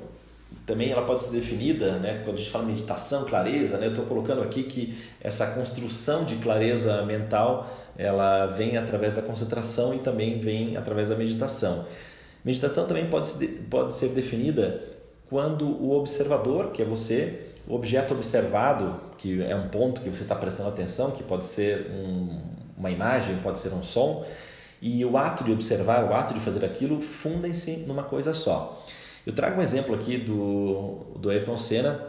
também 0.66 0.90
ela 0.90 1.02
pode 1.02 1.22
ser 1.22 1.32
definida, 1.32 1.98
né, 1.98 2.22
quando 2.24 2.36
a 2.36 2.38
gente 2.38 2.50
fala 2.50 2.64
meditação, 2.64 3.24
clareza, 3.24 3.78
né, 3.78 3.86
eu 3.86 3.90
estou 3.90 4.04
colocando 4.04 4.42
aqui 4.42 4.62
que 4.64 4.96
essa 5.20 5.48
construção 5.48 6.24
de 6.24 6.36
clareza 6.36 7.04
mental 7.04 7.89
ela 8.00 8.46
vem 8.46 8.76
através 8.76 9.16
da 9.16 9.22
concentração 9.22 9.94
e 9.94 9.98
também 9.98 10.40
vem 10.40 10.76
através 10.76 11.08
da 11.10 11.16
meditação. 11.16 11.84
Meditação 12.44 12.86
também 12.86 13.06
pode 13.06 13.46
pode 13.68 13.92
ser 13.92 14.08
definida 14.08 14.82
quando 15.28 15.66
o 15.66 15.92
observador, 15.92 16.70
que 16.72 16.82
é 16.82 16.84
você, 16.84 17.40
o 17.68 17.74
objeto 17.74 18.14
observado, 18.14 19.00
que 19.18 19.42
é 19.42 19.54
um 19.54 19.68
ponto 19.68 20.00
que 20.00 20.08
você 20.08 20.22
está 20.22 20.34
prestando 20.34 20.70
atenção, 20.70 21.12
que 21.12 21.22
pode 21.22 21.44
ser 21.44 21.90
um, 21.92 22.40
uma 22.76 22.90
imagem, 22.90 23.36
pode 23.36 23.60
ser 23.60 23.72
um 23.72 23.82
som, 23.82 24.26
e 24.82 25.04
o 25.04 25.16
ato 25.16 25.44
de 25.44 25.52
observar, 25.52 26.10
o 26.10 26.14
ato 26.14 26.34
de 26.34 26.40
fazer 26.40 26.64
aquilo, 26.64 27.00
fundem-se 27.02 27.76
numa 27.86 28.02
coisa 28.02 28.32
só. 28.32 28.82
Eu 29.26 29.34
trago 29.34 29.60
um 29.60 29.62
exemplo 29.62 29.94
aqui 29.94 30.16
do, 30.16 31.16
do 31.16 31.28
Ayrton 31.28 31.56
Senna. 31.56 32.00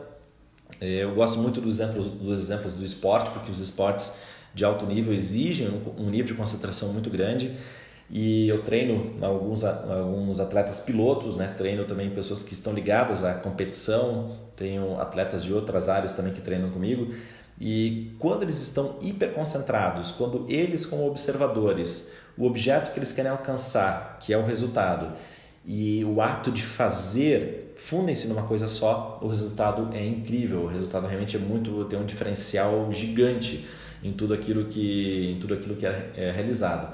Eu 0.79 1.13
gosto 1.13 1.37
muito 1.37 1.59
dos 1.59 1.79
exemplos, 1.79 2.07
dos 2.07 2.39
exemplos 2.39 2.73
do 2.73 2.85
esporte, 2.85 3.29
porque 3.31 3.51
os 3.51 3.59
esportes 3.59 4.19
de 4.53 4.65
alto 4.65 4.85
nível 4.85 5.13
exigem 5.13 5.67
um, 5.97 6.09
nível 6.09 6.27
de 6.27 6.33
concentração 6.33 6.91
muito 6.93 7.09
grande. 7.09 7.51
E 8.09 8.49
eu 8.49 8.61
treino 8.61 9.15
alguns, 9.21 9.63
alguns 9.63 10.39
atletas 10.39 10.81
pilotos, 10.81 11.37
né? 11.37 11.53
treino 11.57 11.85
também 11.85 12.09
pessoas 12.09 12.43
que 12.43 12.53
estão 12.53 12.73
ligadas 12.73 13.23
à 13.23 13.35
competição, 13.35 14.37
tenho 14.55 14.99
atletas 14.99 15.43
de 15.43 15.53
outras 15.53 15.87
áreas 15.87 16.11
também 16.11 16.33
que 16.33 16.41
treinam 16.41 16.69
comigo. 16.69 17.13
E 17.59 18.13
quando 18.19 18.43
eles 18.43 18.61
estão 18.61 18.97
hiperconcentrados, 19.01 20.11
quando 20.11 20.45
eles, 20.49 20.85
como 20.85 21.07
observadores, 21.07 22.11
o 22.37 22.45
objeto 22.45 22.91
que 22.91 22.99
eles 22.99 23.13
querem 23.13 23.31
alcançar, 23.31 24.17
que 24.19 24.33
é 24.33 24.37
o 24.37 24.45
resultado, 24.45 25.15
e 25.65 26.03
o 26.03 26.21
ato 26.21 26.51
de 26.51 26.63
fazer 26.63 27.75
fundem-se 27.77 28.27
numa 28.27 28.43
coisa 28.43 28.67
só, 28.67 29.19
o 29.21 29.27
resultado 29.27 29.89
é 29.93 30.03
incrível, 30.05 30.61
o 30.61 30.67
resultado 30.67 31.07
realmente 31.07 31.37
é 31.37 31.39
muito 31.39 31.85
tem 31.85 31.99
um 31.99 32.05
diferencial 32.05 32.91
gigante 32.91 33.65
em 34.03 34.13
tudo 34.13 34.33
aquilo 34.33 34.65
que 34.65 35.31
em 35.31 35.39
tudo 35.39 35.53
aquilo 35.53 35.75
que 35.75 35.85
é, 35.85 36.11
é 36.15 36.31
realizado. 36.31 36.93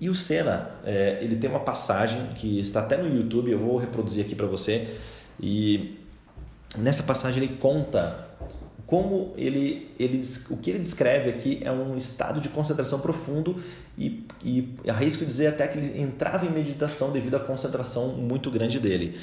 E 0.00 0.08
o 0.08 0.14
Senna, 0.14 0.70
é, 0.84 1.18
ele 1.22 1.36
tem 1.36 1.48
uma 1.48 1.60
passagem 1.60 2.20
que 2.34 2.58
está 2.58 2.80
até 2.80 2.96
no 2.96 3.08
YouTube, 3.08 3.50
eu 3.50 3.58
vou 3.58 3.76
reproduzir 3.76 4.24
aqui 4.24 4.34
para 4.34 4.46
você. 4.46 4.88
E 5.40 5.98
nessa 6.76 7.02
passagem 7.02 7.42
ele 7.42 7.56
conta 7.56 8.28
como 8.86 9.32
ele, 9.36 9.90
ele 9.98 10.22
o 10.50 10.58
que 10.58 10.70
ele 10.70 10.78
descreve 10.78 11.30
aqui 11.30 11.60
é 11.64 11.72
um 11.72 11.96
estado 11.96 12.40
de 12.40 12.48
concentração 12.48 13.00
profundo 13.00 13.62
e, 13.96 14.26
e 14.44 14.74
arrisco 14.86 15.24
dizer 15.24 15.46
até 15.46 15.66
que 15.66 15.78
ele 15.78 16.02
entrava 16.02 16.44
em 16.44 16.50
meditação 16.50 17.10
devido 17.10 17.36
à 17.36 17.40
concentração 17.40 18.08
muito 18.08 18.50
grande 18.50 18.78
dele. 18.78 19.16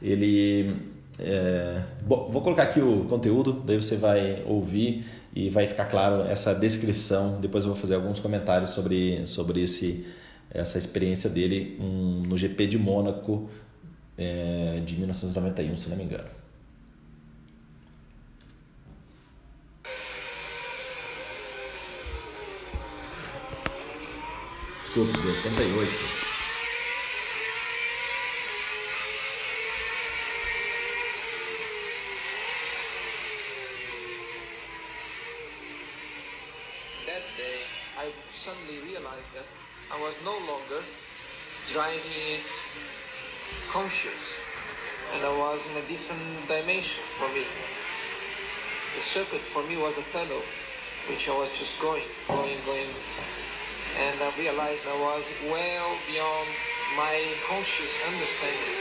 Ele 0.00 0.76
é, 1.18 1.82
bom, 2.06 2.30
vou 2.30 2.42
colocar 2.42 2.62
aqui 2.62 2.80
o 2.80 3.04
conteúdo, 3.06 3.60
daí 3.66 3.76
você 3.76 3.96
vai 3.96 4.44
ouvir 4.46 5.04
e 5.34 5.48
vai 5.50 5.66
ficar 5.66 5.86
claro 5.86 6.22
essa 6.22 6.54
descrição. 6.54 7.40
Depois 7.40 7.64
eu 7.64 7.70
vou 7.70 7.80
fazer 7.80 7.94
alguns 7.94 8.20
comentários 8.20 8.70
sobre, 8.70 9.26
sobre 9.26 9.62
esse, 9.62 10.06
essa 10.50 10.78
experiência 10.78 11.28
dele 11.28 11.76
um, 11.80 12.22
no 12.26 12.36
GP 12.36 12.66
de 12.66 12.78
Mônaco 12.78 13.48
é, 14.16 14.82
de 14.84 14.96
1991, 14.96 15.76
se 15.76 15.88
não 15.88 15.96
me 15.96 16.04
engano. 16.04 16.28
Desculpe, 24.82 25.12
de 25.12 25.28
88. 25.28 26.17
I 39.98 40.00
was 40.00 40.24
no 40.24 40.38
longer 40.46 40.78
driving 41.72 42.14
it 42.30 42.46
conscious 43.72 44.38
and 45.12 45.26
I 45.26 45.34
was 45.38 45.66
in 45.66 45.76
a 45.76 45.86
different 45.88 46.22
dimension 46.46 47.02
for 47.18 47.26
me. 47.34 47.42
The 48.94 49.02
circuit 49.02 49.42
for 49.42 49.66
me 49.66 49.74
was 49.76 49.98
a 49.98 50.06
tunnel 50.14 50.38
which 51.10 51.28
I 51.28 51.34
was 51.34 51.50
just 51.58 51.82
going, 51.82 52.06
going, 52.30 52.62
going 52.62 52.86
and 53.98 54.22
I 54.22 54.30
realized 54.38 54.86
I 54.86 54.94
was 55.02 55.34
well 55.50 55.98
beyond 56.06 56.46
my 56.94 57.18
conscious 57.50 57.98
understanding. 58.06 58.78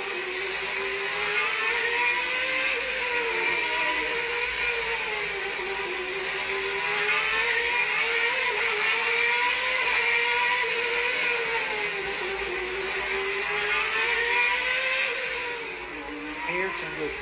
Was 17.02 17.18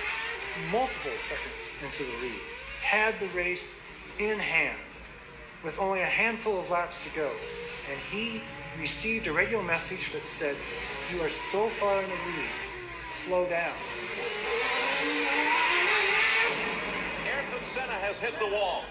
multiple 0.72 1.16
seconds 1.16 1.80
into 1.80 2.04
the 2.04 2.28
lead, 2.28 2.42
had 2.84 3.14
the 3.24 3.28
race 3.38 3.80
in 4.20 4.38
hand 4.38 4.78
with 5.64 5.80
only 5.80 6.02
a 6.02 6.12
handful 6.12 6.60
of 6.60 6.70
laps 6.70 7.08
to 7.08 7.16
go. 7.16 7.30
And 7.90 7.98
he 8.12 8.42
received 8.82 9.28
a 9.28 9.34
radio 9.34 9.62
message 9.64 10.12
that 10.12 10.24
said, 10.24 10.56
You 11.16 11.24
are 11.24 11.30
so 11.30 11.68
far 11.68 11.96
in 12.04 12.04
the 12.04 12.20
lead, 12.36 12.52
slow 13.12 13.48
down. 13.48 13.72
Ayrton 17.32 17.64
Senna 17.64 17.96
has 18.04 18.20
hit 18.20 18.38
the 18.40 18.52
wall. 18.52 18.84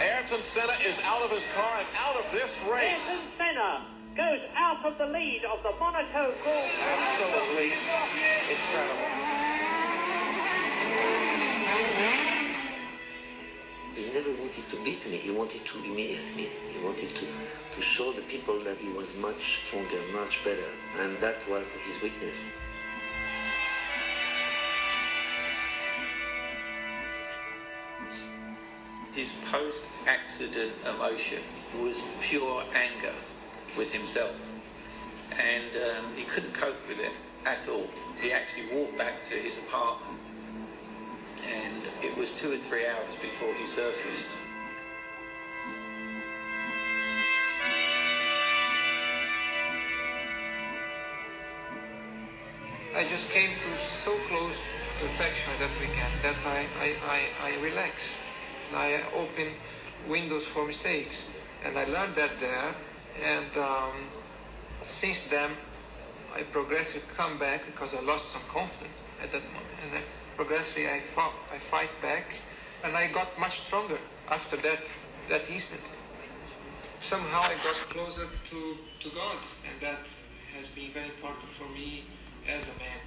Ayrton 0.00 0.44
Senna 0.44 0.72
is 0.86 1.02
out 1.04 1.20
of 1.20 1.30
his 1.30 1.46
car 1.52 1.78
and 1.78 1.88
out 2.00 2.16
of 2.16 2.32
this 2.32 2.64
race. 2.64 3.28
Ayrton 3.28 3.36
Senna 3.36 4.03
goes 4.16 4.40
out 4.56 4.84
of 4.84 4.96
the 4.96 5.06
lead 5.06 5.42
of 5.44 5.60
the 5.62 5.72
Monaco 5.80 6.32
Grand 6.42 6.70
Absolutely 7.00 7.72
incredible. 8.48 9.10
He 13.94 14.12
never 14.12 14.30
wanted 14.40 14.68
to 14.70 14.76
beat 14.84 15.04
me. 15.10 15.16
He 15.16 15.30
wanted 15.32 15.64
to 15.64 15.78
humiliate 15.78 16.36
me. 16.36 16.48
He 16.72 16.84
wanted 16.84 17.08
to, 17.08 17.26
to 17.72 17.82
show 17.82 18.12
the 18.12 18.22
people 18.22 18.58
that 18.60 18.76
he 18.76 18.88
was 18.92 19.18
much 19.18 19.66
stronger, 19.66 19.98
much 20.12 20.44
better. 20.44 20.70
And 21.00 21.16
that 21.18 21.48
was 21.48 21.74
his 21.74 22.00
weakness. 22.00 22.52
His 29.12 29.32
post-accident 29.50 30.72
emotion 30.86 31.38
was 31.80 32.02
pure 32.20 32.62
anger 32.74 33.14
with 33.76 33.92
himself. 33.92 34.50
And 35.40 35.70
um, 35.76 36.14
he 36.14 36.24
couldn't 36.24 36.54
cope 36.54 36.80
with 36.88 37.00
it 37.00 37.12
at 37.46 37.68
all. 37.68 37.88
He 38.20 38.32
actually 38.32 38.76
walked 38.76 38.96
back 38.98 39.22
to 39.24 39.34
his 39.34 39.58
apartment 39.58 40.20
and 41.46 41.88
it 42.02 42.16
was 42.16 42.32
two 42.32 42.52
or 42.52 42.56
three 42.56 42.86
hours 42.86 43.16
before 43.16 43.52
he 43.54 43.64
surfaced. 43.64 44.30
I 52.96 53.02
just 53.02 53.30
came 53.30 53.50
to 53.50 53.78
so 53.78 54.16
close 54.28 54.60
to 54.60 55.04
perfection 55.04 55.52
that 55.58 55.70
weekend 55.80 56.14
that 56.22 56.36
I, 56.46 56.66
I, 56.78 56.94
I, 57.06 57.50
I 57.50 57.62
relaxed. 57.62 58.18
I 58.72 59.02
opened 59.16 59.54
windows 60.08 60.46
for 60.46 60.64
mistakes. 60.64 61.28
And 61.64 61.76
I 61.76 61.84
learned 61.84 62.14
that 62.14 62.38
there. 62.38 62.74
And 63.22 63.56
um, 63.56 63.92
Since 64.86 65.28
then, 65.28 65.50
I 66.36 66.42
progressively 66.52 67.08
come 67.16 67.38
back 67.38 67.64
because 67.66 67.94
I 67.94 68.02
lost 68.04 68.32
some 68.32 68.42
confidence 68.52 68.92
at 69.22 69.32
that 69.32 69.42
moment, 69.42 69.76
and 69.82 69.92
then 69.94 70.02
progressively 70.36 70.90
I 70.90 71.00
fought, 71.00 71.32
I 71.52 71.56
fight 71.56 71.90
back, 72.02 72.26
and 72.84 72.94
I 72.94 73.08
got 73.08 73.28
much 73.38 73.64
stronger 73.64 73.98
after 74.30 74.56
that 74.58 74.80
that 75.30 75.50
incident. 75.50 75.88
Somehow 77.00 77.40
I 77.40 77.56
got 77.64 77.76
closer 77.88 78.28
to, 78.50 78.76
to 79.00 79.08
God, 79.14 79.38
and 79.64 79.80
that 79.80 80.04
has 80.54 80.68
been 80.68 80.90
very 80.90 81.06
important 81.06 81.48
for 81.48 81.68
me 81.70 82.04
as 82.46 82.68
a 82.68 82.78
man. 82.78 83.00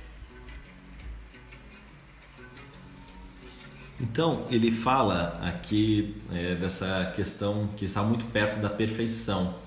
Então, 3.99 4.47
ele 4.51 4.71
fala 4.71 5.39
aqui 5.41 6.15
é, 6.31 6.53
dessa 6.55 7.11
questão 7.15 7.67
que 7.75 7.85
está 7.85 8.03
muito 8.03 8.25
perto 8.25 8.59
da 8.59 8.69
perfeição. 8.69 9.66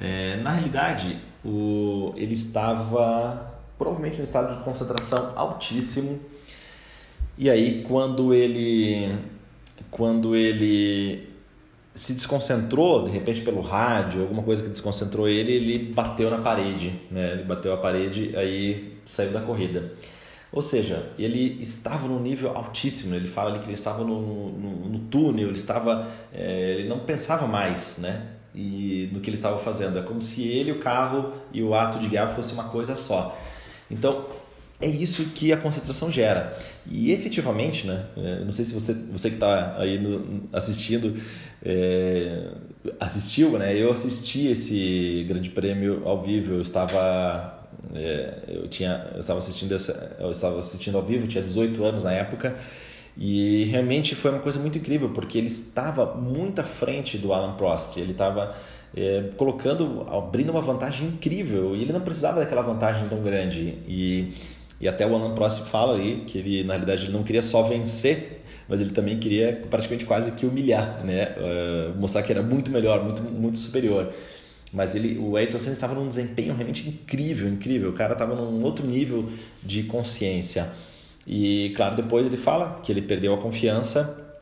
É, 0.00 0.36
na 0.36 0.50
realidade, 0.50 1.18
o, 1.44 2.12
ele 2.16 2.32
estava 2.32 3.54
provavelmente 3.78 4.20
um 4.20 4.24
estado 4.24 4.56
de 4.56 4.64
concentração 4.64 5.32
altíssimo. 5.36 6.20
E 7.36 7.48
aí, 7.50 7.82
quando 7.82 8.34
ele, 8.34 9.18
quando 9.90 10.34
ele 10.34 11.28
se 11.94 12.14
desconcentrou, 12.14 13.04
de 13.04 13.10
repente 13.10 13.42
pelo 13.42 13.60
rádio, 13.60 14.22
alguma 14.22 14.42
coisa 14.42 14.62
que 14.62 14.68
desconcentrou 14.70 15.28
ele, 15.28 15.52
ele 15.52 15.92
bateu 15.92 16.30
na 16.30 16.38
parede, 16.38 16.94
né? 17.10 17.32
Ele 17.32 17.44
bateu 17.44 17.72
a 17.72 17.76
parede, 17.76 18.34
aí 18.36 18.96
saiu 19.04 19.32
da 19.32 19.40
corrida. 19.40 19.92
Ou 20.52 20.62
seja, 20.62 21.12
ele 21.18 21.62
estava 21.62 22.08
num 22.08 22.20
nível 22.20 22.56
altíssimo. 22.56 23.14
Ele 23.14 23.28
fala 23.28 23.50
ali 23.50 23.60
que 23.60 23.66
ele 23.66 23.74
estava 23.74 24.02
no, 24.04 24.50
no, 24.50 24.88
no 24.88 24.98
túnel, 24.98 25.48
ele 25.48 25.56
estava, 25.56 26.06
é, 26.32 26.76
ele 26.78 26.88
não 26.88 27.00
pensava 27.00 27.46
mais, 27.46 27.98
né? 27.98 28.39
E 28.54 29.08
no 29.12 29.20
que 29.20 29.30
ele 29.30 29.36
estava 29.36 29.58
fazendo. 29.58 29.98
É 29.98 30.02
como 30.02 30.20
se 30.20 30.48
ele, 30.48 30.72
o 30.72 30.78
carro 30.80 31.32
e 31.52 31.62
o 31.62 31.74
ato 31.74 31.98
de 31.98 32.08
guiar 32.08 32.34
fosse 32.34 32.52
uma 32.52 32.64
coisa 32.64 32.96
só. 32.96 33.38
Então 33.90 34.26
é 34.80 34.88
isso 34.88 35.24
que 35.26 35.52
a 35.52 35.56
concentração 35.56 36.10
gera. 36.10 36.56
E 36.90 37.12
efetivamente, 37.12 37.86
né? 37.86 38.06
É, 38.16 38.44
não 38.44 38.52
sei 38.52 38.64
se 38.64 38.72
você, 38.72 38.94
você 38.94 39.28
que 39.28 39.36
está 39.36 39.76
aí 39.78 39.98
no, 39.98 40.48
assistindo 40.52 41.20
é, 41.62 42.48
assistiu, 42.98 43.58
né? 43.58 43.76
Eu 43.76 43.92
assisti 43.92 44.48
esse 44.48 45.24
Grande 45.28 45.50
Prêmio 45.50 46.02
ao 46.06 46.22
vivo. 46.22 46.54
Eu 46.54 46.62
estava 46.62 47.60
é, 47.94 48.34
eu 48.48 48.68
tinha 48.68 49.10
eu 49.14 49.20
estava 49.20 49.38
assistindo 49.38 49.74
essa, 49.74 50.16
eu 50.18 50.30
estava 50.30 50.58
assistindo 50.58 50.96
ao 50.96 51.04
vivo 51.04 51.26
tinha 51.26 51.42
18 51.42 51.82
anos 51.84 52.04
na 52.04 52.12
época 52.12 52.56
e 53.16 53.64
realmente 53.64 54.14
foi 54.14 54.30
uma 54.30 54.40
coisa 54.40 54.58
muito 54.58 54.78
incrível 54.78 55.10
porque 55.10 55.36
ele 55.36 55.48
estava 55.48 56.14
muito 56.14 56.60
à 56.60 56.64
frente 56.64 57.18
do 57.18 57.32
Alan 57.32 57.54
Prost. 57.54 57.96
Ele 57.98 58.12
estava 58.12 58.56
é, 58.96 59.30
colocando 59.36 60.06
abrindo 60.08 60.50
uma 60.50 60.62
vantagem 60.62 61.08
incrível. 61.08 61.76
E 61.76 61.82
ele 61.82 61.92
não 61.92 62.00
precisava 62.00 62.40
daquela 62.40 62.62
vantagem 62.62 63.08
tão 63.08 63.22
grande. 63.22 63.78
E 63.86 64.32
e 64.80 64.88
até 64.88 65.06
o 65.06 65.14
Alan 65.14 65.34
Prost 65.34 65.60
fala 65.64 65.98
aí 65.98 66.24
que 66.26 66.38
ele 66.38 66.64
na 66.64 66.72
realidade 66.72 67.04
ele 67.04 67.12
não 67.12 67.22
queria 67.22 67.42
só 67.42 67.62
vencer 67.62 68.40
mas 68.66 68.80
ele 68.80 68.92
também 68.92 69.18
queria 69.18 69.62
praticamente 69.68 70.06
quase 70.06 70.32
que 70.32 70.46
humilhar 70.46 71.04
né? 71.04 71.34
Uh, 71.36 72.00
mostrar 72.00 72.22
que 72.22 72.32
era 72.32 72.42
muito 72.42 72.70
melhor 72.70 73.04
muito 73.04 73.22
muito 73.22 73.58
superior. 73.58 74.10
Mas 74.72 74.94
ele, 74.94 75.18
o 75.18 75.36
Ayrton 75.36 75.58
Senna 75.58 75.74
estava 75.74 75.94
num 75.94 76.08
desempenho 76.08 76.54
realmente 76.54 76.88
incrível, 76.88 77.48
incrível. 77.48 77.90
O 77.90 77.92
cara 77.92 78.12
estava 78.12 78.36
num 78.36 78.62
outro 78.62 78.86
nível 78.86 79.28
de 79.62 79.82
consciência. 79.82 80.70
E, 81.26 81.72
claro, 81.76 81.96
depois 81.96 82.26
ele 82.26 82.36
fala 82.36 82.80
que 82.82 82.90
ele 82.90 83.02
perdeu 83.02 83.34
a 83.34 83.38
confiança 83.38 84.38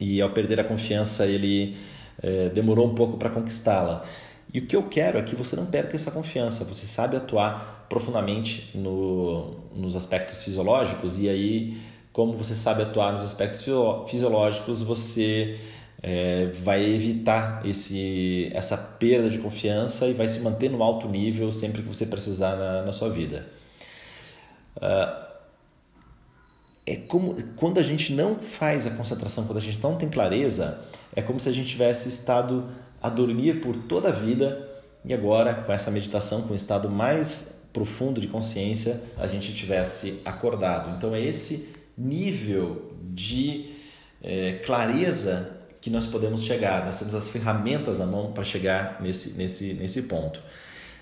e, 0.00 0.20
ao 0.20 0.30
perder 0.30 0.60
a 0.60 0.64
confiança, 0.64 1.26
ele 1.26 1.76
é, 2.22 2.48
demorou 2.48 2.86
um 2.86 2.94
pouco 2.94 3.16
para 3.16 3.30
conquistá-la. 3.30 4.04
E 4.52 4.58
o 4.58 4.66
que 4.66 4.76
eu 4.76 4.84
quero 4.84 5.18
é 5.18 5.22
que 5.22 5.34
você 5.34 5.56
não 5.56 5.66
perca 5.66 5.96
essa 5.96 6.10
confiança. 6.10 6.64
Você 6.64 6.86
sabe 6.86 7.16
atuar 7.16 7.86
profundamente 7.88 8.70
no, 8.74 9.54
nos 9.74 9.96
aspectos 9.96 10.42
fisiológicos 10.42 11.18
e 11.18 11.28
aí, 11.28 11.78
como 12.12 12.34
você 12.34 12.54
sabe 12.54 12.82
atuar 12.82 13.12
nos 13.12 13.22
aspectos 13.22 13.64
fisiológicos, 14.08 14.82
você 14.82 15.58
é, 16.02 16.46
vai 16.46 16.84
evitar 16.84 17.64
esse, 17.64 18.50
essa 18.52 18.76
perda 18.76 19.30
de 19.30 19.38
confiança 19.38 20.06
e 20.06 20.12
vai 20.12 20.28
se 20.28 20.40
manter 20.40 20.70
no 20.70 20.82
alto 20.82 21.08
nível 21.08 21.50
sempre 21.52 21.82
que 21.82 21.88
você 21.88 22.04
precisar 22.04 22.56
na, 22.56 22.82
na 22.82 22.92
sua 22.92 23.08
vida. 23.08 23.46
Uh, 24.76 25.31
é 26.84 26.96
como 26.96 27.36
quando 27.56 27.78
a 27.78 27.82
gente 27.82 28.12
não 28.12 28.36
faz 28.36 28.86
a 28.86 28.90
concentração, 28.90 29.44
quando 29.44 29.58
a 29.58 29.60
gente 29.60 29.80
não 29.82 29.96
tem 29.96 30.08
clareza, 30.08 30.80
é 31.14 31.22
como 31.22 31.38
se 31.38 31.48
a 31.48 31.52
gente 31.52 31.68
tivesse 31.68 32.08
estado 32.08 32.68
a 33.00 33.08
dormir 33.08 33.60
por 33.60 33.76
toda 33.84 34.08
a 34.08 34.12
vida 34.12 34.68
e 35.04 35.12
agora 35.12 35.54
com 35.54 35.72
essa 35.72 35.90
meditação, 35.90 36.42
com 36.42 36.52
um 36.52 36.56
estado 36.56 36.88
mais 36.88 37.62
profundo 37.72 38.20
de 38.20 38.26
consciência, 38.26 39.00
a 39.16 39.26
gente 39.26 39.54
tivesse 39.54 40.20
acordado. 40.24 40.94
Então 40.96 41.14
é 41.14 41.20
esse 41.20 41.74
nível 41.96 42.92
de 43.02 43.70
é, 44.22 44.60
clareza 44.64 45.58
que 45.80 45.90
nós 45.90 46.06
podemos 46.06 46.44
chegar, 46.44 46.84
nós 46.84 46.98
temos 46.98 47.14
as 47.14 47.28
ferramentas 47.28 47.98
na 47.98 48.06
mão 48.06 48.32
para 48.32 48.44
chegar 48.44 48.98
nesse, 49.00 49.30
nesse, 49.30 49.74
nesse 49.74 50.02
ponto. 50.02 50.40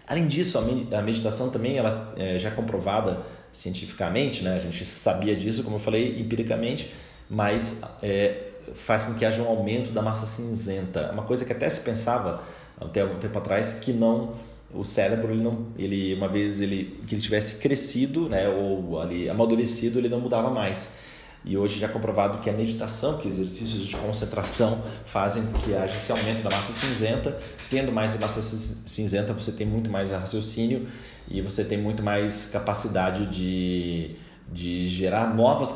Além 0.07 0.27
disso, 0.27 0.59
a 0.59 1.03
meditação 1.03 1.51
também 1.51 1.77
ela 1.77 2.13
é 2.17 2.39
já 2.39 2.51
comprovada 2.51 3.23
cientificamente, 3.53 4.43
né? 4.43 4.57
a 4.57 4.61
gente 4.61 4.85
sabia 4.85 5.35
disso, 5.35 5.63
como 5.63 5.77
eu 5.77 5.81
falei, 5.81 6.21
empiricamente, 6.21 6.93
mas 7.29 7.83
é, 8.03 8.49
faz 8.75 9.03
com 9.03 9.15
que 9.15 9.25
haja 9.25 9.43
um 9.43 9.47
aumento 9.47 9.91
da 9.91 10.03
massa 10.03 10.27
cinzenta. 10.27 11.11
Uma 11.13 11.23
coisa 11.23 11.45
que 11.45 11.53
até 11.53 11.69
se 11.69 11.81
pensava 11.81 12.43
até 12.81 13.05
um 13.05 13.19
tempo 13.19 13.37
atrás 13.39 13.81
que 13.81 13.93
não 13.93 14.35
o 14.73 14.85
cérebro 14.85 15.33
ele 15.33 15.43
não 15.43 15.67
ele 15.77 16.15
uma 16.15 16.29
vez 16.29 16.61
ele 16.61 17.01
que 17.07 17.15
ele 17.15 17.21
tivesse 17.21 17.57
crescido 17.57 18.29
né 18.29 18.49
ou 18.49 19.01
ali 19.01 19.29
amadurecido 19.29 19.99
ele 19.99 20.09
não 20.09 20.21
mudava 20.21 20.49
mais 20.49 20.99
e 21.45 21.57
hoje 21.57 21.79
já 21.81 21.87
é 21.87 21.91
comprovado 21.91 22.39
que 22.39 22.51
a 22.51 22.53
meditação, 22.53 23.19
que 23.19 23.27
exercícios 23.27 23.87
de 23.87 23.97
concentração 23.97 24.83
fazem 25.07 25.47
com 25.47 25.59
que 25.59 25.75
haja 25.75 25.97
esse 25.97 26.13
aumento 26.13 26.43
da 26.43 26.51
massa 26.51 26.73
cinzenta. 26.73 27.39
Tendo 27.71 27.91
mais 27.91 28.19
massa 28.19 28.43
cinzenta, 28.87 29.33
você 29.33 29.53
tem 29.53 29.67
muito 29.67 29.89
mais 29.91 30.11
raciocínio 30.11 30.87
e 31.29 31.41
você 31.41 31.65
tem 31.65 31.79
muito 31.79 32.03
mais 32.03 32.51
capacidade 32.51 33.27
de, 33.27 34.17
de 34.53 34.87
gerar 34.87 35.35
novas 35.35 35.73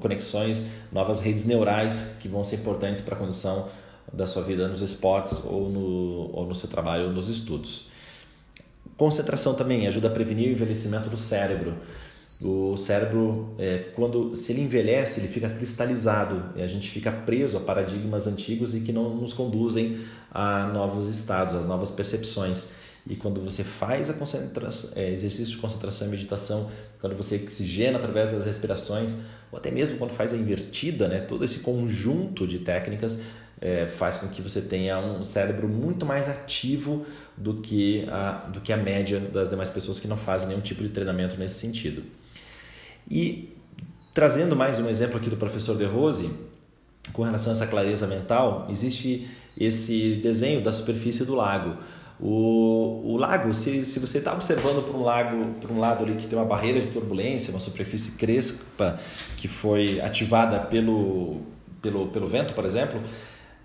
conexões, 0.00 0.66
novas 0.90 1.20
redes 1.20 1.44
neurais 1.44 2.16
que 2.20 2.28
vão 2.28 2.42
ser 2.42 2.56
importantes 2.56 3.02
para 3.02 3.14
a 3.14 3.18
condução 3.18 3.68
da 4.12 4.26
sua 4.26 4.42
vida 4.42 4.66
nos 4.66 4.82
esportes 4.82 5.40
ou 5.44 5.68
no, 5.68 6.30
ou 6.32 6.46
no 6.46 6.54
seu 6.54 6.68
trabalho 6.68 7.06
ou 7.06 7.12
nos 7.12 7.28
estudos. 7.28 7.88
Concentração 8.96 9.54
também 9.54 9.86
ajuda 9.86 10.08
a 10.08 10.10
prevenir 10.10 10.48
o 10.48 10.52
envelhecimento 10.52 11.10
do 11.10 11.16
cérebro. 11.16 11.74
O 12.40 12.76
cérebro, 12.76 13.54
é, 13.58 13.78
quando 13.94 14.36
se 14.36 14.52
ele 14.52 14.60
envelhece, 14.60 15.20
ele 15.20 15.28
fica 15.28 15.48
cristalizado 15.48 16.52
e 16.54 16.62
a 16.62 16.66
gente 16.66 16.90
fica 16.90 17.10
preso 17.10 17.56
a 17.56 17.60
paradigmas 17.60 18.26
antigos 18.26 18.74
e 18.74 18.80
que 18.80 18.92
não 18.92 19.16
nos 19.16 19.32
conduzem 19.32 20.00
a 20.30 20.66
novos 20.66 21.08
estados, 21.08 21.54
a 21.54 21.60
novas 21.60 21.90
percepções. 21.90 22.72
E 23.06 23.16
quando 23.16 23.40
você 23.40 23.64
faz 23.64 24.10
a 24.10 24.12
concentração, 24.12 24.90
é, 24.96 25.10
exercício 25.10 25.54
de 25.54 25.56
concentração 25.56 26.08
e 26.08 26.10
meditação, 26.10 26.70
quando 27.00 27.16
você 27.16 27.36
oxigena 27.36 27.96
através 27.98 28.32
das 28.32 28.44
respirações, 28.44 29.14
ou 29.50 29.58
até 29.58 29.70
mesmo 29.70 29.96
quando 29.96 30.10
faz 30.10 30.34
a 30.34 30.36
invertida, 30.36 31.08
né, 31.08 31.20
todo 31.20 31.42
esse 31.44 31.60
conjunto 31.60 32.46
de 32.46 32.58
técnicas 32.58 33.20
é, 33.60 33.86
faz 33.86 34.18
com 34.18 34.28
que 34.28 34.42
você 34.42 34.60
tenha 34.60 34.98
um 34.98 35.24
cérebro 35.24 35.68
muito 35.68 36.04
mais 36.04 36.28
ativo 36.28 37.06
do 37.36 37.62
que, 37.62 38.06
a, 38.10 38.48
do 38.52 38.60
que 38.60 38.72
a 38.72 38.76
média 38.76 39.20
das 39.20 39.48
demais 39.48 39.70
pessoas 39.70 39.98
que 39.98 40.08
não 40.08 40.16
fazem 40.16 40.48
nenhum 40.48 40.60
tipo 40.60 40.82
de 40.82 40.90
treinamento 40.90 41.36
nesse 41.38 41.60
sentido. 41.60 42.02
E 43.10 43.56
trazendo 44.12 44.56
mais 44.56 44.78
um 44.78 44.88
exemplo 44.88 45.16
aqui 45.16 45.30
do 45.30 45.36
professor 45.36 45.76
De 45.76 45.84
Rose, 45.84 46.30
com 47.12 47.22
relação 47.22 47.52
a 47.52 47.54
essa 47.54 47.66
clareza 47.66 48.06
mental, 48.06 48.66
existe 48.70 49.28
esse 49.58 50.16
desenho 50.22 50.62
da 50.62 50.72
superfície 50.72 51.24
do 51.24 51.34
lago. 51.34 51.76
O, 52.18 53.12
o 53.12 53.16
lago, 53.16 53.52
se, 53.52 53.84
se 53.84 53.98
você 53.98 54.18
está 54.18 54.32
observando 54.32 54.82
para 54.84 54.96
um 54.96 55.02
lago, 55.02 55.54
para 55.60 55.72
um 55.72 55.78
lado 55.78 56.04
ali 56.04 56.14
que 56.14 56.26
tem 56.26 56.38
uma 56.38 56.46
barreira 56.46 56.80
de 56.80 56.86
turbulência, 56.88 57.50
uma 57.50 57.60
superfície 57.60 58.12
crespa 58.12 58.98
que 59.36 59.46
foi 59.46 60.00
ativada 60.00 60.58
pelo, 60.60 61.42
pelo, 61.82 62.08
pelo 62.08 62.26
vento, 62.26 62.54
por 62.54 62.64
exemplo, 62.64 63.00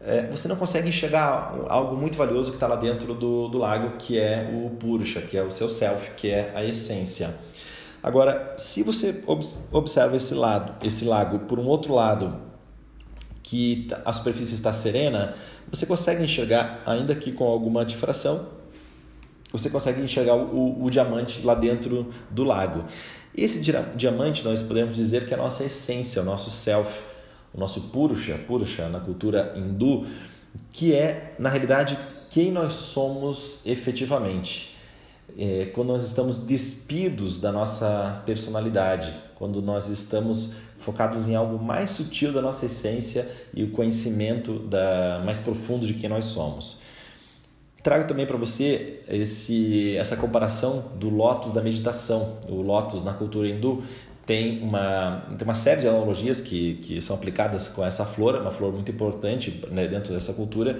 é, 0.02 0.28
você 0.28 0.48
não 0.48 0.56
consegue 0.56 0.90
enxergar 0.90 1.56
algo 1.68 1.96
muito 1.96 2.18
valioso 2.18 2.50
que 2.50 2.58
está 2.58 2.68
lá 2.68 2.76
dentro 2.76 3.14
do, 3.14 3.48
do 3.48 3.58
lago, 3.58 3.98
que 3.98 4.20
é 4.20 4.50
o 4.54 4.72
Purusha, 4.72 5.22
que 5.22 5.38
é 5.38 5.44
o 5.44 5.52
seu 5.52 5.70
self, 5.70 6.12
que 6.18 6.30
é 6.30 6.52
a 6.54 6.66
essência. 6.66 7.34
Agora, 8.04 8.56
se 8.58 8.82
você 8.82 9.24
observa 9.72 10.16
esse 10.16 10.34
lado, 10.34 10.74
esse 10.84 11.06
lago 11.06 11.40
por 11.40 11.60
um 11.60 11.68
outro 11.68 11.94
lado, 11.94 12.36
que 13.44 13.88
tá, 13.90 14.02
a 14.06 14.14
superfície 14.14 14.56
está 14.56 14.74
serena, 14.74 15.36
você 15.70 15.86
consegue 15.86 16.24
enxergar, 16.24 16.82
ainda 16.86 17.14
que 17.14 17.32
com 17.32 17.46
alguma 17.46 17.86
difração, 17.86 18.48
você 19.52 19.70
consegue 19.70 20.02
enxergar 20.02 20.36
o, 20.36 20.84
o, 20.84 20.90
diamante 20.90 21.42
lá 21.46 21.54
dentro 21.54 22.08
do 22.30 22.44
lago. 22.44 22.86
Esse 23.36 23.62
diamante 23.96 24.44
nós 24.44 24.62
podemos 24.62 24.96
dizer 24.96 25.28
que 25.28 25.34
é 25.34 25.38
a 25.38 25.42
nossa 25.42 25.64
essência, 25.64 26.22
o 26.22 26.26
nosso 26.26 26.50
self, 26.50 27.02
o 27.54 27.60
nosso 27.60 27.82
purusha, 27.90 28.36
purusha 28.48 28.90
na 28.90 29.00
cultura 29.00 29.54
hindu, 29.56 30.08
que 30.72 30.94
é 30.94 31.36
na 31.38 31.50
realidade 31.50 31.98
quem 32.30 32.52
nós 32.52 32.74
somos 32.74 33.62
efetivamente. 33.66 34.71
É, 35.38 35.66
quando 35.74 35.90
nós 35.90 36.04
estamos 36.04 36.40
despidos 36.40 37.40
da 37.40 37.52
nossa 37.52 38.22
personalidade, 38.26 39.14
quando 39.36 39.62
nós 39.62 39.88
estamos 39.88 40.56
focados 40.78 41.28
em 41.28 41.36
algo 41.36 41.64
mais 41.64 41.92
sutil 41.92 42.34
da 42.34 42.42
nossa 42.42 42.66
essência 42.66 43.30
e 43.54 43.64
o 43.64 43.72
conhecimento 43.72 44.60
da, 44.60 45.22
mais 45.24 45.40
profundo 45.40 45.86
de 45.86 45.94
quem 45.94 46.10
nós 46.10 46.26
somos. 46.26 46.80
Trago 47.84 48.08
também 48.08 48.28
para 48.28 48.38
você 48.38 49.00
esse, 49.08 49.96
essa 49.98 50.16
comparação 50.16 50.92
do 50.96 51.10
lótus 51.10 51.54
da 51.54 51.62
meditação. 51.62 52.38
O 52.48 52.62
lótus 52.62 53.04
na 53.04 53.14
cultura 53.14 53.48
hindu 53.48 53.84
tem 54.26 54.62
uma, 54.62 55.26
tem 55.38 55.44
uma 55.48 55.56
série 55.56 55.82
de 55.82 55.88
analogias 55.88 56.40
que, 56.40 56.76
que 56.76 57.02
são 57.02 57.16
aplicadas 57.16 57.68
com 57.68 57.84
essa 57.84 58.06
flor, 58.06 58.36
uma 58.36 58.52
flor 58.52 58.72
muito 58.72 58.92
importante 58.92 59.64
né, 59.72 59.88
dentro 59.88 60.14
dessa 60.14 60.34
cultura. 60.34 60.80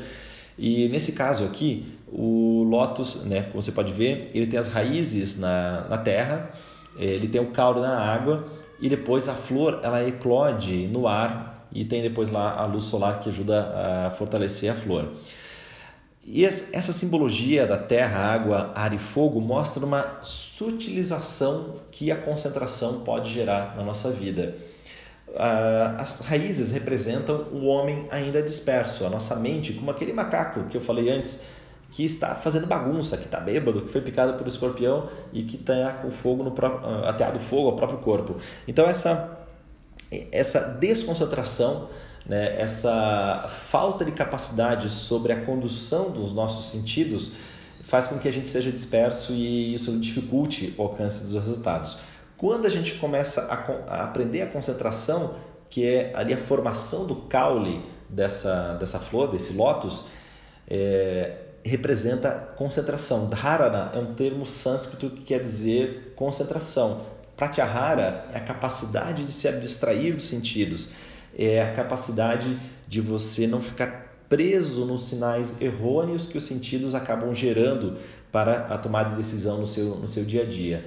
E 0.58 0.88
nesse 0.90 1.14
caso 1.14 1.44
aqui, 1.44 1.86
o 2.12 2.64
lótus, 2.64 3.24
né, 3.26 3.44
como 3.44 3.62
você 3.62 3.72
pode 3.72 3.94
ver, 3.94 4.28
ele 4.34 4.48
tem 4.48 4.60
as 4.60 4.68
raízes 4.68 5.40
na, 5.40 5.86
na 5.90 5.98
terra, 5.98 6.52
ele 6.98 7.28
tem 7.28 7.40
o 7.40 7.52
caule 7.52 7.82
na 7.82 7.98
água 7.98 8.48
e 8.80 8.90
depois 8.90 9.30
a 9.30 9.34
flor 9.34 9.80
ela 9.84 10.06
eclode 10.06 10.88
no 10.88 11.08
ar 11.08 11.68
e 11.72 11.86
tem 11.86 12.02
depois 12.02 12.30
lá 12.30 12.56
a 12.56 12.66
luz 12.66 12.84
solar 12.84 13.20
que 13.20 13.30
ajuda 13.30 14.08
a 14.08 14.12
fortalecer 14.12 14.72
a 14.72 14.76
flor. 14.76 15.10
E 16.24 16.46
essa 16.46 16.94
simbologia 16.94 17.66
da 17.66 17.78
terra, 17.78 18.20
água, 18.20 18.72
ar 18.76 18.94
e 18.94 19.00
fogo 19.00 19.42
mostra 19.42 19.84
uma 19.84 20.20
sutilização 20.22 21.78
que 21.92 22.12
a 22.12 22.16
concentração 22.16 23.00
pode 23.00 23.34
gerar 23.34 23.76
na 23.76 23.84
nossa 23.84 24.12
vida. 24.12 24.56
As 25.98 26.20
raízes 26.22 26.72
representam 26.72 27.48
o 27.52 27.66
homem 27.66 28.08
ainda 28.12 28.42
disperso, 28.42 29.06
a 29.06 29.10
nossa 29.10 29.36
mente, 29.36 29.74
como 29.74 29.90
aquele 29.90 30.14
macaco 30.14 30.66
que 30.66 30.76
eu 30.76 30.82
falei 30.82 31.10
antes, 31.10 31.44
que 31.90 32.04
está 32.04 32.36
fazendo 32.36 32.68
bagunça, 32.68 33.18
que 33.18 33.26
está 33.26 33.40
bêbado, 33.40 33.82
que 33.82 33.92
foi 33.92 34.02
picado 34.02 34.34
por 34.38 34.48
escorpião 34.48 35.10
e 35.34 35.44
que 35.44 35.58
está 35.58 35.94
com 35.94 36.12
fogo 36.12 36.44
no 36.44 36.52
próprio, 36.52 37.06
ateado 37.06 37.40
fogo 37.40 37.70
ao 37.70 37.76
próprio 37.76 38.00
corpo. 38.00 38.38
Então 38.68 38.86
essa 38.86 39.38
essa 40.32 40.60
desconcentração 40.60 41.88
né, 42.26 42.60
essa 42.60 43.50
falta 43.70 44.06
de 44.06 44.12
capacidade 44.12 44.90
sobre 44.90 45.34
a 45.34 45.42
condução 45.42 46.12
dos 46.12 46.34
nossos 46.34 46.68
sentidos 46.68 47.34
faz 47.84 48.08
com 48.08 48.20
que 48.20 48.28
a 48.28 48.32
gente 48.32 48.48
seja 48.48 48.72
disperso 48.72 49.34
e 49.34 49.74
isso 49.74 49.98
dificulte 49.98 50.74
o 50.78 50.84
alcance 50.84 51.26
dos 51.26 51.34
resultados. 51.34 51.98
Quando 52.42 52.66
a 52.66 52.70
gente 52.70 52.96
começa 52.96 53.44
a, 53.44 53.94
a 53.94 54.04
aprender 54.06 54.42
a 54.42 54.48
concentração, 54.48 55.36
que 55.70 55.86
é 55.86 56.12
ali 56.16 56.34
a 56.34 56.38
formação 56.38 57.06
do 57.06 57.16
caule 57.16 57.86
dessa, 58.10 58.74
dessa 58.80 58.98
flor, 58.98 59.30
desse 59.30 59.54
lótus, 59.54 60.08
é, 60.68 61.38
representa 61.64 62.32
concentração. 62.58 63.30
Dharana 63.30 63.92
é 63.94 64.00
um 64.00 64.16
termo 64.16 64.48
sânscrito 64.48 65.12
que 65.12 65.22
quer 65.22 65.40
dizer 65.40 66.14
concentração. 66.16 67.06
Pratyahara 67.38 68.26
é 68.34 68.38
a 68.38 68.42
capacidade 68.42 69.24
de 69.24 69.32
se 69.32 69.48
abstrair 69.48 70.16
dos 70.16 70.26
sentidos 70.26 70.90
é 71.38 71.62
a 71.62 71.72
capacidade 71.72 72.60
de 72.88 73.00
você 73.00 73.48
não 73.48 73.62
ficar 73.62 74.26
preso 74.28 74.86
nos 74.86 75.08
sinais 75.08 75.62
errôneos 75.62 76.26
que 76.26 76.38
os 76.38 76.44
sentidos 76.44 76.96
acabam 76.96 77.34
gerando 77.34 77.98
para 78.32 78.68
a 78.68 78.78
tomada 78.78 79.12
de 79.12 79.18
decisão 79.18 79.60
no 79.60 79.68
seu, 79.68 79.96
no 79.96 80.08
seu 80.08 80.24
dia 80.24 80.44
a 80.44 80.46
dia. 80.46 80.86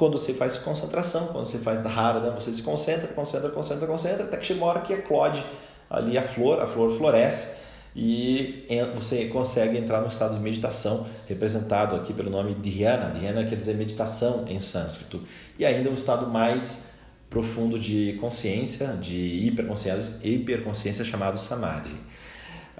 Quando 0.00 0.16
você 0.16 0.32
faz 0.32 0.56
concentração, 0.56 1.26
quando 1.26 1.44
você 1.44 1.58
faz 1.58 1.82
dharana, 1.82 2.30
você 2.30 2.50
se 2.50 2.62
concentra, 2.62 3.06
concentra, 3.08 3.50
concentra, 3.50 3.86
concentra, 3.86 4.24
até 4.24 4.38
que 4.38 4.46
chega 4.46 4.58
uma 4.58 4.68
hora 4.68 4.80
que 4.80 4.94
eclode 4.94 5.44
ali 5.90 6.16
a 6.16 6.22
flor, 6.22 6.58
a 6.58 6.66
flor 6.66 6.96
floresce 6.96 7.60
e 7.94 8.66
você 8.94 9.26
consegue 9.26 9.76
entrar 9.76 10.00
no 10.00 10.06
estado 10.06 10.32
de 10.32 10.40
meditação, 10.40 11.06
representado 11.28 11.94
aqui 11.96 12.14
pelo 12.14 12.30
nome 12.30 12.54
Dhyana. 12.54 13.10
Dhyana 13.10 13.44
quer 13.44 13.56
dizer 13.56 13.74
meditação 13.74 14.46
em 14.48 14.58
sânscrito. 14.58 15.20
E 15.58 15.66
ainda 15.66 15.90
um 15.90 15.94
estado 15.94 16.26
mais 16.26 16.94
profundo 17.28 17.78
de 17.78 18.16
consciência, 18.22 18.96
de 18.98 19.46
hiperconsciência, 19.46 20.26
hiperconsciência 20.26 21.04
chamado 21.04 21.38
samadhi. 21.38 21.94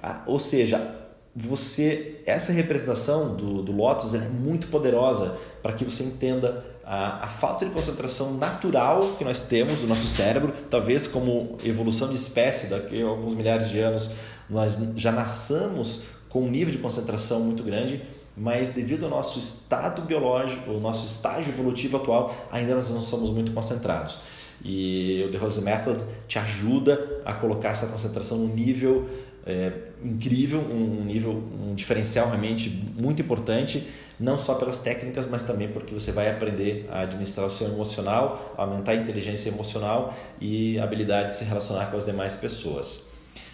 Ah, 0.01 0.23
ou 0.25 0.39
seja, 0.39 0.95
você 1.35 2.23
essa 2.25 2.51
representação 2.51 3.35
do, 3.35 3.61
do 3.61 3.71
Lotus 3.71 4.15
é 4.15 4.27
muito 4.27 4.69
poderosa 4.69 5.37
para 5.61 5.73
que 5.73 5.85
você 5.85 6.01
entenda 6.03 6.70
a, 6.93 7.23
a, 7.23 7.27
falta 7.29 7.65
de 7.65 7.71
concentração 7.71 8.33
natural 8.33 9.15
que 9.17 9.23
nós 9.23 9.43
temos 9.43 9.79
do 9.79 9.87
nosso 9.87 10.05
cérebro, 10.07 10.53
talvez 10.69 11.07
como 11.07 11.57
evolução 11.63 12.09
de 12.09 12.15
espécie, 12.15 12.67
daqui 12.67 13.01
a 13.01 13.05
alguns 13.05 13.33
milhares 13.33 13.69
de 13.69 13.79
anos 13.79 14.09
nós 14.49 14.77
já 14.97 15.09
nasçamos 15.09 16.01
com 16.27 16.41
um 16.41 16.51
nível 16.51 16.69
de 16.69 16.79
concentração 16.79 17.39
muito 17.39 17.63
grande, 17.63 18.01
mas 18.35 18.71
devido 18.71 19.05
ao 19.05 19.09
nosso 19.09 19.39
estado 19.39 20.01
biológico, 20.01 20.69
o 20.69 20.81
nosso 20.81 21.05
estágio 21.05 21.53
evolutivo 21.53 21.95
atual, 21.95 22.35
ainda 22.51 22.75
nós 22.75 22.89
não 22.89 22.99
somos 22.99 23.29
muito 23.29 23.53
concentrados. 23.53 24.19
E 24.61 25.23
o 25.25 25.31
The 25.31 25.37
Rose 25.37 25.61
Method 25.61 26.03
te 26.27 26.39
ajuda 26.39 27.21
a 27.23 27.31
colocar 27.33 27.69
essa 27.69 27.87
concentração 27.87 28.37
num 28.37 28.53
nível 28.53 29.07
é, 29.45 29.71
incrível, 30.03 30.59
um 30.59 31.05
nível, 31.05 31.31
um 31.31 31.73
diferencial 31.73 32.27
realmente 32.27 32.69
muito 32.69 33.21
importante, 33.21 33.87
não 34.21 34.37
só 34.37 34.53
pelas 34.53 34.77
técnicas, 34.77 35.27
mas 35.27 35.43
também 35.43 35.67
porque 35.67 35.93
você 35.93 36.11
vai 36.11 36.29
aprender 36.29 36.87
a 36.91 37.01
administrar 37.01 37.47
o 37.47 37.49
seu 37.49 37.67
emocional, 37.67 38.53
aumentar 38.55 38.91
a 38.91 38.95
inteligência 38.95 39.49
emocional 39.49 40.13
e 40.39 40.79
a 40.79 40.83
habilidade 40.83 41.29
de 41.29 41.33
se 41.33 41.43
relacionar 41.43 41.87
com 41.87 41.97
as 41.97 42.05
demais 42.05 42.35
pessoas. 42.35 43.09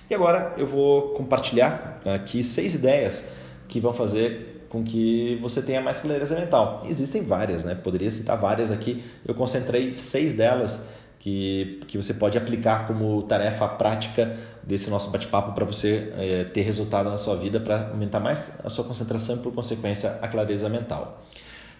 E 0.09 0.13
agora 0.13 0.53
eu 0.57 0.67
vou 0.67 1.13
compartilhar 1.13 2.01
aqui 2.05 2.43
seis 2.43 2.75
ideias 2.75 3.29
que 3.67 3.79
vão 3.79 3.93
fazer 3.93 4.65
com 4.69 4.83
que 4.83 5.39
você 5.41 5.61
tenha 5.61 5.81
mais 5.81 6.01
clareza 6.01 6.37
mental. 6.37 6.83
Existem 6.85 7.23
várias, 7.23 7.63
né? 7.63 7.73
Poderia 7.73 8.11
citar 8.11 8.37
várias 8.37 8.69
aqui. 8.69 9.03
Eu 9.25 9.33
concentrei 9.33 9.93
seis 9.93 10.33
delas 10.33 10.87
que, 11.19 11.81
que 11.87 11.97
você 11.97 12.13
pode 12.13 12.37
aplicar 12.37 12.87
como 12.87 13.23
tarefa 13.23 13.67
prática 13.67 14.37
desse 14.63 14.89
nosso 14.89 15.09
bate-papo 15.09 15.53
para 15.53 15.65
você 15.65 16.13
é, 16.17 16.43
ter 16.43 16.61
resultado 16.61 17.09
na 17.09 17.17
sua 17.17 17.35
vida, 17.35 17.59
para 17.59 17.89
aumentar 17.89 18.19
mais 18.19 18.59
a 18.63 18.69
sua 18.69 18.83
concentração 18.83 19.37
e, 19.37 19.39
por 19.39 19.53
consequência, 19.53 20.17
a 20.21 20.27
clareza 20.27 20.69
mental. 20.69 21.23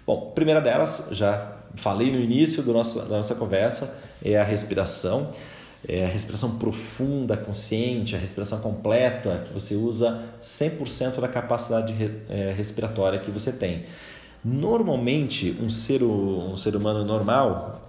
Bom, 0.06 0.32
primeira 0.34 0.62
delas, 0.62 1.10
já 1.12 1.58
falei 1.76 2.12
no 2.12 2.20
início 2.20 2.64
do 2.64 2.74
nosso, 2.74 3.00
da 3.00 3.18
nossa 3.18 3.36
conversa, 3.36 3.94
é 4.24 4.38
a 4.38 4.44
respiração. 4.44 5.34
É 5.88 6.04
a 6.04 6.08
respiração 6.08 6.58
profunda, 6.58 7.38
consciente, 7.38 8.16
a 8.16 8.20
respiração 8.20 8.60
completa, 8.60 9.44
que 9.46 9.54
você 9.54 9.76
usa 9.76 10.24
100% 10.42 11.20
da 11.22 11.28
capacidade 11.28 11.94
é, 12.30 12.52
respiratória 12.52 13.20
que 13.20 13.30
você 13.30 13.52
tem. 13.52 13.84
Normalmente, 14.44 15.56
um 15.62 15.70
ser, 15.70 16.04
um 16.04 16.58
ser 16.58 16.76
humano 16.76 17.06
normal, 17.06 17.87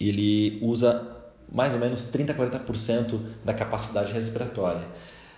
ele 0.00 0.58
usa 0.62 1.16
mais 1.50 1.74
ou 1.74 1.80
menos 1.80 2.04
30 2.04 2.32
a 2.32 2.36
40% 2.36 3.18
da 3.44 3.54
capacidade 3.54 4.12
respiratória. 4.12 4.82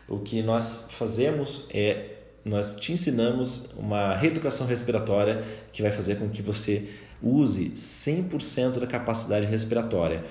O 0.08 0.18
que 0.18 0.42
nós 0.42 0.88
fazemos 0.90 1.66
é 1.72 2.16
nós 2.44 2.76
te 2.76 2.92
ensinamos 2.92 3.70
uma 3.76 4.14
reeducação 4.14 4.66
respiratória 4.66 5.44
que 5.72 5.82
vai 5.82 5.92
fazer 5.92 6.16
com 6.16 6.28
que 6.28 6.42
você 6.42 6.88
use 7.22 7.70
100% 7.70 8.80
da 8.80 8.86
capacidade 8.86 9.46
respiratória 9.46 10.24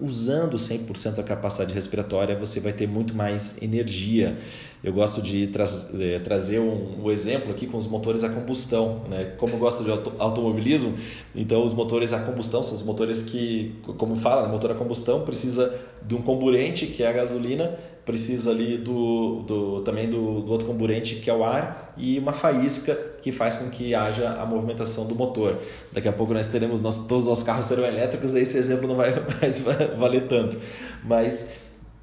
usando 0.00 0.56
100% 0.56 1.14
da 1.14 1.22
capacidade 1.22 1.72
respiratória, 1.72 2.36
você 2.36 2.60
vai 2.60 2.72
ter 2.72 2.86
muito 2.86 3.14
mais 3.14 3.60
energia. 3.62 4.36
Eu 4.84 4.92
gosto 4.92 5.20
de 5.20 5.46
tra 5.48 5.64
eh, 5.98 6.18
trazer 6.20 6.60
um, 6.60 7.04
um, 7.04 7.10
exemplo 7.10 7.50
aqui 7.50 7.66
com 7.66 7.76
os 7.76 7.86
motores 7.86 8.22
a 8.22 8.28
combustão. 8.28 9.02
Né? 9.08 9.34
Como 9.36 9.54
eu 9.54 9.58
gosto 9.58 9.82
de 9.82 9.90
auto 9.90 10.12
automobilismo, 10.18 10.94
então 11.34 11.64
os 11.64 11.72
motores 11.72 12.12
a 12.12 12.20
combustão 12.20 12.62
são 12.62 12.74
os 12.74 12.82
motores 12.82 13.22
que, 13.22 13.74
como 13.96 14.14
fala, 14.16 14.42
né? 14.42 14.48
motor 14.48 14.70
a 14.70 14.74
combustão 14.74 15.22
precisa 15.22 15.74
de 16.06 16.14
um 16.14 16.22
comburente, 16.22 16.86
que 16.86 17.02
é 17.02 17.08
a 17.08 17.12
gasolina, 17.12 17.76
precisa 18.06 18.52
ali 18.52 18.78
do, 18.78 19.42
do 19.42 19.80
também 19.80 20.08
do, 20.08 20.40
do, 20.40 20.52
outro 20.52 20.64
comburente 20.64 21.16
que 21.16 21.28
é 21.28 21.34
o 21.34 21.42
ar 21.42 21.92
e 21.96 22.20
uma 22.20 22.32
faísca 22.32 22.94
que 23.20 23.32
faz 23.32 23.56
com 23.56 23.68
que 23.68 23.96
haja 23.96 24.30
a 24.34 24.46
movimentação 24.46 25.06
do 25.06 25.14
motor. 25.16 25.58
Daqui 25.92 26.06
a 26.06 26.12
pouco 26.12 26.32
nós 26.32 26.46
teremos 26.46 26.80
nós, 26.80 27.06
todos 27.06 27.24
os 27.24 27.28
nossos 27.28 27.44
carros 27.44 27.66
serão 27.66 27.84
elétricos, 27.84 28.32
aí 28.32 28.42
esse 28.42 28.56
exemplo 28.56 28.86
não 28.86 28.94
vai 28.94 29.12
mais 29.42 29.58
valer 29.58 30.28
tanto. 30.28 30.56
Mas 31.04 31.48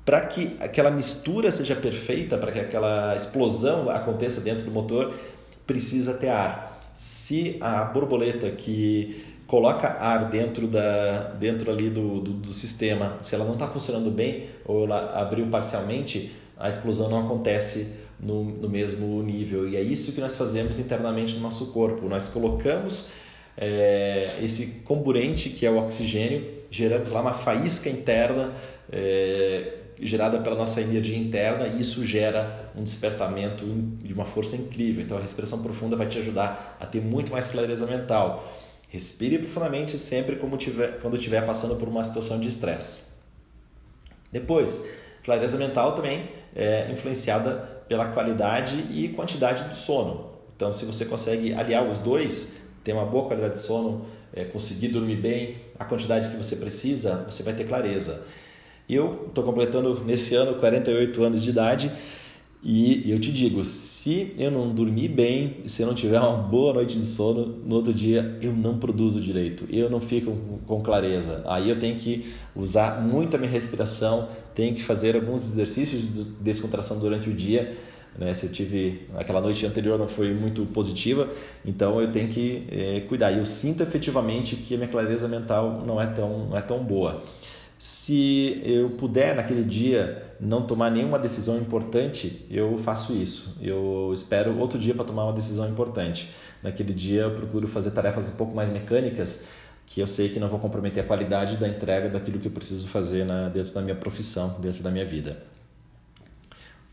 para 0.04 0.20
que 0.20 0.58
aquela 0.60 0.92
mistura 0.92 1.50
seja 1.50 1.76
perfeita, 1.76 2.38
para 2.38 2.52
que 2.52 2.60
aquela 2.60 3.16
explosão 3.16 3.90
aconteça 3.90 4.42
dentro 4.42 4.66
do 4.66 4.72
motor, 4.72 5.14
precisa 5.66 6.14
ter 6.16 6.28
ar. 6.28 6.82
Se 6.94 7.58
a 7.62 7.86
borboleta 7.86 8.52
que 8.52 9.33
coloca 9.48 9.88
ar 9.88 10.30
dentro, 10.30 10.68
da, 10.68 11.34
dentro 11.40 11.72
ali 11.72 11.90
do, 11.90 12.20
do, 12.20 12.32
do 12.32 12.54
sistema, 12.54 13.18
se 13.22 13.36
ela 13.36 13.46
não 13.46 13.54
está 13.54 13.68
funcionando 13.68 14.10
bem 14.10 14.50
ou 14.66 14.86
ela 14.86 15.20
abriu 15.20 15.46
parcialmente, 15.48 16.34
a 16.58 16.70
explosão 16.70 17.10
não 17.10 17.26
acontece 17.26 17.98
no, 18.20 18.44
no 18.44 18.70
mesmo 18.70 19.22
nível. 19.22 19.68
E 19.68 19.76
é 19.76 19.82
isso 19.82 20.14
que 20.14 20.22
nós 20.22 20.36
fazemos 20.36 20.80
internamente 20.80 21.36
no 21.36 21.42
nosso 21.42 21.68
corpo. 21.68 22.08
Nós 22.08 22.30
colocamos 22.30 23.10
é, 23.58 24.32
esse 24.42 24.82
comburente, 24.86 25.50
que 25.50 25.66
é 25.66 25.70
o 25.70 25.78
oxigênio, 25.78 26.46
geramos 26.72 27.12
lá 27.12 27.22
uma 27.22 27.34
faísca 27.34 27.90
interna, 27.90 28.52
é, 28.92 29.74
gerada 30.02 30.40
pela 30.40 30.56
nossa 30.56 30.82
energia 30.82 31.18
interna 31.18 31.68
e 31.68 31.82
isso 31.82 32.04
gera 32.06 32.72
um 32.76 32.84
despertamento 32.84 33.66
de 33.66 34.14
uma 34.14 34.26
força 34.26 34.56
incrível. 34.56 35.04
Então 35.04 35.18
a 35.18 35.22
respiração 35.22 35.62
profunda 35.62 35.96
vai 35.96 36.08
te 36.08 36.18
ajudar 36.20 36.78
a 36.80 36.86
ter 36.86 37.02
muito 37.02 37.32
mais 37.32 37.48
clareza 37.48 37.86
mental. 37.86 38.44
Respire 38.94 39.40
profundamente 39.40 39.98
sempre 39.98 40.40
tiver, 40.56 41.00
quando 41.00 41.18
estiver 41.18 41.44
passando 41.44 41.78
por 41.78 41.90
uma 41.90 42.04
situação 42.04 42.40
de 42.40 42.48
estresse. 42.48 43.14
Depois, 44.32 44.88
clareza 45.24 45.58
mental 45.58 45.96
também 45.96 46.30
é 46.56 46.92
influenciada 46.92 47.54
pela 47.88 48.10
qualidade 48.10 48.86
e 48.92 49.10
quantidade 49.10 49.64
do 49.64 49.74
sono. 49.74 50.34
Então, 50.56 50.72
se 50.72 50.86
você 50.86 51.06
consegue 51.06 51.56
aliar 51.56 51.90
os 51.90 51.98
dois, 51.98 52.58
ter 52.84 52.94
uma 52.94 53.04
boa 53.04 53.26
qualidade 53.26 53.54
de 53.54 53.62
sono, 53.62 54.06
é, 54.32 54.46
conseguir 54.46 54.90
dormir 54.90 55.16
bem, 55.16 55.58
a 55.80 55.86
quantidade 55.86 56.30
que 56.30 56.38
você 56.38 56.56
precisa, 56.58 57.26
você 57.28 57.42
vai 57.42 57.56
ter 57.56 57.64
clareza. 57.64 58.28
Eu 58.88 59.26
estou 59.28 59.44
completando 59.44 60.04
nesse 60.06 60.36
ano 60.36 60.60
48 60.60 61.24
anos 61.24 61.42
de 61.42 61.50
idade 61.50 61.92
e 62.64 63.12
eu 63.12 63.20
te 63.20 63.32
digo, 63.32 63.64
se 63.66 64.34
eu 64.38 64.50
não 64.50 64.74
dormir 64.74 65.10
bem, 65.10 65.58
se 65.66 65.82
eu 65.82 65.88
não 65.88 65.94
tiver 65.94 66.20
uma 66.20 66.38
boa 66.38 66.74
noite 66.74 66.98
de 66.98 67.06
sono, 67.06 67.60
no 67.66 67.76
outro 67.76 67.94
dia 67.94 68.38
eu 68.42 68.54
não 68.54 68.78
produzo 68.78 69.20
direito, 69.20 69.66
eu 69.70 69.90
não 69.90 70.00
fico 70.00 70.36
com 70.66 70.82
clareza. 70.82 71.44
Aí 71.46 71.70
eu 71.70 71.78
tenho 71.78 71.98
que 71.98 72.34
usar 72.56 73.02
muito 73.02 73.36
a 73.36 73.40
minha 73.40 73.52
respiração, 73.52 74.30
tenho 74.56 74.74
que 74.74 74.82
fazer 74.82 75.16
alguns 75.16 75.44
exercícios 75.44 76.02
de 76.02 76.24
descontração 76.42 77.00
durante 77.00 77.30
o 77.30 77.34
dia 77.34 77.76
né? 78.18 78.34
Se 78.34 78.46
eu 78.46 78.52
tive 78.52 79.08
aquela 79.16 79.42
noite 79.42 79.66
anterior 79.66 79.98
não 79.98 80.08
foi 80.08 80.34
muito 80.34 80.66
positiva, 80.68 81.30
então 81.66 82.00
eu 82.00 82.12
tenho 82.12 82.30
que 82.30 82.66
é, 82.70 83.02
cuidar. 83.02 83.32
E 83.32 83.40
eu 83.40 83.46
sinto 83.46 83.82
efetivamente 83.82 84.56
que 84.56 84.76
a 84.76 84.78
minha 84.78 84.90
clareza 84.90 85.28
mental 85.28 85.84
não 85.86 86.02
é 86.02 86.08
tão, 86.08 86.48
não 86.48 86.58
é 86.58 86.62
tão 86.62 86.84
boa. 86.84 87.24
Se 87.86 88.62
eu 88.64 88.92
puder 88.92 89.36
naquele 89.36 89.62
dia 89.62 90.36
não 90.40 90.66
tomar 90.66 90.90
nenhuma 90.90 91.20
decisão 91.20 91.58
importante, 91.58 92.46
eu 92.50 92.78
faço 92.78 93.12
isso. 93.12 93.58
Eu 93.62 94.10
espero 94.14 94.58
outro 94.58 94.80
dia 94.80 94.96
para 94.96 95.04
tomar 95.04 95.26
uma 95.26 95.34
decisão 95.34 95.70
importante. 95.70 96.34
Naquele 96.64 96.94
dia 96.94 97.24
eu 97.24 97.32
procuro 97.32 97.68
fazer 97.68 97.92
tarefas 97.92 98.30
um 98.30 98.38
pouco 98.38 98.56
mais 98.56 98.70
mecânicas, 98.70 99.48
que 99.86 100.00
eu 100.00 100.08
sei 100.08 100.30
que 100.30 100.40
não 100.40 100.48
vou 100.48 100.60
comprometer 100.60 101.04
a 101.04 101.06
qualidade 101.06 101.58
da 101.58 101.68
entrega 101.68 102.08
daquilo 102.08 102.40
que 102.40 102.48
eu 102.48 102.54
preciso 102.54 102.88
fazer 102.88 103.26
na, 103.26 103.50
dentro 103.50 103.74
da 103.74 103.82
minha 103.82 103.96
profissão, 103.96 104.56
dentro 104.62 104.82
da 104.82 104.90
minha 104.90 105.06
vida. 105.06 105.44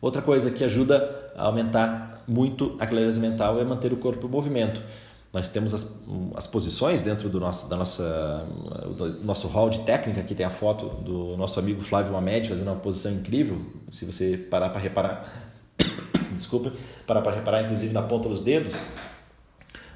Outra 0.00 0.20
coisa 0.20 0.50
que 0.50 0.64
ajuda 0.64 1.30
a 1.36 1.44
aumentar 1.44 2.24
muito 2.26 2.76
a 2.80 2.86
clareza 2.88 3.20
mental 3.20 3.60
é 3.60 3.64
manter 3.64 3.92
o 3.92 3.96
corpo 3.96 4.26
em 4.26 4.30
movimento. 4.30 4.82
Nós 5.32 5.48
temos 5.48 5.72
as, 5.72 6.02
as 6.34 6.46
posições 6.48 7.02
dentro 7.02 7.28
do 7.28 7.38
nosso, 7.38 7.68
da 7.68 7.76
nossa, 7.76 8.46
do 8.96 9.24
nosso 9.24 9.46
hall 9.46 9.70
de 9.70 9.80
técnica, 9.80 10.20
aqui 10.20 10.34
tem 10.34 10.44
a 10.44 10.50
foto 10.50 10.86
do 10.86 11.36
nosso 11.36 11.60
amigo 11.60 11.80
Flávio 11.80 12.12
Mamed 12.12 12.48
fazendo 12.48 12.68
uma 12.68 12.76
posição 12.76 13.12
incrível, 13.12 13.64
se 13.88 14.04
você 14.04 14.36
parar 14.36 14.70
para 14.70 14.80
reparar, 14.80 15.32
desculpa, 16.34 16.72
parar 17.06 17.22
para 17.22 17.32
reparar 17.32 17.62
inclusive 17.62 17.92
na 17.92 18.02
ponta 18.02 18.28
dos 18.28 18.42
dedos. 18.42 18.74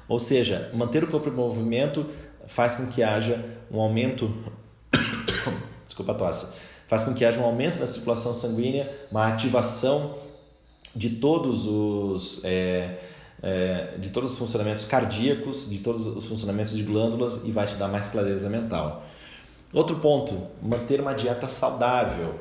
Ou 0.07 0.19
seja, 0.19 0.71
manter 0.73 1.03
o 1.03 1.07
corpo 1.07 1.27
em 1.27 1.33
movimento 1.33 2.05
faz 2.47 2.75
com 2.75 2.87
que 2.87 3.03
haja 3.03 3.43
um 3.69 3.81
aumento, 3.81 4.33
desculpa 5.85 6.13
a 6.13 6.15
tosse, 6.15 6.55
faz 6.87 7.03
com 7.03 7.13
que 7.13 7.25
haja 7.25 7.41
um 7.41 7.43
aumento 7.43 7.77
da 7.77 7.87
circulação 7.87 8.33
sanguínea, 8.33 8.89
uma 9.11 9.27
ativação 9.27 10.15
de 10.95 11.09
todos 11.09 11.65
os 11.65 12.41
é, 12.45 12.99
é, 13.45 13.95
de 13.99 14.09
todos 14.09 14.31
os 14.31 14.39
funcionamentos 14.39 14.85
cardíacos, 14.85 15.69
de 15.69 15.77
todos 15.77 16.07
os 16.07 16.25
funcionamentos 16.25 16.75
de 16.75 16.81
glândulas 16.81 17.41
e 17.45 17.51
vai 17.51 17.67
te 17.67 17.75
dar 17.75 17.87
mais 17.87 18.09
clareza 18.09 18.49
mental. 18.49 19.05
Outro 19.71 19.97
ponto, 19.97 20.47
manter 20.63 20.99
uma 20.99 21.13
dieta 21.13 21.47
saudável. 21.47 22.39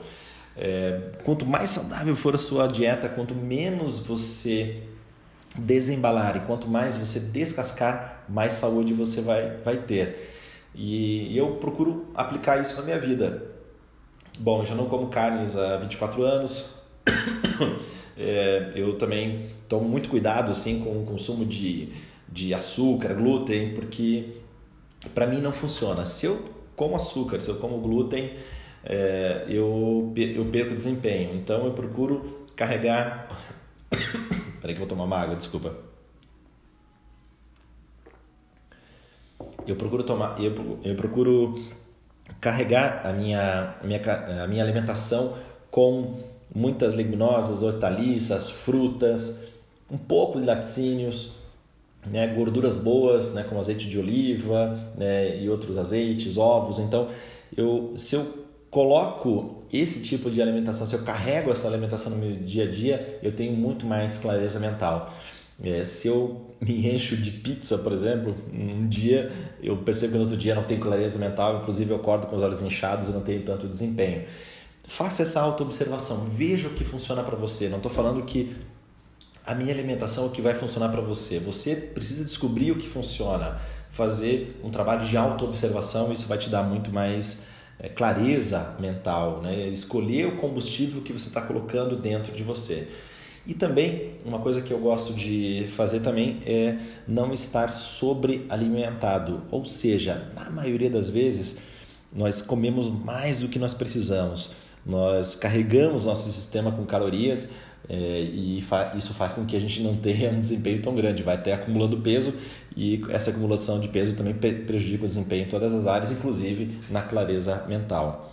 É, 0.57 1.11
quanto 1.23 1.45
mais 1.45 1.69
saudável 1.69 2.17
for 2.17 2.35
a 2.35 2.39
sua 2.39 2.67
dieta, 2.67 3.07
quanto 3.07 3.35
menos 3.35 3.99
você 3.99 4.83
desembalar 5.57 6.39
e 6.39 6.41
quanto 6.41 6.69
mais 6.69 6.97
você 6.97 7.21
descascar, 7.21 8.25
mais 8.27 8.55
saúde 8.55 8.95
você 8.95 9.21
vai, 9.21 9.59
vai 9.59 9.77
ter. 9.77 10.33
E 10.75 11.37
eu 11.37 11.57
procuro 11.57 12.07
aplicar 12.15 12.63
isso 12.63 12.79
na 12.79 12.83
minha 12.85 12.99
vida. 12.99 13.47
Bom, 14.39 14.63
eu 14.63 14.67
já 14.67 14.75
não 14.75 14.87
como 14.87 15.09
carnes 15.09 15.55
há 15.55 15.77
24 15.77 16.23
anos. 16.23 16.71
é, 18.17 18.73
eu 18.75 18.97
também 18.97 19.51
tomo 19.69 19.89
muito 19.89 20.09
cuidado 20.09 20.51
assim 20.51 20.81
com 20.81 21.03
o 21.03 21.05
consumo 21.05 21.45
de, 21.45 21.93
de 22.29 22.55
açúcar, 22.55 23.15
glúten, 23.15 23.75
porque 23.75 24.35
para 25.15 25.27
mim 25.27 25.41
não 25.41 25.53
funciona. 25.53 26.05
Se 26.05 26.27
eu 26.27 26.55
como 26.77 26.97
açúcar, 26.97 27.41
se 27.41 27.51
eu 27.51 27.57
como 27.57 27.79
glúten, 27.79 28.33
é, 28.85 29.45
eu, 29.49 30.12
eu 30.17 30.45
perco 30.47 30.75
desempenho. 30.75 31.35
Então 31.35 31.65
eu 31.65 31.73
procuro 31.73 32.47
carregar. 32.55 33.29
Peraí 34.61 34.75
que 34.75 34.81
eu 34.81 34.87
vou 34.87 34.87
tomar 34.87 35.05
uma 35.05 35.19
água, 35.19 35.37
desculpa. 35.37 35.77
Eu 39.67 39.77
procuro 39.77 40.03
tomar, 40.03 40.39
eu, 40.41 40.79
eu 40.85 40.95
procuro 40.95 41.55
carregar 42.41 43.07
a 43.07 43.12
minha, 43.12 43.77
a 43.81 43.87
minha, 43.87 44.43
a 44.45 44.47
minha 44.47 44.62
alimentação 44.62 45.37
com 45.71 46.21
muitas 46.55 46.95
leguminosas, 46.95 47.63
hortaliças, 47.63 48.49
frutas, 48.49 49.49
um 49.91 49.99
pouco 49.99 50.39
de 50.39 50.47
laticínios, 50.47 51.33
né, 52.07 52.27
gorduras 52.29 52.77
boas, 52.77 53.35
né, 53.35 53.45
como 53.49 53.61
azeite 53.61 53.89
de 53.89 53.99
oliva 53.99 54.93
né, 54.97 55.43
e 55.43 55.49
outros 55.49 55.77
azeites, 55.77 56.39
ovos. 56.39 56.79
Então, 56.79 57.09
eu, 57.57 57.93
se 57.97 58.15
eu 58.15 58.45
coloco 58.71 59.63
esse 59.73 60.03
tipo 60.03 60.31
de 60.31 60.41
alimentação, 60.41 60.87
se 60.87 60.95
eu 60.95 61.03
carrego 61.03 61.51
essa 61.51 61.67
alimentação 61.67 62.13
no 62.13 62.19
meu 62.19 62.37
dia 62.37 62.65
a 62.65 62.71
dia, 62.71 63.19
eu 63.23 63.33
tenho 63.33 63.53
muito 63.53 63.87
mais 63.87 64.19
clareza 64.19 64.61
mental. 64.61 65.13
É, 65.63 65.85
se 65.85 66.09
eu 66.09 66.51
me 66.61 66.87
encho 66.95 67.17
de 67.17 67.31
pizza, 67.31 67.79
por 67.79 67.93
exemplo, 67.93 68.35
um 68.53 68.89
dia 68.89 69.31
eu 69.63 69.77
percebo 69.79 70.13
que 70.13 70.19
no 70.19 70.25
outro 70.25 70.37
dia 70.37 70.55
não 70.55 70.65
tenho 70.65 70.81
clareza 70.81 71.19
mental, 71.19 71.61
inclusive 71.61 71.91
eu 71.91 71.97
acordo 71.97 72.27
com 72.27 72.37
os 72.37 72.43
olhos 72.43 72.63
inchados 72.63 73.09
e 73.09 73.13
não 73.13 73.23
tenho 73.23 73.43
tanto 73.43 73.67
desempenho. 73.67 74.25
Faça 74.87 75.22
essa 75.22 75.41
auto-observação, 75.41 76.26
veja 76.30 76.68
o 76.68 76.70
que 76.70 76.85
funciona 76.85 77.22
para 77.22 77.37
você. 77.37 77.68
Não 77.68 77.78
estou 77.78 77.91
falando 77.91 78.22
que 78.22 78.55
a 79.47 79.55
minha 79.55 79.72
alimentação 79.72 80.24
é 80.24 80.26
o 80.26 80.30
que 80.30 80.43
vai 80.43 80.55
funcionar 80.55 80.91
para 80.91 81.01
você. 81.01 81.39
Você 81.39 81.74
precisa 81.74 82.24
descobrir 82.24 82.72
o 82.72 82.76
que 82.76 82.89
funciona, 82.89 83.59
fazer 83.91 84.61
um 84.62 84.70
trabalho 84.70 85.07
de 85.07 85.16
auto-observação, 85.16 86.12
isso 86.12 86.26
vai 86.26 86.39
te 86.39 86.51
dar 86.51 86.62
muito 86.62 86.91
mais 86.91 87.45
é, 87.78 87.89
clareza 87.89 88.76
mental, 88.78 89.41
né? 89.43 89.68
escolher 89.68 90.26
o 90.26 90.37
combustível 90.37 91.03
que 91.03 91.12
você 91.12 91.28
está 91.28 91.41
colocando 91.41 91.97
dentro 91.97 92.32
de 92.35 92.43
você. 92.43 92.89
E 93.47 93.53
também, 93.53 94.14
uma 94.24 94.39
coisa 94.39 94.62
que 94.62 94.72
eu 94.72 94.78
gosto 94.78 95.12
de 95.12 95.66
fazer 95.76 96.01
também 96.01 96.41
é 96.47 96.78
não 97.07 97.32
estar 97.35 97.72
sobrealimentado. 97.72 99.43
Ou 99.51 99.66
seja, 99.66 100.30
na 100.35 100.49
maioria 100.49 100.89
das 100.89 101.11
vezes, 101.11 101.62
nós 102.11 102.41
comemos 102.41 102.89
mais 102.89 103.39
do 103.39 103.49
que 103.49 103.59
nós 103.59 103.74
precisamos. 103.74 104.53
Nós 104.85 105.35
carregamos 105.35 106.07
nosso 106.07 106.30
sistema 106.30 106.70
com 106.70 106.85
calorias 106.85 107.55
é, 107.89 108.20
e 108.20 108.62
fa 108.62 108.93
isso 108.97 109.12
faz 109.14 109.32
com 109.32 109.45
que 109.45 109.57
a 109.57 109.61
gente 109.61 109.82
não 109.82 109.97
tenha 109.97 110.30
um 110.32 110.39
desempenho 110.39 110.82
tão 110.82 110.95
grande. 110.95 111.22
Vai 111.22 111.35
até 111.35 111.53
acumulando 111.53 111.99
peso 111.99 112.35
e 112.76 113.03
essa 113.11 113.30
acumulação 113.30 113.80
de 113.80 113.89
peso 113.89 114.16
também 114.16 114.35
prejudica 114.35 115.05
o 115.05 115.07
desempenho 115.07 115.45
em 115.45 115.49
todas 115.49 115.74
as 115.74 115.87
áreas, 115.87 116.11
inclusive 116.11 116.78
na 116.91 117.03
clareza 117.03 117.64
mental. 117.68 118.32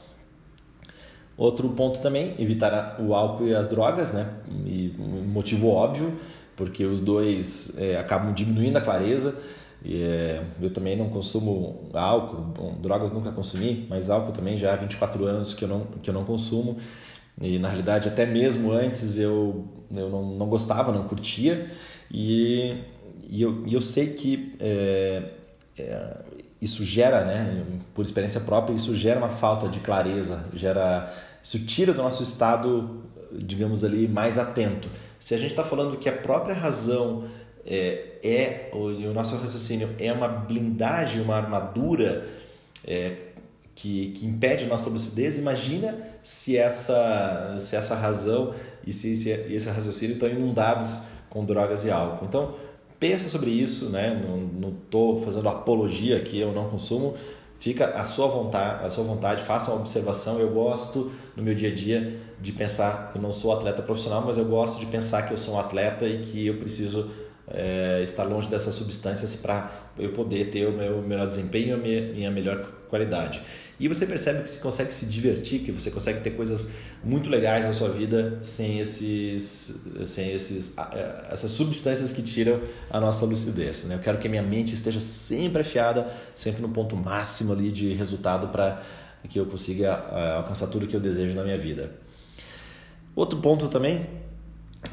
Outro 1.37 1.69
ponto 1.69 1.99
também, 2.01 2.35
evitar 2.37 2.97
o 2.99 3.15
álcool 3.15 3.47
e 3.47 3.55
as 3.55 3.67
drogas, 3.67 4.13
né? 4.13 4.29
E 4.65 4.93
motivo 5.25 5.69
óbvio, 5.69 6.19
porque 6.55 6.85
os 6.85 7.01
dois 7.01 7.75
é, 7.79 7.97
acabam 7.97 8.33
diminuindo 8.33 8.77
a 8.77 8.81
clareza. 8.81 9.39
E, 9.83 10.03
é, 10.03 10.43
eu 10.61 10.69
também 10.69 10.95
não 10.95 11.09
consumo 11.09 11.89
álcool, 11.93 12.41
bom, 12.41 12.77
drogas 12.81 13.11
nunca 13.11 13.31
consumi, 13.31 13.87
mas 13.89 14.09
álcool 14.09 14.31
também 14.31 14.57
já 14.57 14.73
há 14.73 14.75
24 14.75 15.25
anos 15.25 15.53
que 15.53 15.63
eu 15.63 15.67
não, 15.67 15.85
que 16.01 16.09
eu 16.09 16.13
não 16.13 16.23
consumo. 16.23 16.77
E 17.39 17.57
na 17.57 17.67
realidade, 17.67 18.07
até 18.07 18.25
mesmo 18.25 18.71
antes 18.71 19.17
eu, 19.17 19.65
eu 19.91 20.09
não, 20.09 20.25
não 20.35 20.47
gostava, 20.47 20.91
não 20.91 21.07
curtia. 21.07 21.67
E, 22.11 22.77
e, 23.27 23.41
eu, 23.41 23.65
e 23.65 23.73
eu 23.73 23.81
sei 23.81 24.13
que 24.13 24.55
é, 24.59 25.23
é, 25.79 26.17
isso 26.61 26.83
gera, 26.83 27.25
né, 27.25 27.63
por 27.95 28.05
experiência 28.05 28.41
própria, 28.41 28.75
isso 28.75 28.95
gera 28.95 29.17
uma 29.17 29.29
falta 29.29 29.67
de 29.67 29.79
clareza, 29.79 30.49
gera, 30.53 31.11
isso 31.41 31.65
tira 31.65 31.93
do 31.93 32.03
nosso 32.03 32.21
estado, 32.21 33.01
digamos 33.31 33.83
ali, 33.83 34.07
mais 34.07 34.37
atento. 34.37 34.87
Se 35.17 35.33
a 35.33 35.37
gente 35.37 35.51
está 35.51 35.63
falando 35.63 35.97
que 35.97 36.07
a 36.07 36.13
própria 36.13 36.53
razão 36.53 37.25
é, 37.65 38.19
é 38.23 38.69
o, 38.73 38.87
o, 38.87 39.13
nosso 39.13 39.35
raciocínio 39.35 39.95
é 39.99 40.11
uma 40.11 40.27
blindagem, 40.27 41.21
uma 41.21 41.35
armadura 41.35 42.27
é, 42.85 43.13
que, 43.75 44.11
que 44.11 44.25
impede 44.25 44.65
a 44.65 44.67
nossa 44.67 44.89
lucidez, 44.89 45.37
imagina 45.37 45.97
se 46.23 46.57
essa, 46.57 47.55
se 47.59 47.75
essa 47.75 47.95
razão 47.95 48.53
e 48.85 48.91
se, 48.91 49.15
se 49.15 49.29
esse 49.29 49.69
raciocínio 49.69 50.13
estão 50.13 50.29
inundados 50.29 50.99
com 51.29 51.45
drogas 51.45 51.85
e 51.85 51.91
álcool. 51.91 52.25
Então, 52.25 52.55
pensa 52.99 53.29
sobre 53.29 53.49
isso, 53.49 53.89
né? 53.89 54.21
não 54.23 54.69
estou 54.69 55.21
fazendo 55.23 55.49
apologia 55.49 56.17
aqui, 56.17 56.39
eu 56.39 56.51
não 56.51 56.69
consumo, 56.69 57.15
fica 57.59 57.99
a 57.99 58.05
sua 58.05 58.27
vontade, 58.27 58.85
a 58.85 58.89
sua 58.89 59.03
vontade, 59.03 59.43
faça 59.43 59.71
uma 59.71 59.81
observação. 59.81 60.39
Eu 60.39 60.51
gosto 60.51 61.11
no 61.35 61.41
meu 61.41 61.55
dia 61.55 61.69
a 61.69 61.73
dia 61.73 62.19
de 62.39 62.51
pensar, 62.51 63.11
eu 63.15 63.21
não 63.21 63.31
sou 63.31 63.53
atleta 63.53 63.81
profissional, 63.81 64.23
mas 64.25 64.37
eu 64.37 64.45
gosto 64.45 64.79
de 64.79 64.85
pensar 64.87 65.23
que 65.23 65.33
eu 65.33 65.37
sou 65.37 65.55
um 65.55 65.59
atleta 65.59 66.05
e 66.07 66.21
que 66.21 66.45
eu 66.45 66.57
preciso 66.57 67.09
é, 67.53 68.01
estar 68.01 68.23
longe 68.23 68.49
dessas 68.49 68.75
substâncias 68.75 69.35
para 69.35 69.71
eu 69.97 70.11
poder 70.11 70.49
ter 70.49 70.67
o 70.67 70.71
meu 70.71 71.01
melhor 71.01 71.27
desempenho 71.27 71.75
a 71.75 71.77
minha, 71.77 72.01
minha 72.13 72.31
melhor 72.31 72.65
qualidade. 72.89 73.41
E 73.79 73.87
você 73.87 74.05
percebe 74.05 74.43
que 74.43 74.51
você 74.51 74.59
consegue 74.59 74.93
se 74.93 75.07
divertir, 75.07 75.61
que 75.61 75.71
você 75.71 75.89
consegue 75.89 76.19
ter 76.19 76.31
coisas 76.31 76.67
muito 77.03 77.31
legais 77.31 77.65
na 77.65 77.73
sua 77.73 77.89
vida 77.89 78.37
sem 78.43 78.79
esses, 78.79 79.81
sem 80.05 80.33
esses, 80.33 80.77
é, 80.77 81.29
essas 81.31 81.49
substâncias 81.49 82.13
que 82.13 82.21
tiram 82.21 82.61
a 82.91 82.99
nossa 82.99 83.25
lucidez. 83.25 83.85
Né? 83.85 83.95
Eu 83.95 83.99
quero 83.99 84.19
que 84.19 84.27
a 84.27 84.29
minha 84.29 84.43
mente 84.43 84.75
esteja 84.75 84.99
sempre 84.99 85.61
afiada, 85.61 86.07
sempre 86.35 86.61
no 86.61 86.69
ponto 86.69 86.95
máximo 86.95 87.53
ali 87.53 87.71
de 87.71 87.91
resultado 87.93 88.49
para 88.49 88.83
que 89.27 89.39
eu 89.39 89.47
consiga 89.47 90.05
é, 90.11 90.31
alcançar 90.37 90.67
tudo 90.67 90.85
que 90.85 90.95
eu 90.95 90.99
desejo 90.99 91.33
na 91.33 91.43
minha 91.43 91.57
vida. 91.57 91.91
Outro 93.15 93.39
ponto 93.39 93.67
também, 93.67 94.07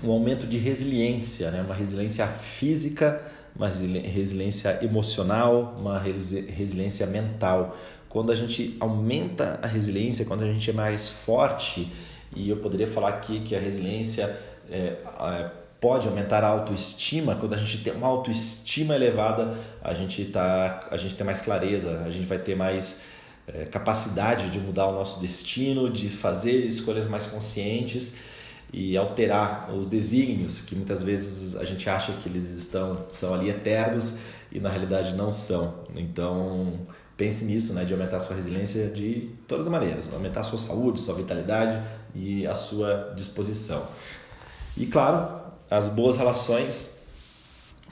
um 0.03 0.11
aumento 0.11 0.47
de 0.47 0.59
resiliência, 0.59 1.51
né? 1.51 1.63
uma 1.63 1.75
resiliência 1.75 2.27
física, 2.27 3.21
uma 3.57 3.69
resiliência 3.69 4.79
emocional, 4.85 5.77
uma 5.79 5.99
resiliência 5.99 7.07
mental 7.07 7.77
quando 8.09 8.33
a 8.33 8.37
gente 8.37 8.77
aumenta 8.81 9.59
a 9.63 9.67
resiliência, 9.67 10.25
quando 10.25 10.43
a 10.43 10.47
gente 10.47 10.71
é 10.71 10.73
mais 10.73 11.09
forte, 11.09 11.93
e 12.35 12.49
eu 12.49 12.57
poderia 12.57 12.89
falar 12.89 13.11
aqui 13.11 13.41
que 13.41 13.55
a 13.55 13.61
resiliência 13.61 14.35
é, 14.71 14.97
é, 14.97 15.51
pode 15.81 16.09
aumentar 16.09 16.43
a 16.43 16.49
autoestima, 16.49 17.37
quando 17.37 17.55
a 17.55 17.57
gente 17.57 17.79
tem 17.79 17.93
uma 17.93 18.07
autoestima 18.07 18.95
elevada, 18.95 19.57
a 19.83 19.95
gente, 19.95 20.25
tá, 20.27 20.89
a 20.91 20.97
gente 20.97 21.17
tem 21.17 21.25
mais 21.25 21.41
clareza, 21.41 22.03
a 22.05 22.11
gente 22.11 22.27
vai 22.27 22.39
ter 22.39 22.57
mais 22.57 23.03
é, 23.47 23.67
capacidade 23.67 24.51
de 24.51 24.59
mudar 24.59 24.87
o 24.87 24.93
nosso 24.93 25.21
destino, 25.21 25.91
de 25.91 26.09
fazer 26.09 26.67
escolhas 26.67 27.07
mais 27.07 27.27
conscientes 27.27 28.17
e 28.73 28.97
alterar 28.97 29.71
os 29.73 29.87
desígnios 29.87 30.61
que 30.61 30.75
muitas 30.75 31.03
vezes 31.03 31.57
a 31.57 31.65
gente 31.65 31.89
acha 31.89 32.13
que 32.13 32.29
eles 32.29 32.51
estão 32.51 33.07
são 33.11 33.33
ali 33.33 33.49
eternos 33.49 34.19
e 34.53 34.61
na 34.61 34.69
realidade 34.69 35.15
não 35.15 35.31
são. 35.31 35.85
Então, 35.95 36.87
pense 37.17 37.45
nisso, 37.45 37.73
né, 37.73 37.85
de 37.85 37.93
aumentar 37.93 38.19
a 38.19 38.21
sua 38.21 38.37
resiliência 38.37 38.89
de 38.89 39.31
todas 39.47 39.67
as 39.67 39.73
maneiras, 39.73 40.13
aumentar 40.13 40.41
a 40.41 40.45
sua 40.45 40.59
saúde, 40.59 41.01
sua 41.01 41.15
vitalidade 41.15 41.83
e 42.15 42.47
a 42.47 42.55
sua 42.55 43.13
disposição. 43.17 43.87
E 44.77 44.87
claro, 44.87 45.41
as 45.71 45.89
boas 45.89 46.17
relações, 46.17 46.99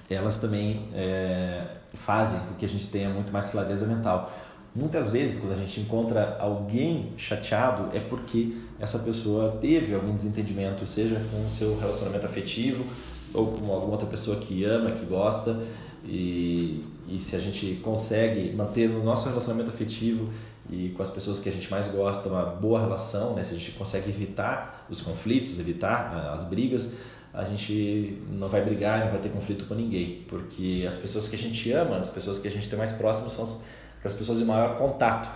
elas 0.09 0.39
também 0.39 0.89
é, 0.95 1.65
fazem 1.95 2.39
com 2.41 2.55
que 2.55 2.65
a 2.65 2.69
gente 2.69 2.87
tenha 2.87 3.09
muito 3.09 3.33
mais 3.33 3.51
clareza 3.51 3.87
mental. 3.87 4.33
Muitas 4.77 5.09
vezes, 5.09 5.41
quando 5.41 5.55
a 5.55 5.57
gente 5.57 5.81
encontra 5.81 6.37
alguém 6.39 7.15
chateado, 7.17 7.97
é 7.97 8.01
porque 8.01 8.53
essa 8.79 8.99
pessoa 8.99 9.57
teve 9.59 9.95
algum 9.95 10.15
desentendimento, 10.15 10.87
seja 10.87 11.19
com 11.31 11.47
o 11.47 11.49
seu 11.49 11.79
relacionamento 11.79 12.27
afetivo 12.27 12.85
ou 13.33 13.53
com 13.53 13.73
alguma 13.73 13.93
outra 13.93 14.07
pessoa 14.07 14.37
que 14.37 14.65
ama, 14.65 14.91
que 14.91 15.07
gosta, 15.07 15.63
e, 16.05 16.85
e 17.09 17.19
se 17.19 17.35
a 17.35 17.39
gente 17.39 17.81
consegue 17.83 18.55
manter 18.55 18.91
o 18.91 19.03
nosso 19.03 19.27
relacionamento 19.29 19.71
afetivo 19.71 20.31
e 20.69 20.91
com 20.91 21.01
as 21.01 21.09
pessoas 21.09 21.41
que 21.41 21.49
a 21.49 21.53
gente 21.53 21.71
mais 21.71 21.89
gosta 21.89 22.29
uma 22.29 22.45
boa 22.45 22.79
relação, 22.79 23.35
né? 23.35 23.43
se 23.45 23.55
a 23.55 23.57
gente 23.57 23.71
consegue 23.73 24.11
evitar 24.11 24.87
os 24.91 25.01
conflitos, 25.01 25.59
evitar 25.59 26.13
ah, 26.15 26.33
as 26.35 26.45
brigas, 26.45 26.97
a 27.33 27.45
gente 27.45 28.23
não 28.31 28.49
vai 28.49 28.63
brigar, 28.63 29.01
não 29.01 29.11
vai 29.11 29.21
ter 29.21 29.31
conflito 29.31 29.65
com 29.65 29.75
ninguém, 29.75 30.25
porque 30.29 30.85
as 30.87 30.99
pessoas 30.99 31.29
que 31.29 31.37
a 31.37 31.39
gente 31.39 31.73
ama, 31.73 31.97
as 31.97 32.11
pessoas 32.11 32.39
que 32.39 32.47
a 32.47 32.51
gente 32.51 32.69
tem 32.69 32.79
mais 32.79 32.93
próximo 32.93 33.31
são 33.31 33.45
as, 33.45 33.61
as 34.07 34.15
pessoas 34.15 34.39
de 34.39 34.45
maior 34.45 34.77
contato. 34.77 35.29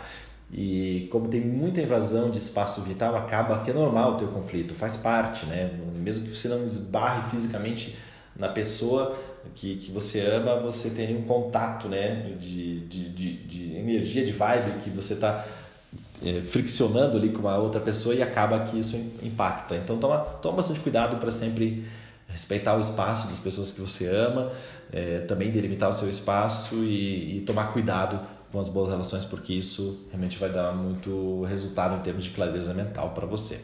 E 0.53 1.09
como 1.12 1.29
tem 1.29 1.41
muita 1.41 1.81
invasão 1.81 2.31
de 2.31 2.39
espaço 2.39 2.81
vital, 2.83 3.16
acaba 3.16 3.61
que 3.61 3.71
é 3.71 3.75
normal 3.75 4.16
ter 4.16 4.25
o 4.25 4.29
conflito, 4.29 4.75
faz 4.75 4.97
parte, 4.97 5.47
né? 5.47 5.71
Mesmo 5.95 6.27
que 6.27 6.37
você 6.37 6.49
não 6.49 6.64
esbarre 6.64 7.31
fisicamente 7.31 7.97
na 8.37 8.49
pessoa, 8.49 9.16
que, 9.55 9.77
que 9.77 9.93
você 9.93 10.21
ama, 10.21 10.57
você 10.57 10.91
tem 10.91 11.16
um 11.16 11.23
contato 11.23 11.89
né, 11.89 12.35
de, 12.39 12.81
de, 12.81 13.09
de, 13.11 13.33
de 13.45 13.77
energia, 13.77 14.25
de 14.25 14.33
vibe, 14.33 14.81
que 14.83 14.91
você 14.91 15.14
está 15.14 15.45
é, 16.25 16.41
friccionando 16.41 17.16
ali 17.16 17.31
com 17.31 17.41
uma 17.41 17.57
outra 17.57 17.81
pessoa 17.81 18.14
e 18.14 18.23
acaba 18.23 18.61
que 18.61 18.79
isso 18.79 18.97
impacta. 19.23 19.77
Então 19.77 19.99
toma, 19.99 20.18
toma 20.18 20.57
bastante 20.57 20.81
cuidado 20.81 21.18
para 21.18 21.31
sempre 21.31 21.85
respeitar 22.29 22.77
o 22.77 22.81
espaço 22.81 23.29
das 23.29 23.39
pessoas 23.39 23.73
que 23.73 23.81
você 23.81 24.07
ama, 24.07 24.53
é, 24.93 25.21
também 25.21 25.51
delimitar 25.51 25.91
o 25.91 25.93
seu 25.93 26.09
espaço 26.09 26.77
e, 26.77 27.39
e 27.39 27.41
tomar 27.43 27.73
cuidado 27.73 28.21
com 28.51 28.59
as 28.59 28.69
boas 28.69 28.91
relações, 28.91 29.25
porque 29.25 29.53
isso 29.53 30.07
realmente 30.09 30.39
vai 30.39 30.51
dar 30.51 30.73
muito 30.73 31.45
resultado 31.45 31.97
em 31.97 32.01
termos 32.01 32.25
de 32.25 32.31
clareza 32.31 32.75
mental 32.75 33.11
para 33.11 33.27
você. 33.27 33.61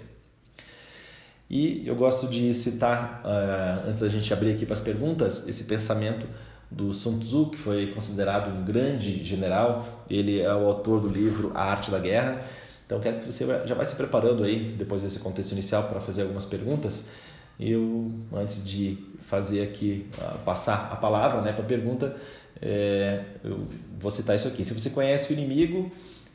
E 1.48 1.86
eu 1.86 1.94
gosto 1.94 2.26
de 2.26 2.52
citar, 2.52 3.22
uh, 3.24 3.88
antes 3.88 4.02
da 4.02 4.08
gente 4.08 4.32
abrir 4.32 4.52
aqui 4.52 4.66
para 4.66 4.74
as 4.74 4.80
perguntas, 4.80 5.46
esse 5.46 5.64
pensamento 5.64 6.26
do 6.70 6.92
Sun 6.92 7.20
Tzu, 7.20 7.50
que 7.50 7.56
foi 7.56 7.92
considerado 7.92 8.50
um 8.50 8.64
grande 8.64 9.22
general. 9.22 10.04
Ele 10.10 10.40
é 10.40 10.52
o 10.52 10.66
autor 10.66 11.00
do 11.00 11.08
livro 11.08 11.52
A 11.54 11.62
Arte 11.62 11.90
da 11.90 12.00
Guerra. 12.00 12.42
Então, 12.84 12.98
quero 12.98 13.18
que 13.18 13.26
você 13.26 13.44
já 13.64 13.74
vai 13.74 13.84
se 13.84 13.94
preparando 13.94 14.42
aí, 14.42 14.74
depois 14.76 15.02
desse 15.02 15.20
contexto 15.20 15.52
inicial, 15.52 15.84
para 15.84 16.00
fazer 16.00 16.22
algumas 16.22 16.44
perguntas. 16.44 17.10
Eu, 17.58 18.10
antes 18.32 18.66
de 18.66 18.98
fazer 19.20 19.62
aqui, 19.62 20.06
uh, 20.18 20.38
passar 20.38 20.90
a 20.92 20.96
palavra 20.96 21.40
né, 21.42 21.52
para 21.52 21.64
a 21.64 21.66
pergunta, 21.66 22.16
é, 22.60 23.24
eu 23.44 23.66
vou 23.98 24.10
citar 24.10 24.36
isso 24.36 24.48
aqui. 24.48 24.64
Se 24.64 24.72
você 24.72 24.90
conhece 24.90 25.32
o 25.32 25.34
inimigo 25.34 25.90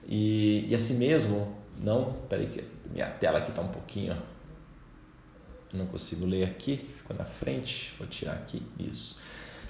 e, 0.08 0.68
e 0.70 0.76
a 0.76 0.80
si 0.80 0.94
mesmo, 0.94 1.56
não. 1.82 2.14
Peraí, 2.30 2.48
que 2.48 2.64
minha 2.92 3.08
tela 3.08 3.40
aqui 3.40 3.50
está 3.50 3.62
um 3.62 3.70
pouquinho 3.70 4.16
não 5.74 5.86
consigo 5.86 6.26
ler 6.26 6.44
aqui, 6.44 6.78
ficou 6.98 7.16
na 7.16 7.26
frente, 7.26 7.94
vou 7.98 8.08
tirar 8.08 8.34
aqui, 8.34 8.62
isso. 8.80 9.18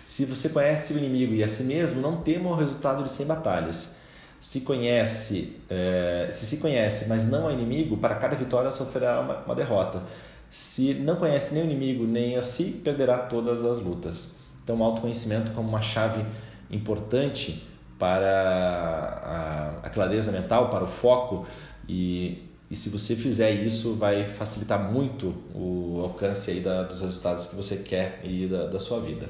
Se 0.06 0.26
você 0.26 0.50
conhece 0.50 0.94
o 0.94 0.98
inimigo 0.98 1.34
e 1.34 1.44
a 1.44 1.48
si 1.48 1.64
mesmo, 1.64 2.02
não 2.02 2.22
tema 2.22 2.50
o 2.50 2.56
resultado 2.56 3.04
de 3.04 3.10
100 3.10 3.26
batalhas. 3.28 3.96
Se 4.40 4.62
conhece, 4.62 5.58
é, 5.70 6.28
se 6.32 6.48
se 6.48 6.58
conhece, 6.58 7.08
mas 7.08 7.30
não 7.30 7.50
é 7.50 7.54
inimigo, 7.54 7.98
para 7.98 8.16
cada 8.16 8.36
vitória 8.36 8.72
sofrerá 8.72 9.22
uma, 9.22 9.38
uma 9.46 9.56
derrota. 9.56 10.02
Se 10.50 10.96
não 10.96 11.16
conhece 11.16 11.54
nem 11.54 11.64
o 11.64 11.66
inimigo 11.66 12.06
nem 12.06 12.36
a 12.36 12.42
si, 12.42 12.82
perderá 12.84 13.20
todas 13.20 13.64
as 13.64 13.80
lutas. 13.80 14.36
Então, 14.72 14.80
o 14.80 14.84
autoconhecimento 14.86 15.52
como 15.52 15.68
uma 15.68 15.82
chave 15.82 16.26
importante 16.70 17.62
para 18.00 19.82
a, 19.84 19.88
a 19.88 19.90
clareza 19.90 20.32
mental, 20.32 20.70
para 20.70 20.86
o 20.86 20.88
foco 20.88 21.46
e 21.88 22.48
e 22.72 22.76
se 22.76 22.88
você 22.88 23.18
fizer 23.18 23.52
isso, 23.52 23.96
vai 23.96 24.26
facilitar 24.26 24.82
muito 24.82 25.36
o 25.54 26.00
alcance 26.04 26.52
aí 26.52 26.62
da, 26.62 26.84
dos 26.84 27.02
resultados 27.02 27.48
que 27.48 27.56
você 27.58 27.80
quer 27.80 28.22
e 28.24 28.48
da, 28.48 28.68
da 28.68 28.80
sua 28.80 29.02
vida. 29.02 29.28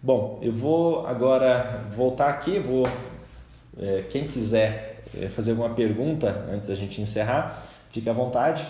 Bom, 0.00 0.38
eu 0.40 0.52
vou 0.52 1.04
agora 1.08 1.82
voltar 1.96 2.28
aqui, 2.28 2.60
vou 2.60 2.86
é, 3.76 4.04
quem 4.08 4.28
quiser 4.28 5.02
é, 5.20 5.28
fazer 5.28 5.50
alguma 5.50 5.70
pergunta 5.70 6.46
antes 6.48 6.68
da 6.68 6.76
gente 6.76 7.02
encerrar, 7.02 7.66
fique 7.90 8.08
à 8.08 8.12
vontade. 8.12 8.64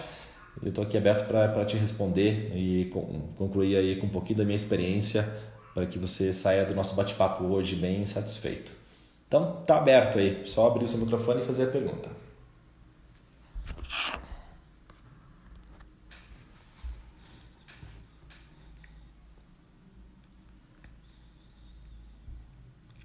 Eu 0.62 0.70
estou 0.70 0.82
aqui 0.82 0.96
aberto 0.96 1.26
para 1.26 1.62
te 1.66 1.76
responder 1.76 2.50
e 2.54 2.90
concluir 3.36 3.76
aí 3.76 3.96
com 3.96 4.06
um 4.06 4.10
pouquinho 4.10 4.38
da 4.38 4.44
minha 4.46 4.56
experiência 4.56 5.28
para 5.76 5.84
que 5.84 5.98
você 5.98 6.32
saia 6.32 6.64
do 6.64 6.74
nosso 6.74 6.94
bate-papo 6.94 7.44
hoje 7.44 7.76
bem 7.76 8.06
satisfeito. 8.06 8.72
Então, 9.28 9.62
tá 9.66 9.76
aberto 9.76 10.16
aí, 10.16 10.48
só 10.48 10.66
abrir 10.66 10.84
o 10.84 10.88
seu 10.88 10.98
microfone 10.98 11.42
e 11.42 11.44
fazer 11.44 11.64
a 11.64 11.70
pergunta. 11.70 12.10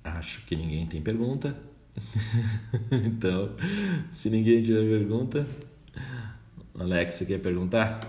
Acho 0.02 0.46
que 0.46 0.56
ninguém 0.56 0.88
tem 0.88 1.02
pergunta. 1.02 1.54
então, 2.90 3.54
se 4.14 4.30
ninguém 4.30 4.64
tiver 4.64 4.90
pergunta, 4.90 5.46
Alex, 6.80 7.16
você 7.16 7.26
quer 7.26 7.42
perguntar? 7.42 8.00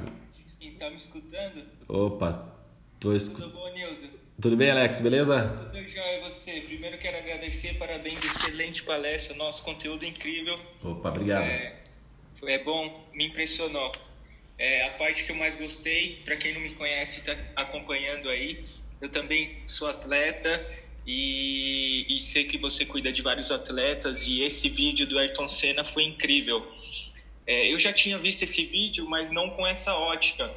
Quem 0.61 0.77
tá 0.77 0.89
me 0.89 0.99
escutando? 0.99 1.65
Opa, 1.89 2.55
tô 3.01 3.13
escutando. 3.13 3.51
Tudo 3.51 3.59
bom, 3.59 3.73
Nilson? 3.75 4.22
Tudo 4.43 4.57
bem, 4.57 4.73
Alex? 4.73 4.99
Beleza? 4.99 5.55
Tudo 5.57 5.89
jóia, 5.89 6.21
você? 6.21 6.63
Primeiro 6.63 6.99
quero 6.99 7.17
agradecer, 7.17 7.75
parabéns, 7.75 8.19
excelente 8.25 8.83
palestra, 8.83 9.37
nosso 9.37 9.63
conteúdo 9.63 10.05
incrível. 10.05 10.59
Opa, 10.83 11.11
obrigado. 11.11 11.45
É, 11.45 11.81
é 12.49 12.59
bom, 12.59 13.09
me 13.15 13.29
impressionou. 13.29 13.93
É, 14.59 14.85
a 14.87 14.91
parte 14.95 15.23
que 15.23 15.31
eu 15.31 15.37
mais 15.37 15.55
gostei, 15.55 16.23
para 16.25 16.37
quem 16.37 16.55
não 16.55 16.61
me 16.61 16.75
conhece 16.75 17.21
está 17.21 17.39
acompanhando 17.55 18.29
aí, 18.29 18.65
eu 19.01 19.09
também 19.09 19.59
sou 19.65 19.89
atleta 19.89 20.67
e, 21.07 22.05
e, 22.09 22.21
sei 22.21 22.43
que 22.43 22.59
você 22.59 22.85
cuida 22.85 23.13
de 23.13 23.23
vários 23.23 23.53
atletas 23.53 24.27
e 24.27 24.43
esse 24.43 24.69
vídeo 24.69 25.07
do 25.07 25.21
Ayrton 25.21 25.47
Senna 25.47 25.85
foi 25.85 26.03
incrível. 26.03 26.67
É, 27.47 27.73
eu 27.73 27.79
já 27.79 27.93
tinha 27.93 28.19
visto 28.19 28.43
esse 28.43 28.65
vídeo, 28.65 29.09
mas 29.09 29.31
não 29.31 29.51
com 29.51 29.65
essa 29.65 29.95
ótica. 29.95 30.53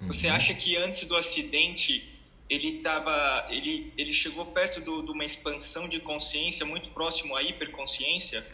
Uhum. 0.00 0.08
Você 0.08 0.26
acha 0.26 0.52
que 0.52 0.76
antes 0.76 1.04
do 1.04 1.16
acidente 1.16 2.10
ele 2.52 2.80
tava, 2.80 3.46
ele, 3.48 3.92
ele 3.96 4.12
chegou 4.12 4.44
perto 4.44 4.80
de 4.80 5.10
uma 5.10 5.24
expansão 5.24 5.88
de 5.88 5.98
consciência 6.00 6.66
muito 6.66 6.90
próximo 6.90 7.34
à 7.34 7.42
hiperconsciência? 7.42 8.44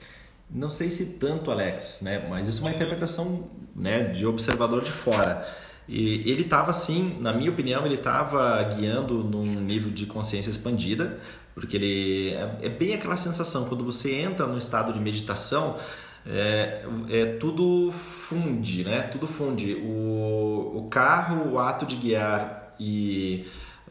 Não 0.49 0.71
sei 0.71 0.91
se 0.91 1.19
tanto, 1.19 1.51
Alex, 1.51 2.01
né? 2.03 2.25
Mas 2.31 2.47
isso 2.47 2.61
é 2.61 2.63
uma 2.63 2.71
interpretação, 2.71 3.51
né, 3.75 4.05
de 4.05 4.25
observador 4.25 4.83
de 4.83 4.93
fora. 4.93 5.53
E 5.89 6.31
ele 6.31 6.43
estava 6.43 6.71
assim, 6.71 7.19
na 7.21 7.33
minha 7.33 7.51
opinião, 7.51 7.85
ele 7.85 7.97
estava 7.97 8.63
guiando 8.63 9.25
num 9.25 9.61
nível 9.61 9.91
de 9.91 10.07
consciência 10.07 10.51
expandida, 10.51 11.19
porque 11.55 11.77
ele 11.77 12.35
é, 12.35 12.67
é 12.67 12.69
bem 12.69 12.95
aquela 12.95 13.17
sensação 13.17 13.69
quando 13.69 13.83
você 13.83 14.15
entra 14.15 14.47
no 14.47 14.57
estado 14.57 14.93
de 14.93 15.01
meditação, 15.01 15.79
é, 16.25 16.85
é, 17.11 17.27
tudo 17.41 17.91
funde, 17.91 18.85
né? 18.85 19.03
Tudo 19.03 19.27
funde. 19.27 19.75
O, 19.75 20.73
o 20.77 20.89
carro, 20.89 21.53
o 21.53 21.59
ato 21.59 21.85
de 21.85 21.97
guiar 21.97 22.75
e 22.79 23.47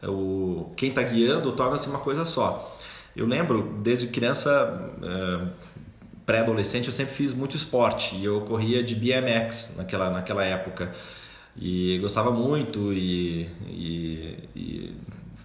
o, 0.06 0.70
quem 0.76 0.90
está 0.90 1.02
guiando 1.02 1.52
torna-se 1.52 1.88
uma 1.88 1.98
coisa 1.98 2.24
só. 2.24 2.76
Eu 3.16 3.26
lembro, 3.26 3.78
desde 3.82 4.06
criança, 4.08 4.92
é, 5.02 5.46
pré-adolescente, 6.24 6.86
eu 6.86 6.92
sempre 6.92 7.14
fiz 7.14 7.34
muito 7.34 7.56
esporte 7.56 8.14
e 8.14 8.24
eu 8.24 8.42
corria 8.42 8.82
de 8.82 8.94
BMX 8.94 9.74
naquela, 9.76 10.10
naquela 10.10 10.44
época. 10.44 10.92
E 11.56 11.98
gostava 11.98 12.30
muito 12.30 12.92
e, 12.92 13.48
e, 13.66 14.38
e 14.54 14.96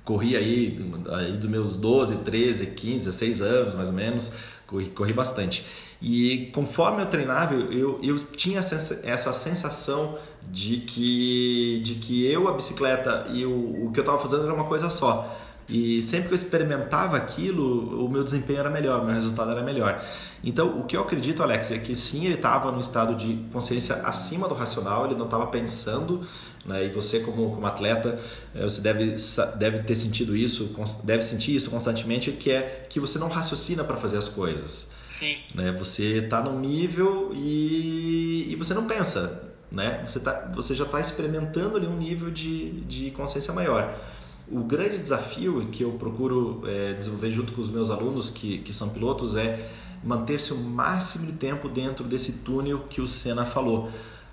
corri 0.03 0.35
aí, 0.35 0.77
aí 1.09 1.31
dos 1.31 1.49
meus 1.49 1.77
12, 1.77 2.17
13, 2.17 2.67
15, 2.67 3.05
16 3.05 3.41
anos 3.41 3.73
mais 3.73 3.89
ou 3.89 3.95
menos, 3.95 4.33
corri, 4.67 4.87
corri 4.87 5.13
bastante. 5.13 5.65
E 6.03 6.51
conforme 6.53 7.01
eu 7.01 7.05
treinava, 7.05 7.53
eu, 7.53 7.97
eu 8.03 8.17
tinha 8.17 8.59
essa 8.59 9.33
sensação 9.33 10.17
de 10.51 10.81
que, 10.81 11.81
de 11.81 11.95
que 11.95 12.29
eu, 12.29 12.49
a 12.49 12.51
bicicleta 12.51 13.27
e 13.31 13.45
o, 13.45 13.85
o 13.85 13.91
que 13.93 14.01
eu 14.01 14.03
estava 14.03 14.19
fazendo 14.19 14.43
era 14.43 14.53
uma 14.53 14.65
coisa 14.65 14.89
só. 14.89 15.33
E 15.69 16.03
sempre 16.03 16.27
que 16.27 16.33
eu 16.33 16.35
experimentava 16.35 17.15
aquilo, 17.15 18.05
o 18.05 18.09
meu 18.09 18.21
desempenho 18.21 18.59
era 18.59 18.69
melhor, 18.69 19.01
o 19.01 19.05
meu 19.05 19.15
resultado 19.15 19.51
era 19.51 19.63
melhor. 19.63 20.03
Então, 20.43 20.77
o 20.77 20.83
que 20.83 20.97
eu 20.97 21.01
acredito, 21.01 21.41
Alex, 21.41 21.71
é 21.71 21.79
que 21.79 21.95
sim, 21.95 22.25
ele 22.25 22.33
estava 22.33 22.69
no 22.69 22.81
estado 22.81 23.15
de 23.15 23.37
consciência 23.53 23.95
acima 24.03 24.49
do 24.49 24.53
racional, 24.53 25.05
ele 25.05 25.15
não 25.15 25.23
estava 25.23 25.47
pensando, 25.47 26.27
né? 26.65 26.85
e 26.85 26.89
você, 26.89 27.21
como, 27.21 27.49
como 27.51 27.65
atleta, 27.65 28.19
eh, 28.53 28.63
você 28.63 28.81
deve, 28.81 29.15
deve 29.57 29.79
ter 29.83 29.95
sentido 29.95 30.35
isso, 30.35 30.75
deve 31.05 31.21
sentir 31.23 31.55
isso 31.55 31.71
constantemente, 31.71 32.29
que 32.33 32.51
é 32.51 32.87
que 32.89 32.99
você 32.99 33.17
não 33.17 33.29
raciocina 33.29 33.85
para 33.85 33.95
fazer 33.95 34.17
as 34.17 34.27
coisas. 34.27 34.91
Sim. 35.07 35.37
Né? 35.53 35.71
Você 35.73 36.19
está 36.19 36.41
num 36.41 36.59
nível 36.59 37.31
e, 37.33 38.47
e 38.49 38.55
você 38.55 38.73
não 38.73 38.85
pensa, 38.85 39.51
né? 39.71 40.03
Você, 40.07 40.19
tá, 40.19 40.51
você 40.55 40.75
já 40.75 40.85
está 40.85 40.99
experimentando 40.99 41.77
ali 41.77 41.87
um 41.87 41.97
nível 41.97 42.31
de, 42.31 42.81
de 42.81 43.11
consciência 43.11 43.53
maior. 43.53 43.99
O 44.51 44.63
grande 44.63 44.97
desafio 44.97 45.67
que 45.71 45.83
eu 45.83 45.91
procuro 45.93 46.63
é, 46.65 46.93
desenvolver 46.93 47.31
junto 47.31 47.53
com 47.53 47.61
os 47.61 47.69
meus 47.69 47.89
alunos 47.89 48.29
que, 48.29 48.59
que 48.59 48.73
são 48.73 48.89
pilotos 48.89 49.35
é 49.35 49.69
manter-se 50.03 50.53
o 50.53 50.57
máximo 50.57 51.27
de 51.27 51.33
tempo 51.33 51.69
dentro 51.69 52.03
desse 52.03 52.39
túnel 52.39 52.85
que 52.89 53.01
o 53.01 53.07
Senna 53.07 53.45
falou. 53.45 53.89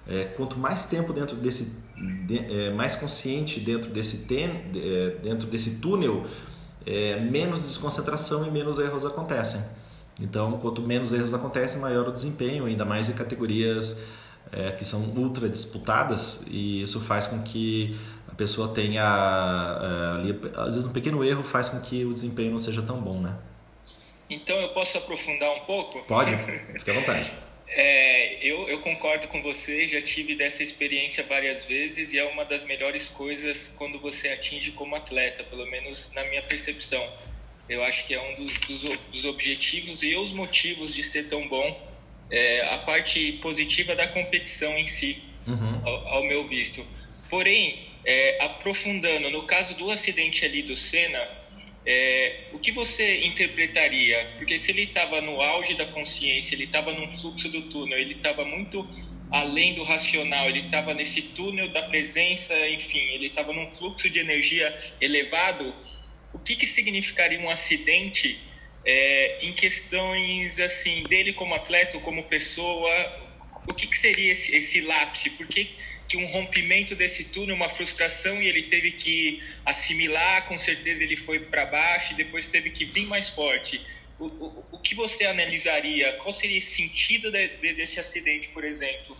É, 0.07 0.25
quanto 0.25 0.59
mais 0.59 0.87
tempo 0.87 1.13
dentro 1.13 1.37
desse, 1.37 1.85
de, 2.27 2.39
é, 2.39 2.73
mais 2.73 2.97
consciente 2.97 3.61
dentro 3.61 3.91
desse, 3.91 4.27
ten, 4.27 4.71
é, 4.75 5.17
dentro 5.23 5.47
desse 5.47 5.77
túnel, 5.77 6.27
é, 6.85 7.21
menos 7.21 7.61
desconcentração 7.61 8.47
e 8.47 8.51
menos 8.51 8.79
erros 8.79 9.07
acontecem. 9.07 9.61
Então, 10.21 10.59
quanto 10.59 10.83
menos 10.83 11.13
erros 11.13 11.33
acontecem, 11.33 11.81
maior 11.81 12.09
o 12.09 12.13
desempenho, 12.13 12.67
ainda 12.67 12.85
mais 12.85 13.09
em 13.09 13.15
categorias 13.15 14.05
é, 14.53 14.73
que 14.73 14.85
são 14.85 15.01
ultra 15.17 15.49
disputadas, 15.49 16.45
e 16.49 16.83
isso 16.83 17.01
faz 17.01 17.27
com 17.27 17.43
que 17.43 17.97
a 18.29 18.35
pessoa 18.35 18.69
tenha, 18.75 19.03
é, 19.03 20.19
ali, 20.19 20.41
às 20.57 20.75
vezes, 20.75 20.89
um 20.89 20.93
pequeno 20.93 21.25
erro 21.25 21.43
faz 21.43 21.69
com 21.69 21.81
que 21.81 22.05
o 22.05 22.13
desempenho 22.13 22.51
não 22.51 22.59
seja 22.59 22.83
tão 22.83 23.01
bom, 23.01 23.21
né? 23.21 23.37
Então, 24.29 24.61
eu 24.61 24.69
posso 24.71 24.99
aprofundar 24.99 25.51
um 25.51 25.61
pouco? 25.61 26.03
Pode, 26.05 26.37
fique 26.37 26.91
à 26.91 26.95
vontade. 26.95 27.33
É, 27.73 28.45
eu, 28.45 28.69
eu, 28.69 28.81
concordo 28.81 29.29
com 29.29 29.41
você, 29.43 29.87
já 29.87 30.03
tive 30.03 30.35
dessa 30.35 30.61
experiência 30.61 31.23
várias 31.23 31.65
vezes 31.65 32.13
e 32.13 32.19
é 32.19 32.25
uma 32.25 32.45
das 32.45 32.65
melhores 32.65 33.09
coisas 33.09 33.73
quando 33.79 34.01
você 34.01 34.29
atinge 34.31 34.73
como 34.73 34.97
atleta, 34.97 35.45
pelo 35.45 35.65
menos 35.67 36.13
na 36.13 36.25
minha 36.25 36.43
percepção. 36.43 37.01
Eu 37.71 37.85
acho 37.85 38.07
que 38.07 38.15
é 38.15 38.21
um 38.21 38.35
dos, 38.35 38.53
dos, 38.61 38.99
dos 38.99 39.25
objetivos 39.25 40.03
e 40.03 40.17
os 40.17 40.33
motivos 40.33 40.95
de 40.95 41.05
ser 41.05 41.29
tão 41.29 41.49
bom, 41.49 41.91
é, 42.31 42.75
a 42.75 42.79
parte 42.79 43.33
positiva 43.43 43.95
da 43.95 44.07
competição 44.09 44.77
em 44.77 44.87
si, 44.87 45.23
uhum. 45.47 45.81
ao, 45.87 46.09
ao, 46.09 46.25
meu 46.25 46.49
visto. 46.49 46.87
Porém, 47.29 47.87
é, 48.05 48.45
aprofundando, 48.45 49.31
no 49.31 49.45
caso 49.45 49.77
do 49.77 49.91
acidente 49.91 50.45
ali 50.45 50.63
do 50.63 50.77
Senna, 50.77 51.29
é, 51.87 52.49
o 52.53 52.59
que 52.59 52.73
você 52.73 53.25
interpretaria? 53.25 54.35
Porque 54.37 54.59
se 54.59 54.71
ele 54.71 54.83
estava 54.83 55.21
no 55.21 55.41
auge 55.41 55.75
da 55.75 55.87
consciência, 55.87 56.55
ele 56.55 56.65
estava 56.65 56.93
num 56.93 57.09
fluxo 57.09 57.49
do 57.49 57.63
túnel, 57.63 57.99
ele 57.99 58.15
estava 58.15 58.45
muito 58.45 58.87
além 59.31 59.75
do 59.75 59.83
racional, 59.85 60.49
ele 60.49 60.61
estava 60.61 60.93
nesse 60.93 61.23
túnel 61.23 61.69
da 61.71 61.83
presença, 61.85 62.55
enfim, 62.69 62.99
ele 62.99 63.29
estava 63.29 63.53
num 63.53 63.67
fluxo 63.67 64.11
de 64.11 64.19
energia 64.19 64.77
elevado 65.01 65.75
o 66.33 66.39
que, 66.39 66.57
que 66.57 66.67
significaria 66.67 67.41
um 67.41 67.51
acidente 67.51 68.41
é, 68.85 69.39
em 69.43 69.53
questões 69.53 70.59
assim 70.61 71.03
dele 71.05 71.33
como 71.33 71.55
atleta, 71.55 71.99
como 71.99 72.25
pessoa? 72.25 72.91
O 73.69 73.75
que, 73.75 73.87
que 73.87 73.97
seria 73.97 74.33
esse, 74.33 74.55
esse 74.55 74.81
lápis? 74.81 75.29
Por 75.33 75.47
que, 75.47 75.71
que 76.11 76.17
um 76.17 76.27
rompimento 76.27 76.97
desse 76.97 77.25
túnel, 77.25 77.55
uma 77.55 77.69
frustração 77.69 78.43
e 78.43 78.49
ele 78.49 78.65
teve 78.65 78.91
que 78.91 79.41
assimilar, 79.65 80.45
com 80.45 80.59
certeza 80.59 81.05
ele 81.05 81.17
foi 81.17 81.39
para 81.39 81.67
baixo 81.67 82.13
e 82.13 82.17
depois 82.17 82.49
teve 82.49 82.71
que 82.71 82.85
vir 82.85 83.07
mais 83.07 83.29
forte. 83.29 83.81
O, 84.19 84.27
o, 84.27 84.65
o 84.73 84.79
que 84.79 84.95
você 84.95 85.25
analisaria? 85.25 86.13
Qual 86.15 86.33
seria 86.33 86.59
o 86.59 86.63
sentido 86.63 87.31
de, 87.31 87.49
de, 87.49 87.75
desse 87.75 88.01
acidente, 88.01 88.49
por 88.49 88.65
exemplo? 88.65 89.17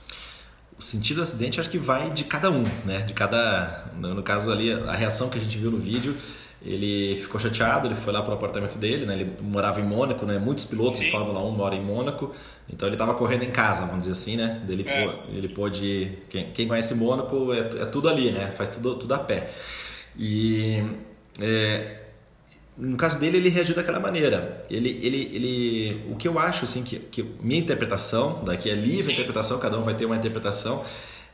O 0.77 0.83
sentido 0.83 1.17
do 1.19 1.23
acidente 1.23 1.61
acho 1.61 1.71
que 1.71 1.79
vai 1.79 2.11
de 2.11 2.25
cada 2.25 2.51
um, 2.51 2.65
né? 2.85 3.03
De 3.03 3.13
cada, 3.13 3.93
no 3.95 4.23
caso 4.23 4.51
ali, 4.51 4.73
a 4.73 4.95
reação 4.95 5.31
que 5.31 5.39
a 5.39 5.41
gente 5.41 5.57
viu 5.57 5.71
no 5.71 5.79
vídeo 5.79 6.21
ele 6.63 7.17
ficou 7.17 7.41
chateado, 7.41 7.89
ele 7.89 7.95
foi 7.95 8.13
lá 8.13 8.23
para 8.23 8.33
o 8.33 8.35
apartamento 8.35 8.77
dele, 8.77 9.07
né? 9.07 9.15
Ele 9.15 9.33
morava 9.41 9.81
em 9.81 9.85
Mônaco, 9.85 10.27
né? 10.27 10.39
Muitos 10.39 10.67
pilotos 10.67 10.99
Sim. 10.99 11.05
de 11.05 11.11
Fórmula 11.11 11.43
1 11.43 11.51
moram 11.53 11.77
em 11.77 11.83
Mônaco, 11.83 12.35
então 12.69 12.87
ele 12.87 12.97
estava 12.97 13.15
correndo 13.15 13.45
em 13.45 13.51
casa, 13.51 13.83
vamos 13.83 14.01
dizer 14.01 14.13
assim, 14.13 14.37
né? 14.37 14.63
Ele, 14.69 14.85
é. 14.87 15.19
ele 15.33 15.49
pôde, 15.49 16.19
quem, 16.29 16.51
quem 16.53 16.69
conhece 16.69 16.95
Mônaco 16.95 17.53
é, 17.53 17.61
é, 17.61 17.87
tudo 17.87 18.09
ali, 18.09 18.31
né? 18.31 18.53
Faz 18.57 18.69
tudo, 18.69 18.97
tudo 18.97 19.15
a 19.15 19.19
pé. 19.19 19.51
E 20.19 20.85
é, 21.41 22.01
no 22.77 22.97
caso 22.97 23.19
dele 23.19 23.39
ele 23.39 23.49
reagiu 23.49 23.75
daquela 23.75 23.99
maneira. 23.99 24.65
Ele, 24.71 25.01
ele, 25.03 25.31
ele, 25.33 26.13
o 26.13 26.17
que 26.17 26.29
eu 26.29 26.39
acho 26.39 26.65
assim 26.65 26.83
que, 26.83 26.99
que 26.99 27.25
minha 27.43 27.61
interpretação, 27.61 28.45
daqui 28.45 28.69
é 28.69 28.75
livre 28.75 29.05
Sim. 29.05 29.13
interpretação, 29.13 29.59
cada 29.59 29.79
um 29.79 29.83
vai 29.83 29.95
ter 29.95 30.05
uma 30.05 30.17
interpretação, 30.17 30.85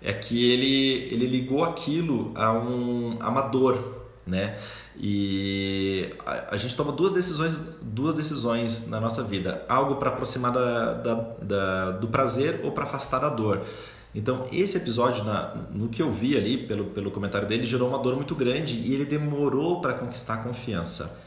é 0.01 0.13
que 0.13 0.53
ele, 0.53 1.09
ele 1.13 1.27
ligou 1.27 1.65
aquilo 1.65 2.31
a 2.35 2.53
um 2.53 3.17
amador, 3.21 3.96
né? 4.27 4.59
E 4.97 6.15
a, 6.25 6.55
a, 6.55 6.57
gente 6.57 6.75
toma 6.75 6.91
duas 6.93 7.13
decisões, 7.13 7.63
duas 7.81 8.17
decisões 8.17 8.89
na 8.89 9.01
nossa 9.01 9.23
vida: 9.23 9.65
algo 9.69 9.97
para 9.97 10.11
aproximar 10.11 10.53
da, 10.53 10.95
da, 10.95 11.15
da, 11.41 11.91
do 11.93 12.09
prazer 12.09 12.61
ou 12.65 12.73
para 12.73 12.85
afastar 12.85 13.21
da 13.21 13.29
dor. 13.29 13.63
Então, 14.15 14.47
esse 14.51 14.79
episódio, 14.79 15.25
na, 15.25 15.55
no 15.71 15.89
que 15.89 16.03
eu 16.03 16.11
vi 16.11 16.37
ali, 16.37 16.67
pelo, 16.67 16.87
pelo 16.87 17.11
comentário 17.11 17.47
dele, 17.47 17.65
gerou 17.65 17.89
uma 17.89 17.99
dor 17.99 18.17
muito 18.17 18.35
grande 18.35 18.75
e 18.75 18.95
ele 18.95 19.05
demorou 19.05 19.81
para 19.81 19.93
conquistar 19.93 20.35
a 20.35 20.39
confiança. 20.39 21.23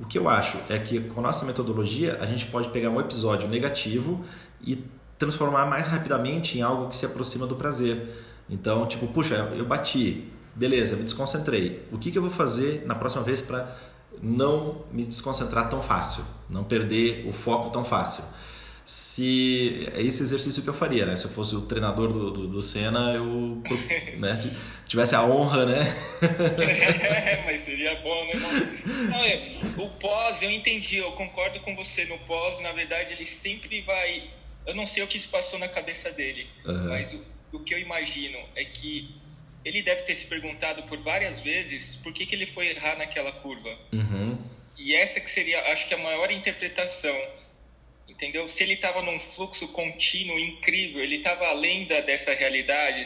O 0.00 0.06
que 0.06 0.18
eu 0.18 0.28
acho 0.28 0.56
é 0.68 0.78
que 0.78 0.98
com 1.00 1.20
a 1.20 1.22
nossa 1.22 1.44
metodologia, 1.44 2.18
a 2.20 2.26
gente 2.26 2.46
pode 2.46 2.70
pegar 2.70 2.88
um 2.88 2.98
episódio 2.98 3.48
negativo 3.48 4.24
e 4.62 4.82
transformar 5.18 5.66
mais 5.66 5.88
rapidamente 5.88 6.58
em 6.58 6.62
algo 6.62 6.88
que 6.88 6.96
se 6.96 7.04
aproxima 7.04 7.46
do 7.46 7.54
prazer. 7.54 8.08
Então, 8.48 8.86
tipo, 8.86 9.06
puxa, 9.08 9.52
eu 9.54 9.66
bati, 9.66 10.32
beleza, 10.54 10.96
me 10.96 11.04
desconcentrei. 11.04 11.82
O 11.90 11.98
que, 11.98 12.10
que 12.10 12.18
eu 12.18 12.22
vou 12.22 12.30
fazer 12.30 12.84
na 12.86 12.94
próxima 12.94 13.22
vez 13.22 13.40
para 13.40 13.76
não 14.22 14.84
me 14.92 15.04
desconcentrar 15.04 15.68
tão 15.68 15.82
fácil, 15.82 16.24
não 16.48 16.64
perder 16.64 17.26
o 17.28 17.32
foco 17.32 17.70
tão 17.70 17.84
fácil? 17.84 18.24
Se 18.84 19.88
é 19.94 20.02
esse 20.02 20.22
exercício 20.24 20.60
que 20.62 20.68
eu 20.68 20.74
faria, 20.74 21.06
né? 21.06 21.14
Se 21.14 21.26
eu 21.26 21.30
fosse 21.30 21.54
o 21.54 21.62
treinador 21.62 22.12
do, 22.12 22.30
do, 22.32 22.48
do 22.48 22.60
Senna, 22.60 23.14
eu 23.14 23.62
né? 24.18 24.36
se 24.36 24.52
tivesse 24.86 25.14
a 25.14 25.24
honra, 25.24 25.64
né? 25.64 25.96
é, 26.20 27.42
mas 27.46 27.60
seria 27.60 27.94
bom, 28.00 28.26
né? 28.26 28.32
Não, 28.34 29.84
o 29.84 29.90
pós, 29.90 30.42
eu 30.42 30.50
entendi, 30.50 30.96
eu 30.96 31.12
concordo 31.12 31.60
com 31.60 31.76
você. 31.76 32.04
No 32.06 32.18
pós, 32.20 32.60
na 32.60 32.72
verdade, 32.72 33.12
ele 33.12 33.24
sempre 33.24 33.82
vai. 33.82 34.30
Eu 34.66 34.74
não 34.74 34.84
sei 34.84 35.04
o 35.04 35.06
que 35.06 35.18
se 35.18 35.28
passou 35.28 35.60
na 35.60 35.68
cabeça 35.68 36.10
dele, 36.10 36.48
uhum. 36.66 36.88
mas 36.88 37.14
o, 37.14 37.24
o 37.52 37.60
que 37.60 37.74
eu 37.74 37.78
imagino 37.78 38.38
é 38.56 38.64
que 38.64 39.21
ele 39.64 39.82
deve 39.82 40.02
ter 40.02 40.14
se 40.14 40.26
perguntado 40.26 40.82
por 40.84 40.98
várias 40.98 41.40
vezes 41.40 41.96
por 41.96 42.12
que, 42.12 42.26
que 42.26 42.34
ele 42.34 42.46
foi 42.46 42.68
errar 42.68 42.96
naquela 42.96 43.32
curva. 43.32 43.78
Uhum. 43.92 44.38
E 44.76 44.94
essa 44.94 45.20
que 45.20 45.30
seria, 45.30 45.60
acho 45.72 45.86
que 45.86 45.94
a 45.94 45.98
maior 45.98 46.30
interpretação, 46.32 47.16
entendeu? 48.08 48.48
Se 48.48 48.62
ele 48.64 48.74
estava 48.74 49.00
num 49.02 49.20
fluxo 49.20 49.68
contínuo 49.68 50.38
incrível, 50.38 51.02
ele 51.02 51.16
estava 51.16 51.46
além 51.46 51.86
da, 51.86 52.00
dessa 52.00 52.34
realidade, 52.34 53.02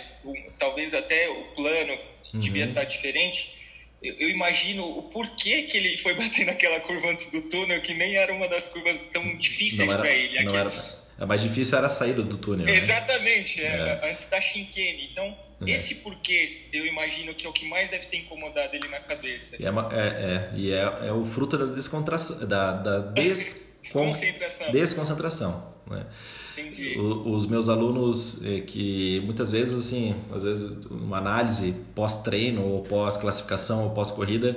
talvez 0.59 0.95
até 0.95 1.29
o 1.29 1.45
plano 1.49 1.99
uhum. 2.33 2.41
devia 2.41 2.65
estar 2.65 2.85
diferente. 2.85 3.55
eu, 4.03 4.15
eu, 4.15 4.31
imagino 4.31 4.99
o 4.99 5.03
porquê 5.03 5.65
que 5.65 5.77
ele 5.77 5.99
foi 5.99 6.15
bater 6.17 6.47
naquela 6.47 6.81
curva 6.81 7.11
antes 7.11 7.31
do 7.31 7.43
túnel, 7.43 7.83
que 7.83 7.93
nem 7.93 8.17
era 8.17 8.33
uma 8.33 8.49
das 8.49 8.69
curvas 8.69 9.07
tão 9.09 9.37
difíceis 9.37 9.93
para 9.93 10.11
ele. 10.11 10.43
Não 10.45 10.57
era, 10.57 10.71
a 11.19 11.27
mais 11.27 11.41
difícil 11.41 11.79
era 11.79 11.87
a 11.87 11.91
saída 11.91 12.23
do 12.23 12.37
túnel. 12.37 12.67
Né? 12.67 12.73
Exatamente, 12.73 13.63
é. 13.63 14.11
antes 14.11 14.27
da 14.27 14.41
Shinkane. 14.41 15.09
Então, 15.11 15.37
é. 15.67 15.71
esse 15.71 15.97
porquê, 15.97 16.47
eu 16.73 16.85
imagino 16.87 17.35
que 17.35 17.47
é 17.47 17.49
o 17.49 17.53
que 17.53 17.69
mais 17.69 17.91
deve 17.91 18.07
ter 18.07 18.19
incomodado 18.19 18.75
ele 18.75 18.89
na 18.89 19.01
cabeça. 19.01 19.57
E 19.59 19.65
é, 19.65 19.69
é, 19.69 19.73
é, 19.73 20.51
e 20.55 20.73
é, 20.73 21.09
é 21.09 21.13
o 21.13 21.25
fruto 21.25 21.57
da 21.57 21.67
descontração, 21.67 22.47
da, 22.47 22.73
da 22.73 22.99
desconcentração. 23.13 24.71
desconcentração 24.73 25.77
né? 25.89 26.05
Entendi. 26.53 26.99
O, 26.99 27.31
os 27.31 27.47
meus 27.47 27.69
alunos 27.69 28.45
é, 28.45 28.61
que 28.61 29.21
muitas 29.25 29.51
vezes 29.51 29.87
assim, 29.87 30.17
às 30.35 30.43
vezes 30.43 30.87
uma 30.87 31.19
análise 31.19 31.75
pós-treino 31.95 32.63
ou 32.63 32.83
pós-classificação 32.83 33.85
ou 33.85 33.91
pós-corrida 33.91 34.57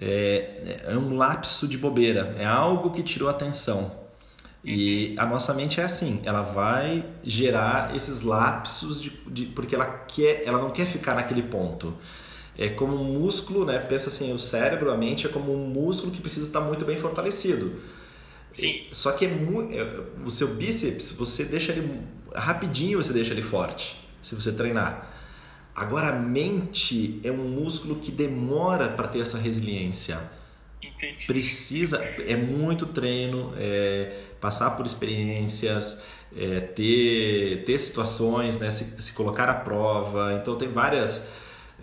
é, 0.00 0.80
é 0.86 0.96
um 0.96 1.16
lapso 1.16 1.68
de 1.68 1.76
bobeira, 1.76 2.34
é 2.38 2.44
algo 2.44 2.90
que 2.90 3.02
tirou 3.02 3.28
atenção. 3.28 4.01
E 4.64 5.14
a 5.18 5.26
nossa 5.26 5.52
mente 5.54 5.80
é 5.80 5.84
assim, 5.84 6.20
ela 6.24 6.42
vai 6.42 7.04
gerar 7.24 7.96
esses 7.96 8.22
lapsos 8.22 9.02
de, 9.02 9.10
de, 9.26 9.46
porque 9.46 9.74
ela 9.74 9.86
quer, 9.86 10.44
ela 10.46 10.58
não 10.58 10.70
quer 10.70 10.86
ficar 10.86 11.14
naquele 11.14 11.42
ponto. 11.42 11.94
É 12.56 12.68
como 12.68 12.94
um 12.94 13.18
músculo, 13.18 13.64
né? 13.64 13.78
Pensa 13.78 14.08
assim, 14.08 14.32
o 14.32 14.38
cérebro, 14.38 14.92
a 14.92 14.96
mente 14.96 15.26
é 15.26 15.30
como 15.30 15.52
um 15.52 15.66
músculo 15.66 16.12
que 16.12 16.20
precisa 16.20 16.46
estar 16.46 16.60
muito 16.60 16.84
bem 16.84 16.96
fortalecido. 16.96 17.80
Sim. 18.48 18.86
Só 18.92 19.12
que 19.12 19.24
é 19.24 19.28
muito, 19.28 19.72
é, 19.74 20.00
o 20.24 20.30
seu 20.30 20.48
bíceps, 20.48 21.10
você 21.12 21.44
deixa 21.44 21.72
ele 21.72 22.00
rapidinho, 22.34 23.02
você 23.02 23.12
deixa 23.12 23.32
ele 23.32 23.42
forte, 23.42 23.98
se 24.20 24.34
você 24.34 24.52
treinar. 24.52 25.10
Agora 25.74 26.08
a 26.08 26.12
mente 26.12 27.18
é 27.24 27.32
um 27.32 27.48
músculo 27.48 27.96
que 27.96 28.12
demora 28.12 28.90
para 28.90 29.08
ter 29.08 29.20
essa 29.20 29.38
resiliência. 29.38 30.20
Entendi. 30.82 31.26
Precisa, 31.26 31.98
é 31.98 32.36
muito 32.36 32.86
treino, 32.86 33.54
é, 33.56 34.31
passar 34.42 34.72
por 34.72 34.84
experiências, 34.84 36.02
é, 36.36 36.60
ter, 36.60 37.64
ter 37.64 37.78
situações, 37.78 38.58
né, 38.58 38.72
se, 38.72 39.00
se 39.00 39.12
colocar 39.12 39.48
à 39.48 39.54
prova. 39.54 40.36
Então 40.40 40.58
tem 40.58 40.68
várias, 40.68 41.30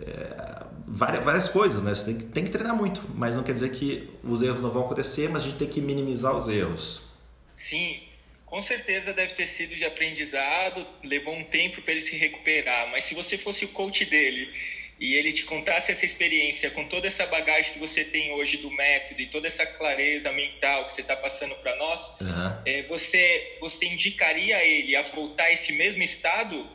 é, 0.00 0.62
várias, 0.86 1.24
várias 1.24 1.48
coisas, 1.48 1.82
né? 1.82 1.94
Você 1.94 2.04
tem 2.04 2.18
que, 2.18 2.24
tem 2.24 2.44
que 2.44 2.50
treinar 2.50 2.76
muito, 2.76 3.02
mas 3.14 3.34
não 3.34 3.42
quer 3.42 3.54
dizer 3.54 3.70
que 3.70 4.10
os 4.22 4.42
erros 4.42 4.60
não 4.60 4.70
vão 4.70 4.84
acontecer, 4.84 5.30
mas 5.30 5.42
a 5.42 5.44
gente 5.46 5.56
tem 5.56 5.68
que 5.68 5.80
minimizar 5.80 6.36
os 6.36 6.48
erros. 6.48 7.14
Sim, 7.54 8.02
com 8.44 8.60
certeza 8.60 9.14
deve 9.14 9.32
ter 9.32 9.46
sido 9.46 9.74
de 9.74 9.86
aprendizado, 9.86 10.86
levou 11.02 11.34
um 11.34 11.44
tempo 11.44 11.80
para 11.80 11.92
ele 11.92 12.02
se 12.02 12.16
recuperar, 12.16 12.90
mas 12.90 13.04
se 13.04 13.14
você 13.14 13.38
fosse 13.38 13.64
o 13.64 13.68
coach 13.68 14.04
dele 14.04 14.52
e 15.00 15.14
ele 15.14 15.32
te 15.32 15.44
contasse 15.44 15.90
essa 15.90 16.04
experiência 16.04 16.70
com 16.70 16.84
toda 16.84 17.06
essa 17.06 17.24
bagagem 17.26 17.72
que 17.72 17.78
você 17.78 18.04
tem 18.04 18.32
hoje 18.32 18.58
do 18.58 18.70
método 18.70 19.18
e 19.22 19.26
toda 19.26 19.46
essa 19.46 19.64
clareza 19.64 20.30
mental 20.30 20.84
que 20.84 20.92
você 20.92 21.00
está 21.00 21.16
passando 21.16 21.54
para 21.54 21.74
nós, 21.76 22.12
uhum. 22.20 22.52
é, 22.66 22.86
você, 22.86 23.56
você 23.60 23.86
indicaria 23.86 24.62
ele 24.62 24.94
a 24.94 25.02
voltar 25.02 25.44
a 25.44 25.52
esse 25.52 25.72
mesmo 25.72 26.02
estado? 26.02 26.66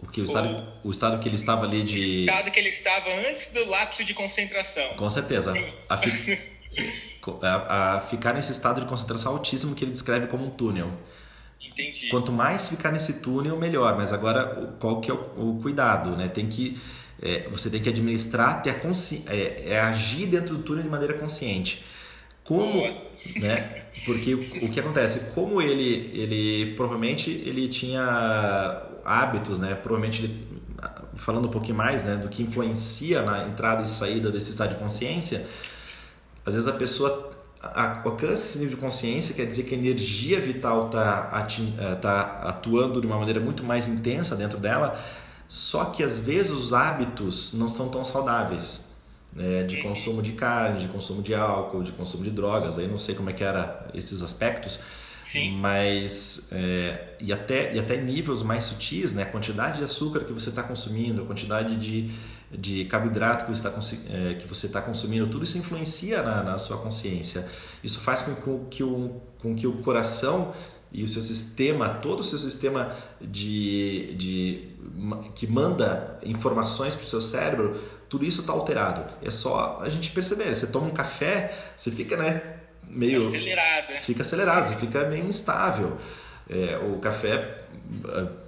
O, 0.00 0.06
que, 0.06 0.20
o, 0.20 0.24
estado, 0.24 0.72
o 0.84 0.90
estado 0.90 1.20
que 1.20 1.28
ele 1.28 1.34
estava 1.34 1.66
ali 1.66 1.82
de. 1.82 1.96
O 1.96 2.20
estado 2.20 2.50
que 2.50 2.58
ele 2.60 2.68
estava 2.68 3.10
antes 3.28 3.48
do 3.48 3.68
lapso 3.68 4.04
de 4.04 4.14
concentração. 4.14 4.94
Com 4.94 5.10
certeza. 5.10 5.52
A, 5.88 5.98
fi... 5.98 6.38
a, 7.42 7.96
a 7.96 8.00
ficar 8.00 8.34
nesse 8.34 8.52
estado 8.52 8.80
de 8.80 8.86
concentração 8.86 9.32
altíssimo 9.32 9.74
que 9.74 9.84
ele 9.84 9.92
descreve 9.92 10.28
como 10.28 10.46
um 10.46 10.50
túnel. 10.50 10.92
Entendi. 11.60 12.08
Quanto 12.08 12.30
mais 12.30 12.68
ficar 12.68 12.92
nesse 12.92 13.20
túnel, 13.20 13.56
melhor. 13.56 13.96
Mas 13.96 14.12
agora, 14.12 14.74
qual 14.78 15.00
que 15.00 15.10
é 15.10 15.14
o, 15.14 15.56
o 15.56 15.60
cuidado? 15.62 16.16
Né? 16.16 16.28
Tem 16.28 16.48
que 16.48 16.80
é, 17.22 17.48
você 17.48 17.70
tem 17.70 17.80
que 17.80 17.88
administrar, 17.88 18.62
ter 18.62 18.70
a 18.70 19.32
é, 19.32 19.72
é, 19.72 19.80
agir 19.80 20.26
dentro 20.26 20.56
do 20.56 20.62
túnel 20.62 20.82
de 20.82 20.88
maneira 20.88 21.14
consciente. 21.14 21.84
Como, 22.42 22.82
né? 23.36 23.84
Porque 24.04 24.34
o 24.34 24.68
que 24.68 24.80
acontece? 24.80 25.32
Como 25.32 25.62
ele, 25.62 26.10
ele 26.12 26.74
provavelmente 26.74 27.30
ele 27.30 27.68
tinha 27.68 28.82
hábitos, 29.04 29.60
né? 29.60 29.74
Provavelmente 29.76 30.24
ele, 30.24 30.46
falando 31.14 31.46
um 31.46 31.50
pouquinho 31.50 31.76
mais, 31.76 32.02
né, 32.02 32.16
do 32.16 32.28
que 32.28 32.42
influencia 32.42 33.22
na 33.22 33.46
entrada 33.46 33.82
e 33.82 33.86
saída 33.86 34.30
desse 34.30 34.50
estado 34.50 34.70
de 34.70 34.76
consciência, 34.76 35.46
às 36.44 36.54
vezes 36.54 36.68
a 36.68 36.72
pessoa 36.72 37.30
alcança 37.62 38.32
esse 38.32 38.58
nível 38.58 38.74
de 38.74 38.80
consciência, 38.80 39.34
quer 39.34 39.46
dizer 39.46 39.62
que 39.62 39.74
a 39.74 39.78
energia 39.78 40.40
vital 40.40 40.86
está 40.86 41.46
é, 41.78 41.94
tá 41.94 42.40
atuando 42.42 43.00
de 43.00 43.06
uma 43.06 43.16
maneira 43.16 43.38
muito 43.38 43.62
mais 43.62 43.86
intensa 43.86 44.34
dentro 44.34 44.58
dela, 44.58 44.98
só 45.52 45.84
que 45.84 46.02
às 46.02 46.18
vezes 46.18 46.50
os 46.50 46.72
hábitos 46.72 47.52
não 47.52 47.68
são 47.68 47.90
tão 47.90 48.02
saudáveis. 48.02 48.90
Né? 49.34 49.64
De 49.64 49.82
consumo 49.82 50.22
de 50.22 50.32
carne, 50.32 50.80
de 50.80 50.88
consumo 50.88 51.20
de 51.20 51.34
álcool, 51.34 51.82
de 51.82 51.92
consumo 51.92 52.24
de 52.24 52.30
drogas, 52.30 52.78
aí 52.78 52.88
não 52.88 52.96
sei 52.96 53.14
como 53.14 53.28
é 53.28 53.34
que 53.34 53.44
era 53.44 53.86
esses 53.92 54.22
aspectos, 54.22 54.78
Sim. 55.20 55.58
mas 55.58 56.48
é, 56.52 57.16
e, 57.20 57.34
até, 57.34 57.74
e 57.74 57.78
até 57.78 57.98
níveis 57.98 58.42
mais 58.42 58.64
sutis, 58.64 59.12
né? 59.12 59.24
a 59.24 59.26
quantidade 59.26 59.76
de 59.76 59.84
açúcar 59.84 60.20
que 60.20 60.32
você 60.32 60.48
está 60.48 60.62
consumindo, 60.62 61.20
a 61.20 61.26
quantidade 61.26 61.76
de, 61.76 62.10
de 62.50 62.86
carboidrato 62.86 63.44
que 63.44 63.54
você 63.54 63.68
está 63.68 64.08
é, 64.10 64.34
que 64.36 64.48
você 64.48 64.68
tá 64.68 64.80
consumindo, 64.80 65.26
tudo 65.26 65.44
isso 65.44 65.58
influencia 65.58 66.22
na, 66.22 66.42
na 66.42 66.56
sua 66.56 66.78
consciência. 66.78 67.46
Isso 67.84 68.00
faz 68.00 68.22
com, 68.22 68.34
com, 68.36 68.64
que 68.70 68.82
o, 68.82 69.20
com 69.38 69.54
que 69.54 69.66
o 69.66 69.74
coração 69.82 70.54
e 70.90 71.02
o 71.02 71.08
seu 71.08 71.20
sistema, 71.20 71.88
todo 71.88 72.20
o 72.20 72.24
seu 72.24 72.38
sistema 72.38 72.94
de, 73.20 74.14
de 74.16 74.71
que 75.34 75.46
manda 75.46 76.18
informações 76.22 76.94
para 76.94 77.04
o 77.04 77.06
seu 77.06 77.20
cérebro, 77.20 77.80
tudo 78.08 78.24
isso 78.24 78.42
está 78.42 78.52
alterado. 78.52 79.04
É 79.22 79.30
só 79.30 79.80
a 79.82 79.88
gente 79.88 80.10
perceber. 80.10 80.54
Você 80.54 80.66
toma 80.66 80.86
um 80.86 80.90
café, 80.90 81.52
você 81.76 81.90
fica 81.90 82.16
né, 82.16 82.42
meio. 82.86 83.18
Acelerado. 83.26 83.88
Né? 83.88 84.00
Fica 84.00 84.22
acelerado, 84.22 84.66
você 84.66 84.76
fica 84.76 85.06
meio 85.06 85.26
instável. 85.26 85.96
É, 86.50 86.76
o 86.76 86.98
café, 86.98 87.62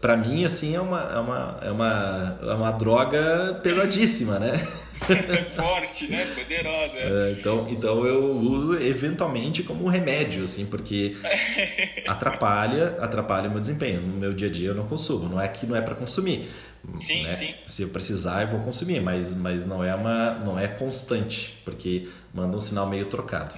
para 0.01 0.17
mim, 0.17 0.45
assim, 0.45 0.75
é 0.77 0.81
uma, 0.81 1.01
é, 1.01 1.19
uma, 1.19 1.59
é, 1.63 1.71
uma, 1.71 2.39
é 2.43 2.55
uma 2.55 2.71
droga 2.73 3.61
pesadíssima, 3.63 4.39
né? 4.39 4.67
Forte, 5.55 6.07
né? 6.07 6.25
Poderosa. 6.35 6.97
É, 6.97 7.33
então, 7.39 7.69
então 7.69 8.07
eu 8.07 8.25
uso 8.33 8.81
eventualmente 8.81 9.63
como 9.63 9.85
um 9.85 9.89
remédio, 9.89 10.43
assim, 10.43 10.67
porque 10.67 11.17
atrapalha, 12.07 12.97
atrapalha 13.01 13.49
o 13.49 13.53
meu 13.53 13.61
desempenho. 13.61 14.01
No 14.01 14.17
meu 14.17 14.33
dia 14.33 14.49
a 14.49 14.51
dia 14.51 14.69
eu 14.69 14.75
não 14.75 14.87
consumo. 14.87 15.29
Não 15.29 15.41
é 15.41 15.49
que 15.49 15.67
não 15.67 15.77
é 15.77 15.81
para 15.81 15.95
consumir. 15.95 16.49
Sim, 16.95 17.25
né? 17.25 17.35
sim. 17.35 17.55
Se 17.67 17.83
eu 17.83 17.89
precisar, 17.89 18.43
eu 18.43 18.49
vou 18.49 18.61
consumir, 18.61 19.01
mas, 19.01 19.35
mas 19.35 19.67
não 19.67 19.83
é 19.83 19.95
uma, 19.95 20.35
não 20.41 20.59
é 20.59 20.69
constante, 20.69 21.57
porque 21.65 22.09
manda 22.33 22.57
um 22.57 22.61
sinal 22.61 22.87
meio 22.87 23.07
trocado. 23.07 23.55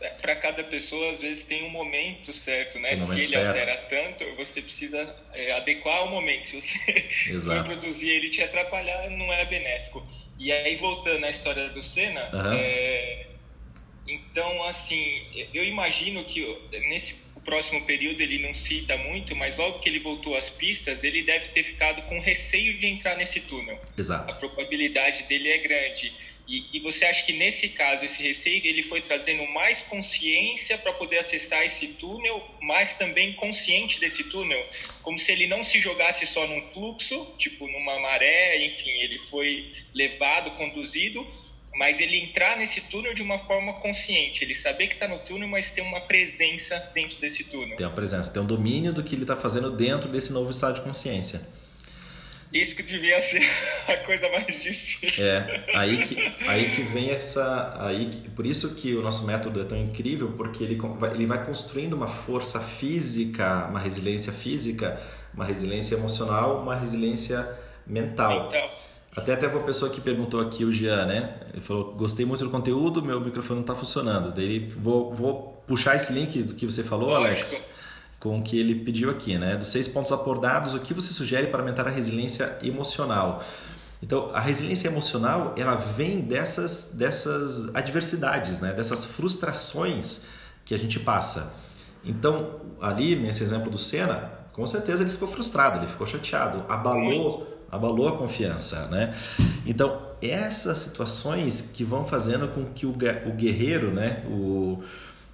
É, 0.00 0.08
para 0.08 0.36
cada 0.36 0.62
pessoa, 0.64 1.12
às 1.12 1.20
vezes 1.20 1.44
tem 1.44 1.64
um 1.64 1.70
momento 1.70 2.32
certo, 2.32 2.78
né? 2.78 2.96
Se 2.96 3.14
ele 3.14 3.26
certo. 3.26 3.46
altera 3.46 3.76
tanto, 3.88 4.24
você 4.36 4.60
precisa 4.60 5.14
é, 5.32 5.52
adequar 5.52 6.04
o 6.04 6.10
momento. 6.10 6.44
Se 6.44 6.60
você 6.60 7.40
for 7.40 7.64
produzir 7.64 8.10
ele 8.10 8.30
te 8.30 8.42
atrapalhar, 8.42 9.08
não 9.10 9.32
é 9.32 9.44
benéfico. 9.44 10.06
E 10.38 10.52
aí, 10.52 10.76
voltando 10.76 11.24
à 11.24 11.30
história 11.30 11.68
do 11.68 11.82
Senna, 11.82 12.28
uhum. 12.32 12.52
é, 12.54 13.26
então, 14.06 14.64
assim, 14.64 15.22
eu 15.52 15.64
imagino 15.64 16.24
que 16.24 16.40
nesse 16.88 17.24
próximo 17.44 17.82
período 17.84 18.20
ele 18.20 18.38
não 18.38 18.54
cita 18.54 18.96
muito, 18.96 19.36
mas 19.36 19.56
logo 19.56 19.78
que 19.78 19.88
ele 19.88 20.00
voltou 20.00 20.36
às 20.36 20.50
pistas, 20.50 21.04
ele 21.04 21.22
deve 21.22 21.48
ter 21.48 21.62
ficado 21.62 22.02
com 22.02 22.18
receio 22.20 22.78
de 22.78 22.86
entrar 22.86 23.16
nesse 23.16 23.40
túnel. 23.42 23.78
Exato. 23.96 24.32
A 24.32 24.34
probabilidade 24.34 25.24
dele 25.24 25.50
é 25.50 25.58
grande. 25.58 26.12
E, 26.46 26.66
e, 26.74 26.80
você 26.80 27.06
acha 27.06 27.24
que 27.24 27.32
nesse 27.32 27.70
caso, 27.70 28.04
esse 28.04 28.22
receio, 28.22 28.60
ele 28.64 28.82
foi 28.82 29.00
trazendo 29.00 29.46
mais 29.48 29.80
consciência 29.80 30.76
para 30.76 30.92
poder 30.92 31.18
acessar 31.18 31.64
esse 31.64 31.88
túnel, 31.88 32.42
mas 32.60 32.96
também 32.96 33.32
consciente 33.32 33.98
desse 33.98 34.24
túnel? 34.24 34.62
Como 35.02 35.18
se 35.18 35.32
ele 35.32 35.46
não 35.46 35.62
se 35.62 35.80
jogasse 35.80 36.26
só 36.26 36.46
num 36.46 36.60
fluxo, 36.60 37.34
tipo 37.38 37.66
numa 37.66 37.98
maré, 37.98 38.62
enfim, 38.62 38.90
ele 38.90 39.18
foi 39.18 39.72
levado, 39.94 40.50
conduzido, 40.50 41.26
mas 41.74 42.00
ele 42.00 42.18
entrar 42.18 42.58
nesse 42.58 42.82
túnel 42.82 43.14
de 43.14 43.22
uma 43.22 43.38
forma 43.38 43.72
consciente, 43.74 44.44
ele 44.44 44.54
saber 44.54 44.88
que 44.88 44.94
está 44.94 45.08
no 45.08 45.18
túnel, 45.20 45.48
mas 45.48 45.70
ter 45.70 45.80
uma 45.80 46.02
presença 46.02 46.78
dentro 46.94 47.18
desse 47.18 47.44
túnel. 47.44 47.76
Tem 47.76 47.86
uma 47.86 47.94
presença, 47.94 48.30
tem 48.30 48.42
um 48.42 48.46
domínio 48.46 48.92
do 48.92 49.02
que 49.02 49.14
ele 49.14 49.22
está 49.22 49.36
fazendo 49.36 49.70
dentro 49.70 50.10
desse 50.10 50.30
novo 50.30 50.50
estado 50.50 50.74
de 50.74 50.82
consciência. 50.82 51.63
Isso 52.54 52.76
que 52.76 52.84
devia 52.84 53.20
ser 53.20 53.42
a 53.88 53.96
coisa 53.96 54.30
mais 54.30 54.46
difícil. 54.62 55.26
É, 55.26 55.64
aí 55.74 56.06
que, 56.06 56.16
aí 56.46 56.70
que 56.70 56.82
vem 56.82 57.10
essa. 57.10 57.76
Aí 57.80 58.06
que, 58.06 58.30
por 58.30 58.46
isso 58.46 58.76
que 58.76 58.94
o 58.94 59.02
nosso 59.02 59.26
método 59.26 59.60
é 59.60 59.64
tão 59.64 59.76
incrível, 59.76 60.32
porque 60.36 60.62
ele 60.62 60.76
vai, 60.76 61.10
ele 61.10 61.26
vai 61.26 61.44
construindo 61.44 61.94
uma 61.94 62.06
força 62.06 62.60
física, 62.60 63.66
uma 63.68 63.80
resiliência 63.80 64.32
física, 64.32 65.00
uma 65.34 65.44
resiliência 65.44 65.96
emocional, 65.96 66.62
uma 66.62 66.76
resiliência 66.76 67.58
mental. 67.84 68.44
mental. 68.52 68.70
Até 69.16 69.32
até 69.32 69.48
uma 69.48 69.62
pessoa 69.64 69.90
que 69.90 70.00
perguntou 70.00 70.40
aqui, 70.40 70.64
o 70.64 70.72
Jean, 70.72 71.06
né? 71.06 71.34
Ele 71.52 71.60
falou: 71.60 71.92
gostei 71.94 72.24
muito 72.24 72.44
do 72.44 72.50
conteúdo, 72.50 73.02
meu 73.02 73.20
microfone 73.20 73.56
não 73.56 73.64
está 73.64 73.74
funcionando. 73.74 74.32
Daí 74.32 74.60
vou, 74.60 75.12
vou 75.12 75.60
puxar 75.66 75.96
esse 75.96 76.12
link 76.12 76.40
do 76.40 76.54
que 76.54 76.64
você 76.64 76.84
falou, 76.84 77.08
Lógico. 77.08 77.26
Alex 77.26 77.73
com 78.24 78.38
o 78.38 78.42
que 78.42 78.58
ele 78.58 78.74
pediu 78.74 79.10
aqui, 79.10 79.36
né? 79.36 79.54
Dos 79.54 79.68
seis 79.68 79.86
pontos 79.86 80.10
abordados, 80.10 80.72
o 80.72 80.80
que 80.80 80.94
você 80.94 81.12
sugere 81.12 81.48
para 81.48 81.60
aumentar 81.60 81.86
a 81.86 81.90
resiliência 81.90 82.58
emocional? 82.62 83.44
Então, 84.02 84.30
a 84.32 84.40
resiliência 84.40 84.88
emocional, 84.88 85.54
ela 85.58 85.74
vem 85.74 86.22
dessas, 86.22 86.94
dessas 86.94 87.74
adversidades, 87.74 88.62
né? 88.62 88.72
dessas 88.72 89.04
frustrações 89.04 90.24
que 90.64 90.74
a 90.74 90.78
gente 90.78 90.98
passa. 90.98 91.54
Então, 92.02 92.60
ali, 92.80 93.14
nesse 93.14 93.42
exemplo 93.42 93.70
do 93.70 93.76
Senna, 93.76 94.32
com 94.54 94.66
certeza 94.66 95.02
ele 95.02 95.12
ficou 95.12 95.28
frustrado, 95.28 95.80
ele 95.80 95.86
ficou 95.86 96.06
chateado, 96.06 96.64
abalou, 96.66 97.62
abalou 97.70 98.08
a 98.08 98.16
confiança, 98.16 98.86
né? 98.86 99.14
Então, 99.66 100.00
essas 100.22 100.78
situações 100.78 101.72
que 101.74 101.84
vão 101.84 102.06
fazendo 102.06 102.48
com 102.48 102.64
que 102.72 102.86
o, 102.86 102.92
guerreiro, 102.92 103.92
né, 103.92 104.24
o, 104.26 104.82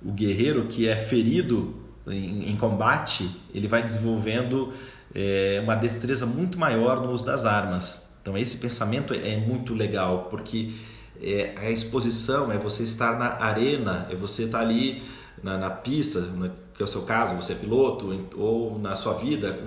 o 0.05 0.11
guerreiro 0.11 0.67
que 0.67 0.89
é 0.89 0.97
ferido 0.97 1.89
em, 2.07 2.51
em 2.51 2.57
combate, 2.57 3.31
ele 3.55 3.69
vai 3.69 3.83
desenvolvendo 3.83 4.73
é, 5.15 5.61
uma 5.63 5.75
destreza 5.75 6.27
muito 6.27 6.59
maior 6.59 7.01
no 7.01 7.11
uso 7.11 7.25
das 7.25 7.45
armas. 7.45 8.17
Então, 8.23 8.37
esse 8.37 8.59
pensamento 8.59 9.15
é 9.15 9.37
muito 9.37 9.75
legal, 9.75 10.29
porque 10.31 10.73
é, 11.21 11.55
a 11.57 11.71
exposição 11.71 12.51
é 12.53 12.59
você 12.59 12.83
estar 12.83 13.19
na 13.19 13.43
arena, 13.43 14.07
é 14.11 14.15
você 14.15 14.45
estar 14.45 14.61
ali 14.61 15.03
na, 15.43 15.57
na 15.57 15.71
pista, 15.71 16.27
que 16.75 16.83
é 16.83 16.85
o 16.85 16.89
seu 16.89 17.03
caso, 17.03 17.35
você 17.35 17.53
é 17.53 17.57
piloto, 17.57 18.29
ou 18.37 18.79
na 18.79 18.95
sua 18.95 19.15
vida 19.15 19.59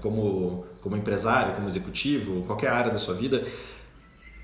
como, 0.00 0.66
como 0.82 0.96
empresário, 0.96 1.54
como 1.54 1.66
executivo, 1.66 2.42
qualquer 2.44 2.70
área 2.70 2.90
da 2.90 2.98
sua 2.98 3.14
vida, 3.14 3.46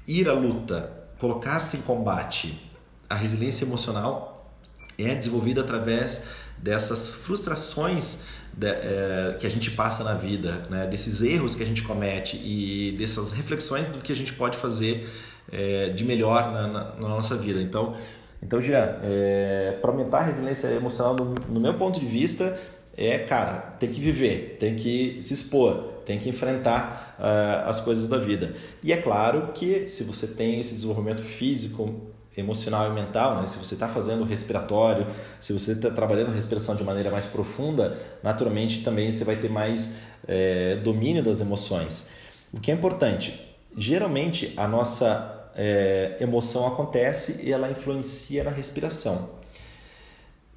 ir 0.07 0.29
à 0.29 0.33
luta, 0.33 0.91
colocar-se 1.19 1.79
em 1.79 1.83
combate, 1.83 2.71
a 3.09 3.15
resiliência 3.15 3.65
emocional 3.65 4.53
é 4.99 5.15
desenvolvida 5.15 5.61
através 5.61 6.25
dessas 6.65 7.11
frustrações 7.11 8.21
de, 8.51 8.69
é, 8.69 9.37
que 9.39 9.47
a 9.47 9.51
gente 9.51 9.71
passa 9.73 10.03
na 10.03 10.15
vida, 10.15 10.63
né? 10.71 10.87
desses 10.87 11.21
erros 11.21 11.55
que 11.55 11.63
a 11.63 11.67
gente 11.67 11.83
comete 11.83 12.39
e 12.39 12.97
dessas 12.97 13.33
reflexões 13.33 13.89
do 13.89 13.99
que 13.99 14.11
a 14.11 14.17
gente 14.17 14.33
pode 14.33 14.57
fazer 14.57 15.07
é, 15.53 15.91
de 15.91 16.05
melhor 16.05 16.51
na, 16.51 16.67
na, 16.67 16.85
na, 16.95 17.09
nossa 17.09 17.37
vida. 17.37 17.61
Então, 17.61 17.95
então 18.43 18.63
Jean, 18.63 18.97
é, 19.03 19.77
para 19.83 19.91
aumentar 19.91 20.21
a 20.21 20.23
resiliência 20.23 20.69
emocional, 20.69 21.15
no, 21.15 21.35
no 21.35 21.61
meu 21.61 21.75
ponto 21.75 22.01
de 22.01 22.07
vista, 22.07 22.59
é, 22.97 23.19
cara, 23.19 23.75
tem 23.79 23.91
que 23.91 24.01
viver, 24.01 24.57
tem 24.59 24.75
que 24.75 25.19
se 25.21 25.35
expor, 25.35 25.93
tem 26.07 26.19
que 26.19 26.31
enfrentar 26.31 27.15
uh, 27.19 27.69
as 27.69 27.81
coisas 27.81 28.09
da 28.09 28.17
vida. 28.17 28.55
E 28.83 28.91
é 28.91 28.97
claro 28.97 29.51
que 29.53 29.87
se 29.89 30.05
você 30.05 30.29
tem 30.29 30.61
esse 30.61 30.75
desenvolvimento 30.75 31.23
físico, 31.23 32.14
emocional 32.37 32.91
e 32.91 32.95
mental, 32.95 33.41
né? 33.41 33.47
se 33.47 33.59
você 33.59 33.75
está 33.75 33.89
fazendo 33.89 34.25
respiratório, 34.25 35.07
se 35.39 35.53
você 35.53 35.73
está 35.73 35.91
trabalhando 35.91 36.31
a 36.31 36.35
respiração 36.35 36.75
de 36.75 36.83
maneira 36.83 37.11
mais 37.11 37.27
profunda, 37.27 37.99
naturalmente 38.23 38.83
também 38.83 39.11
você 39.11 39.25
vai 39.25 39.37
ter 39.37 39.51
mais 39.51 39.97
é, 40.27 40.77
domínio 40.77 41.23
das 41.23 41.41
emoções. 41.41 42.09
O 42.53 42.61
que 42.61 42.71
é 42.71 42.75
importante, 42.75 43.41
geralmente 43.77 44.53
a 44.57 44.67
nossa 44.67 45.51
é, 45.55 46.17
emoção 46.21 46.67
acontece 46.67 47.43
e 47.45 47.53
ela 47.53 47.71
influencia 47.71 48.43
na 48.45 48.51
respiração. 48.51 49.31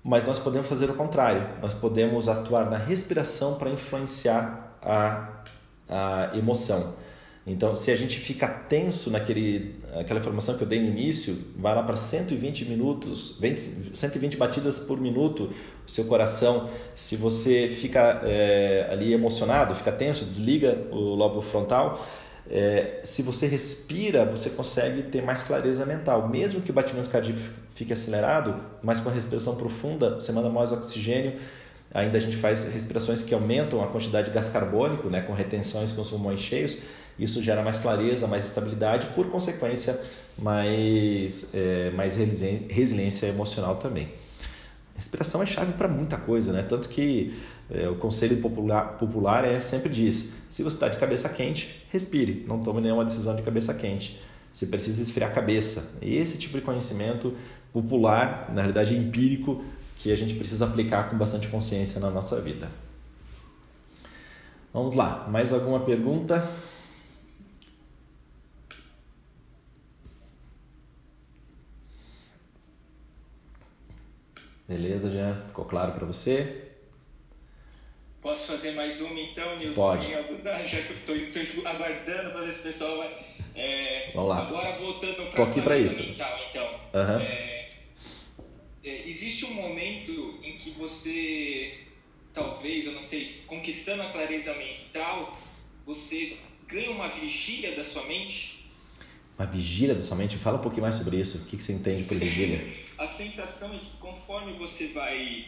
Mas 0.03 0.25
nós 0.25 0.39
podemos 0.39 0.67
fazer 0.67 0.89
o 0.89 0.93
contrário, 0.93 1.45
nós 1.61 1.73
podemos 1.73 2.29
atuar 2.29 2.69
na 2.69 2.77
respiração 2.77 3.55
para 3.55 3.69
influenciar 3.69 4.77
a, 4.81 5.43
a 5.89 6.37
emoção. 6.37 6.93
Então, 7.47 7.77
se 7.77 7.91
a 7.91 7.95
gente 7.95 8.19
fica 8.19 8.45
tenso 8.45 9.09
naquele 9.09 9.75
aquela 9.97 10.19
informação 10.19 10.57
que 10.57 10.63
eu 10.63 10.67
dei 10.67 10.81
no 10.81 10.89
início, 10.89 11.35
vai 11.55 11.73
lá 11.73 11.81
para 11.81 11.95
120 11.95 12.65
minutos, 12.65 13.37
20, 13.39 13.97
120 13.97 14.35
batidas 14.35 14.79
por 14.79 14.99
minuto 14.99 15.49
o 15.85 15.89
seu 15.89 16.05
coração. 16.05 16.69
Se 16.93 17.15
você 17.15 17.69
fica 17.69 18.21
é, 18.25 18.87
ali 18.91 19.13
emocionado, 19.13 19.73
fica 19.73 19.93
tenso, 19.93 20.25
desliga 20.25 20.77
o 20.91 21.15
lobo 21.15 21.41
frontal. 21.41 22.05
É, 22.49 22.99
se 23.03 23.21
você 23.21 23.47
respira, 23.47 24.25
você 24.25 24.49
consegue 24.49 25.03
ter 25.03 25.21
mais 25.23 25.41
clareza 25.41 25.85
mental. 25.85 26.27
Mesmo 26.27 26.61
que 26.61 26.71
o 26.71 26.73
batimento 26.73 27.09
cardíaco 27.09 27.39
fique 27.73 27.93
acelerado, 27.93 28.61
mas 28.83 28.99
com 28.99 29.07
a 29.07 29.11
respiração 29.11 29.55
profunda, 29.55 30.15
você 30.15 30.33
manda 30.33 30.49
mais 30.49 30.73
oxigênio. 30.73 31.39
Ainda 31.97 32.15
a 32.15 32.21
gente 32.21 32.37
faz 32.37 32.71
respirações 32.71 33.23
que 33.23 33.33
aumentam 33.33 33.83
a 33.83 33.87
quantidade 33.87 34.27
de 34.27 34.33
gás 34.35 34.49
carbônico, 34.49 35.09
né, 35.09 35.21
com 35.21 35.33
retenções 35.33 35.91
com 35.91 36.01
os 36.01 36.09
pulmões 36.11 36.39
cheios. 36.39 36.77
Isso 37.17 37.41
gera 37.41 37.63
mais 37.63 37.79
clareza, 37.79 38.27
mais 38.27 38.45
estabilidade, 38.45 39.07
por 39.15 39.31
consequência, 39.31 39.99
mais, 40.37 41.49
é, 41.55 41.89
mais 41.95 42.15
resiliência 42.15 43.25
emocional 43.25 43.77
também. 43.77 44.09
Respiração 44.95 45.41
é 45.41 45.47
chave 45.47 45.73
para 45.73 45.87
muita 45.87 46.17
coisa, 46.17 46.53
né? 46.53 46.61
Tanto 46.61 46.87
que 46.87 47.33
é, 47.67 47.89
o 47.89 47.95
conselho 47.95 48.37
popular, 48.37 48.95
popular 48.99 49.43
é 49.43 49.59
sempre 49.59 49.89
diz: 49.89 50.33
se 50.47 50.61
você 50.61 50.75
está 50.75 50.89
de 50.89 50.97
cabeça 50.97 51.27
quente, 51.29 51.83
respire, 51.89 52.45
não 52.47 52.61
tome 52.61 52.79
nenhuma 52.79 53.05
decisão 53.05 53.35
de 53.35 53.41
cabeça 53.41 53.73
quente. 53.73 54.21
Você 54.53 54.67
precisa 54.67 55.01
esfriar 55.01 55.31
a 55.31 55.33
cabeça. 55.33 55.97
Esse 55.99 56.37
tipo 56.37 56.59
de 56.59 56.63
conhecimento 56.63 57.33
popular, 57.73 58.51
na 58.53 58.61
realidade 58.61 58.95
empírico, 58.95 59.63
que 59.97 60.11
a 60.11 60.15
gente 60.15 60.35
precisa 60.35 60.65
aplicar 60.65 61.09
com 61.09 61.17
bastante 61.17 61.47
consciência 61.47 61.99
na 61.99 62.09
nossa 62.09 62.39
vida. 62.39 62.69
Vamos 64.71 64.93
lá, 64.93 65.27
mais 65.27 65.51
alguma 65.51 65.79
pergunta? 65.79 66.47
Beleza, 74.67 75.09
já 75.11 75.33
ficou 75.47 75.65
claro 75.65 75.93
para 75.93 76.05
você? 76.05 76.67
Posso 78.21 78.51
fazer 78.51 78.71
mais 78.71 78.99
uma 78.99 79.19
então, 79.19 79.57
Nilson? 79.57 79.73
Pode. 79.73 80.13
Abusar, 80.13 80.59
já 80.67 80.81
que 80.81 81.09
eu 81.11 81.15
estou 81.43 81.65
aguardando 81.65 82.31
para 82.31 82.41
ver 82.41 82.51
se 82.51 82.59
o 82.59 82.63
pessoal 82.63 82.97
vai. 82.97 83.25
É, 83.55 84.11
Vamos 84.13 84.29
lá. 84.29 84.43
Agora 84.43 84.77
voltando 84.77 85.31
para 85.31 85.43
aqui 85.45 85.61
para 85.61 85.77
isso. 85.77 86.03
Mental, 86.03 86.37
então. 86.49 86.65
Uhum. 86.93 87.21
É, 87.21 87.56
é, 88.87 89.07
existe 89.07 89.45
um 89.45 89.53
momento 89.53 90.39
em 90.43 90.55
que 90.57 90.71
você, 90.71 91.79
talvez, 92.33 92.85
eu 92.85 92.93
não 92.93 93.03
sei, 93.03 93.43
conquistando 93.45 94.01
a 94.03 94.09
clareza 94.11 94.53
mental, 94.55 95.37
você 95.85 96.37
ganha 96.67 96.91
uma 96.91 97.07
vigília 97.07 97.75
da 97.75 97.83
sua 97.83 98.05
mente? 98.05 98.65
Uma 99.37 99.45
vigília 99.45 99.93
da 99.93 100.01
sua 100.01 100.15
mente? 100.15 100.37
Fala 100.37 100.57
um 100.57 100.61
pouquinho 100.61 100.83
mais 100.83 100.95
sobre 100.95 101.19
isso. 101.19 101.39
O 101.39 101.45
que 101.45 101.61
você 101.61 101.73
entende 101.73 102.03
por 102.03 102.17
vigília? 102.19 102.87
a 102.97 103.05
sensação 103.05 103.73
é 103.75 103.77
que 103.77 103.97
conforme 103.99 104.53
você 104.53 104.87
vai, 104.87 105.45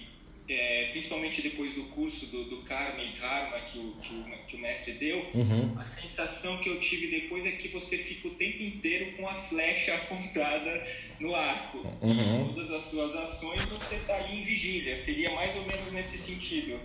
é, 0.49 0.89
principalmente 0.91 1.43
depois 1.43 1.75
do 1.75 1.83
curso 1.85 2.25
do, 2.27 2.45
do 2.45 2.57
Karma 2.63 3.03
e 3.03 3.13
Dharma 3.13 3.59
que 3.61 3.77
o, 3.77 3.93
que 4.01 4.13
o, 4.13 4.45
que 4.47 4.55
o 4.55 4.59
mestre 4.59 4.93
deu, 4.93 5.19
uhum. 5.33 5.77
a 5.79 5.83
sensação 5.83 6.57
que 6.57 6.69
eu 6.69 6.79
tive 6.79 7.07
depois 7.21 7.45
é 7.45 7.51
que 7.51 7.67
você 7.67 7.99
fica 7.99 8.27
o 8.27 8.31
tempo 8.31 8.63
inteiro 8.63 9.11
com 9.15 9.27
a 9.27 9.35
flecha 9.35 9.93
apontada 9.95 10.87
no 11.19 11.35
arco. 11.35 11.77
Uhum. 12.01 12.53
Todas 12.53 12.71
as 12.71 12.83
suas 12.85 13.15
ações 13.15 13.63
você 13.65 13.95
está 13.95 14.15
ali 14.15 14.39
em 14.39 14.43
vigília, 14.43 14.97
seria 14.97 15.31
mais 15.31 15.55
ou 15.55 15.65
menos 15.65 15.93
nesse 15.93 16.17
sentido. 16.17 16.79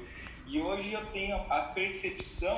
E 0.46 0.60
hoje 0.60 0.92
eu 0.92 1.04
tenho 1.06 1.34
a 1.34 1.72
percepção 1.74 2.56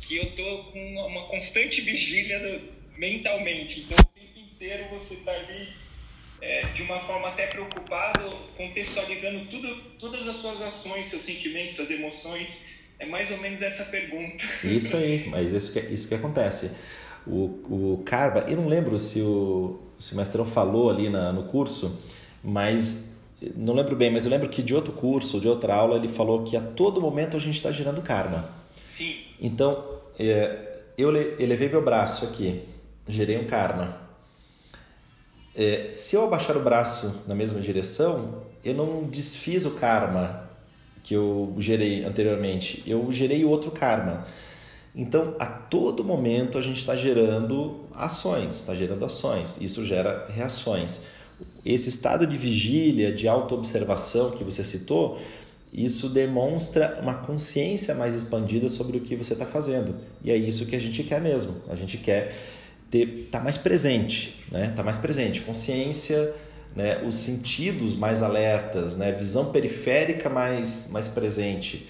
que 0.00 0.16
eu 0.16 0.24
estou 0.24 0.64
com 0.64 1.06
uma 1.06 1.26
constante 1.26 1.80
vigília 1.80 2.40
do, 2.40 2.80
mentalmente. 2.98 3.80
Então 3.80 3.96
o 3.98 4.18
tempo 4.18 4.38
inteiro 4.38 4.88
você 4.90 5.14
está 5.14 5.30
ali 5.30 5.68
é, 6.40 6.68
de 6.72 6.82
uma 6.82 7.00
forma 7.00 7.28
até 7.28 7.46
preocupado, 7.46 8.20
contextualizando 8.56 9.44
tudo, 9.46 9.74
todas 9.98 10.26
as 10.26 10.36
suas 10.36 10.60
ações, 10.62 11.06
seus 11.06 11.22
sentimentos, 11.22 11.76
suas 11.76 11.90
emoções. 11.90 12.64
É 12.98 13.06
mais 13.06 13.30
ou 13.30 13.38
menos 13.38 13.62
essa 13.62 13.84
pergunta. 13.84 14.44
Isso 14.62 14.96
aí, 14.96 15.26
mas 15.28 15.52
isso 15.52 15.72
que, 15.72 15.80
isso 15.92 16.06
que 16.06 16.14
acontece. 16.14 16.72
O, 17.26 17.94
o 17.94 18.02
Carba, 18.04 18.44
eu 18.48 18.56
não 18.56 18.68
lembro 18.68 18.98
se 18.98 19.20
o, 19.20 19.80
se 19.98 20.12
o 20.12 20.16
mestrão 20.16 20.44
falou 20.44 20.90
ali 20.90 21.08
na, 21.08 21.32
no 21.32 21.44
curso, 21.44 21.98
mas 22.42 23.18
não 23.56 23.74
lembro 23.74 23.96
bem, 23.96 24.10
mas 24.10 24.24
eu 24.24 24.30
lembro 24.30 24.48
que 24.48 24.62
de 24.62 24.74
outro 24.74 24.92
curso, 24.92 25.40
de 25.40 25.48
outra 25.48 25.74
aula, 25.74 25.96
ele 25.96 26.08
falou 26.08 26.44
que 26.44 26.56
a 26.56 26.60
todo 26.60 27.00
momento 27.00 27.36
a 27.36 27.40
gente 27.40 27.56
está 27.56 27.72
gerando 27.72 28.02
karma. 28.02 28.50
Sim. 28.88 29.16
Então, 29.40 30.00
é, 30.18 30.80
eu 30.96 31.14
elevei 31.38 31.68
meu 31.68 31.82
braço 31.82 32.26
aqui, 32.26 32.62
gerei 33.08 33.38
um 33.38 33.46
karma. 33.46 34.09
É, 35.54 35.88
se 35.90 36.14
eu 36.14 36.24
abaixar 36.24 36.56
o 36.56 36.62
braço 36.62 37.22
na 37.26 37.34
mesma 37.34 37.60
direção, 37.60 38.42
eu 38.64 38.74
não 38.74 39.04
desfiz 39.04 39.64
o 39.64 39.72
karma 39.72 40.48
que 41.02 41.14
eu 41.14 41.54
gerei 41.58 42.04
anteriormente, 42.04 42.82
eu 42.86 43.10
gerei 43.10 43.44
outro 43.44 43.70
karma. 43.70 44.26
Então, 44.94 45.34
a 45.38 45.46
todo 45.46 46.04
momento 46.04 46.58
a 46.58 46.60
gente 46.60 46.80
está 46.80 46.96
gerando 46.96 47.80
ações, 47.94 48.56
está 48.56 48.74
gerando 48.74 49.04
ações, 49.04 49.60
isso 49.60 49.84
gera 49.84 50.26
reações. 50.28 51.02
Esse 51.64 51.88
estado 51.88 52.26
de 52.26 52.36
vigília, 52.36 53.12
de 53.12 53.28
autoobservação 53.28 54.32
que 54.32 54.44
você 54.44 54.64
citou, 54.64 55.18
isso 55.72 56.08
demonstra 56.08 56.98
uma 57.00 57.14
consciência 57.14 57.94
mais 57.94 58.16
expandida 58.16 58.68
sobre 58.68 58.98
o 58.98 59.00
que 59.00 59.14
você 59.14 59.32
está 59.32 59.46
fazendo. 59.46 59.94
E 60.24 60.30
é 60.30 60.36
isso 60.36 60.66
que 60.66 60.74
a 60.74 60.80
gente 60.80 61.02
quer 61.04 61.20
mesmo. 61.20 61.54
A 61.68 61.76
gente 61.76 61.96
quer 61.96 62.34
ter 62.90 63.28
tá 63.30 63.40
mais 63.40 63.56
presente, 63.56 64.36
né? 64.50 64.72
Tá 64.74 64.82
mais 64.82 64.98
presente, 64.98 65.40
consciência, 65.42 66.34
né? 66.74 67.02
Os 67.06 67.14
sentidos 67.16 67.94
mais 67.94 68.22
alertas, 68.22 68.96
né? 68.96 69.12
Visão 69.12 69.52
periférica 69.52 70.28
mais 70.28 70.88
mais 70.90 71.08
presente. 71.08 71.88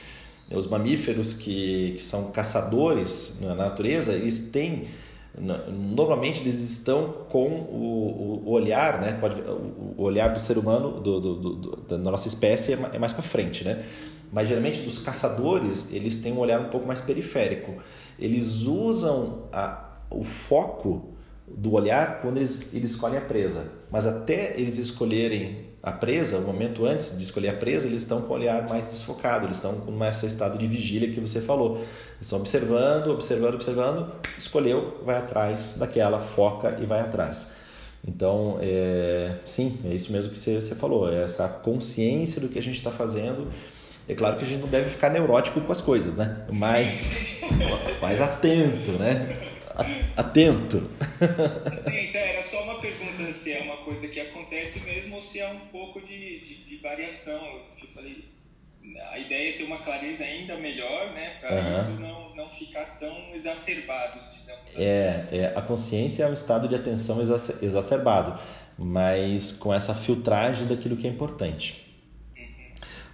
Os 0.50 0.66
mamíferos 0.66 1.32
que, 1.32 1.94
que 1.96 2.02
são 2.02 2.32
caçadores 2.32 3.38
na 3.40 3.54
natureza, 3.54 4.12
eles 4.12 4.50
têm 4.50 4.88
normalmente 5.38 6.40
eles 6.40 6.60
estão 6.60 7.24
com 7.28 7.46
o, 7.48 8.42
o 8.44 8.50
olhar, 8.50 9.00
né? 9.00 9.16
Pode, 9.20 9.40
o 9.40 10.02
olhar 10.02 10.28
do 10.28 10.40
ser 10.40 10.58
humano, 10.58 11.00
do, 11.00 11.20
do, 11.20 11.34
do 11.54 11.76
da 11.76 11.98
nossa 11.98 12.26
espécie 12.26 12.72
é 12.72 12.98
mais 12.98 13.12
para 13.12 13.22
frente, 13.22 13.64
né? 13.64 13.84
Mas 14.32 14.48
geralmente 14.48 14.80
dos 14.82 14.98
caçadores 14.98 15.92
eles 15.92 16.16
têm 16.16 16.32
um 16.32 16.38
olhar 16.38 16.60
um 16.60 16.68
pouco 16.68 16.86
mais 16.86 17.00
periférico. 17.00 17.74
Eles 18.18 18.62
usam 18.62 19.44
a, 19.52 19.89
o 20.10 20.24
foco 20.24 21.14
do 21.46 21.72
olhar 21.72 22.20
quando 22.20 22.36
eles, 22.36 22.72
eles 22.72 22.92
escolhem 22.92 23.18
a 23.18 23.22
presa. 23.22 23.64
Mas 23.90 24.06
até 24.06 24.54
eles 24.56 24.78
escolherem 24.78 25.70
a 25.82 25.90
presa, 25.90 26.38
o 26.38 26.42
momento 26.42 26.84
antes 26.84 27.16
de 27.16 27.24
escolher 27.24 27.48
a 27.48 27.52
presa, 27.54 27.88
eles 27.88 28.02
estão 28.02 28.20
com 28.22 28.34
o 28.34 28.36
olhar 28.36 28.68
mais 28.68 28.84
desfocado, 28.84 29.46
eles 29.46 29.56
estão 29.56 29.80
com 29.80 30.04
esse 30.04 30.26
estado 30.26 30.58
de 30.58 30.66
vigília 30.66 31.10
que 31.10 31.20
você 31.20 31.40
falou. 31.40 31.76
Eles 31.76 32.22
estão 32.22 32.38
observando, 32.38 33.08
observando, 33.08 33.54
observando, 33.54 34.12
escolheu, 34.38 35.00
vai 35.04 35.16
atrás 35.16 35.74
daquela, 35.78 36.20
foca 36.20 36.76
e 36.80 36.84
vai 36.84 37.00
atrás. 37.00 37.52
Então, 38.06 38.58
é, 38.60 39.36
sim, 39.46 39.78
é 39.84 39.94
isso 39.94 40.12
mesmo 40.12 40.32
que 40.32 40.38
você, 40.38 40.60
você 40.60 40.74
falou, 40.74 41.10
é 41.10 41.22
essa 41.22 41.48
consciência 41.48 42.40
do 42.40 42.48
que 42.48 42.58
a 42.58 42.62
gente 42.62 42.76
está 42.76 42.90
fazendo. 42.90 43.48
É 44.08 44.14
claro 44.14 44.36
que 44.36 44.44
a 44.44 44.46
gente 44.46 44.60
não 44.60 44.68
deve 44.68 44.90
ficar 44.90 45.10
neurótico 45.10 45.60
com 45.60 45.72
as 45.72 45.80
coisas, 45.80 46.14
né? 46.14 46.44
Mas 46.52 47.10
mais 48.00 48.20
atento, 48.20 48.92
né? 48.92 49.49
Atento. 50.16 50.90
Então, 51.20 52.20
era 52.20 52.42
só 52.42 52.62
uma 52.64 52.80
pergunta 52.80 53.32
se 53.32 53.52
é 53.52 53.62
uma 53.62 53.78
coisa 53.78 54.08
que 54.08 54.20
acontece 54.20 54.80
mesmo 54.80 55.16
ou 55.16 55.20
se 55.20 55.40
é 55.40 55.48
um 55.48 55.60
pouco 55.72 56.00
de, 56.00 56.40
de, 56.40 56.64
de 56.64 56.76
variação. 56.76 57.60
Eu 57.80 57.88
falei, 57.94 58.24
a 59.10 59.18
ideia 59.18 59.54
é 59.54 59.58
ter 59.58 59.64
uma 59.64 59.78
clareza 59.78 60.24
ainda 60.24 60.56
melhor, 60.56 61.12
né? 61.12 61.36
Para 61.40 61.54
uhum. 61.54 61.70
isso 61.70 62.00
não, 62.00 62.34
não 62.34 62.48
ficar 62.48 62.98
tão 62.98 63.34
exacerbado, 63.34 64.18
dizemos 64.18 64.48
assim. 64.48 64.82
É, 64.82 65.28
é, 65.32 65.52
a 65.54 65.62
consciência 65.62 66.24
é 66.24 66.28
um 66.28 66.34
estado 66.34 66.68
de 66.68 66.74
atenção 66.74 67.20
exacerbado, 67.20 68.40
mas 68.78 69.52
com 69.52 69.72
essa 69.72 69.94
filtragem 69.94 70.66
daquilo 70.66 70.96
que 70.96 71.06
é 71.06 71.10
importante. 71.10 71.86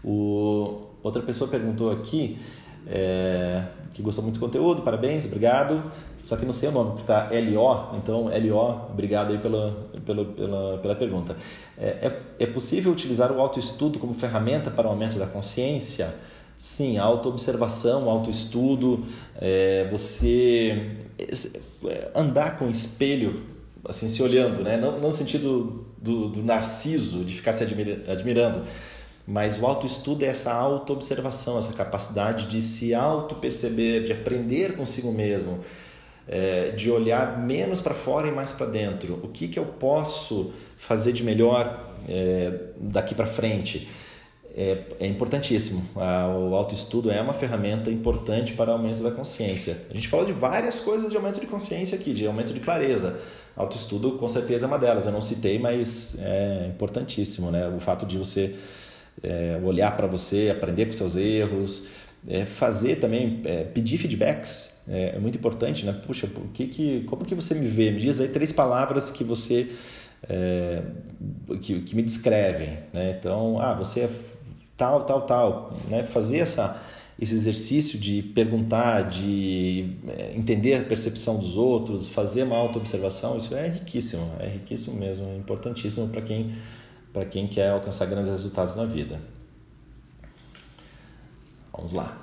Uhum. 0.05 0.11
O, 0.11 0.91
outra 1.03 1.23
pessoa 1.23 1.51
perguntou 1.51 1.91
aqui 1.91 2.39
é, 2.87 3.65
que 3.93 4.03
gostou 4.03 4.23
muito 4.23 4.39
do 4.39 4.47
conteúdo, 4.47 4.83
parabéns, 4.83 5.27
obrigado. 5.27 5.91
Só 6.27 6.37
que 6.37 6.45
não 6.45 6.53
sei 6.53 6.71
o 6.71 6.73
nome, 6.73 6.91
porque 6.91 7.05
tá 7.05 7.31
LO, 7.31 7.97
então 7.97 8.25
LO, 8.25 8.91
obrigado 8.91 9.31
aí 9.31 9.39
pela, 9.39 9.87
pela, 10.05 10.25
pela, 10.25 10.79
pela 10.79 10.95
pergunta. 10.97 11.37
É, 11.79 11.87
é, 11.87 12.21
é 12.41 12.47
possível 12.47 12.91
utilizar 12.91 13.31
o 13.31 13.41
autoestudo 13.41 14.01
como 14.01 14.13
ferramenta 14.13 14.69
para 14.69 14.89
o 14.89 14.91
aumento 14.91 15.21
da 15.21 15.27
consciência? 15.29 16.13
Sim, 16.59 16.99
autoobservação, 16.99 18.11
autoestudo, 18.11 19.07
é, 19.41 19.87
você 19.89 20.97
é, 21.85 22.11
andar 22.13 22.59
com 22.59 22.69
espelho, 22.69 23.45
assim, 23.89 24.09
se 24.09 24.21
olhando, 24.21 24.65
né? 24.65 24.77
não, 24.77 24.99
não 24.99 25.11
no 25.11 25.15
sentido 25.15 25.87
do, 25.97 26.29
do 26.29 26.43
narciso, 26.43 27.25
de 27.25 27.35
ficar 27.35 27.53
se 27.53 27.63
admirando, 27.63 28.65
mas 29.25 29.63
o 29.63 29.65
autoestudo 29.65 30.25
é 30.25 30.29
essa 30.29 30.53
autoobservação, 30.53 31.57
essa 31.57 31.73
capacidade 31.73 32.47
de 32.47 32.61
se 32.61 32.93
auto-perceber, 32.93 34.03
de 34.03 34.13
aprender 34.13 34.77
consigo 34.77 35.13
mesmo, 35.13 35.61
é, 36.29 36.71
de 36.71 36.91
olhar 36.91 37.39
menos 37.39 37.81
para 37.81 37.95
fora 37.95 38.27
e 38.27 38.31
mais 38.31 38.53
para 38.53 38.67
dentro. 38.67 39.21
O 39.23 39.29
que, 39.29 39.49
que 39.49 39.59
eu 39.59 39.65
posso 39.65 40.53
fazer 40.77 41.13
de 41.13 41.23
melhor 41.23 41.95
é, 42.09 42.53
daqui 42.77 43.15
para 43.15 43.27
frente? 43.27 43.89
É, 44.59 44.85
é 45.01 45.07
importantíssimo. 45.07 45.87
o 45.95 46.55
autoestudo 46.55 47.11
é 47.11 47.21
uma 47.21 47.35
ferramenta 47.35 47.91
importante 47.91 48.55
para 48.55 48.71
o 48.71 48.73
aumento 48.73 49.03
da 49.03 49.11
consciência. 49.11 49.83
A 49.91 49.95
gente 49.95 50.09
falou 50.09 50.25
de 50.25 50.33
várias 50.33 50.81
coisas 50.81 51.11
de 51.11 51.17
aumento 51.17 51.39
de 51.39 51.47
consciência 51.47 51.99
aqui, 51.99 52.15
de 52.15 52.27
aumento 52.27 52.55
de 52.55 52.61
clareza. 52.61 53.21
Autoestudo 53.55 54.13
com 54.13 54.27
certeza 54.29 54.65
é 54.65 54.69
uma 54.69 54.79
delas. 54.79 55.05
Eu 55.05 55.13
não 55.13 55.21
citei, 55.21 55.59
mas 55.59 56.19
é 56.21 56.69
importantíssimo, 56.69 57.51
né? 57.51 57.69
O 57.69 57.81
fato 57.81 58.07
de 58.07 58.17
você 58.17 58.55
é, 59.23 59.61
olhar 59.63 59.97
para 59.97 60.07
você, 60.07 60.51
aprender 60.51 60.87
com 60.87 60.93
seus 60.93 61.17
erros, 61.17 61.87
é, 62.29 62.45
fazer 62.45 62.97
também, 62.97 63.41
é, 63.45 63.65
pedir 63.65 63.99
feedbacks 63.99 64.83
é, 64.89 65.17
é, 65.17 65.19
muito 65.19 65.37
importante, 65.39 65.85
né? 65.85 65.93
Puxa, 65.93 66.27
o 66.27 66.49
que 66.49 66.67
que, 66.67 67.01
como 67.03 67.25
que 67.25 67.35
você 67.35 67.55
me 67.55 67.69
vê? 67.69 67.91
Me 67.91 68.01
diz 68.01 68.21
aí 68.21 68.29
três 68.29 68.53
palavras 68.53 69.11
que 69.11 69.25
você 69.25 69.69
é, 70.29 70.83
que, 71.61 71.81
que 71.81 71.97
me 71.97 72.03
descrevem, 72.03 72.79
né? 72.93 73.17
Então, 73.19 73.61
ah, 73.61 73.75
você 73.75 74.01
é 74.01 74.11
tal, 74.77 75.05
tal, 75.05 75.23
tal, 75.23 75.79
né? 75.89 76.05
Fazer 76.05 76.39
essa 76.39 76.83
esse 77.19 77.35
exercício 77.35 77.99
de 77.99 78.23
perguntar, 78.23 79.09
de 79.09 79.97
é, 80.07 80.35
entender 80.37 80.75
a 80.75 80.83
percepção 80.83 81.39
dos 81.39 81.57
outros, 81.57 82.09
fazer 82.09 82.43
uma 82.43 82.57
auto-observação, 82.57 83.39
isso 83.39 83.55
é 83.55 83.69
riquíssimo, 83.69 84.33
é 84.39 84.47
riquíssimo 84.47 84.99
mesmo, 84.99 85.27
é 85.27 85.37
importantíssimo 85.37 86.09
para 86.09 86.21
quem, 86.21 86.55
quem 87.31 87.47
quer 87.49 87.71
alcançar 87.71 88.05
grandes 88.05 88.31
resultados 88.31 88.77
na 88.77 88.85
vida. 88.85 89.19
Vamos 91.77 91.93
lá. 91.93 92.17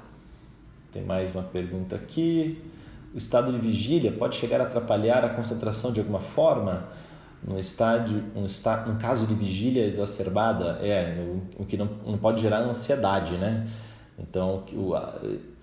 Tem 0.91 1.03
mais 1.03 1.33
uma 1.33 1.43
pergunta 1.43 1.95
aqui. 1.95 2.59
O 3.13 3.17
estado 3.17 3.51
de 3.51 3.59
vigília 3.59 4.11
pode 4.11 4.35
chegar 4.35 4.59
a 4.59 4.63
atrapalhar 4.63 5.23
a 5.23 5.29
concentração 5.29 5.91
de 5.91 5.99
alguma 5.99 6.19
forma? 6.19 6.89
No 7.43 7.59
estádio, 7.59 8.23
um, 8.35 8.45
está, 8.45 8.85
um 8.87 8.97
caso 8.97 9.27
de 9.27 9.35
vigília 9.35 9.85
exacerbada, 9.85 10.79
é, 10.81 11.17
o, 11.19 11.61
o 11.61 11.65
que 11.65 11.77
não, 11.77 11.89
não 12.05 12.17
pode 12.17 12.41
gerar 12.41 12.59
ansiedade, 12.59 13.35
né? 13.35 13.67
Então, 14.17 14.63
o, 14.73 14.93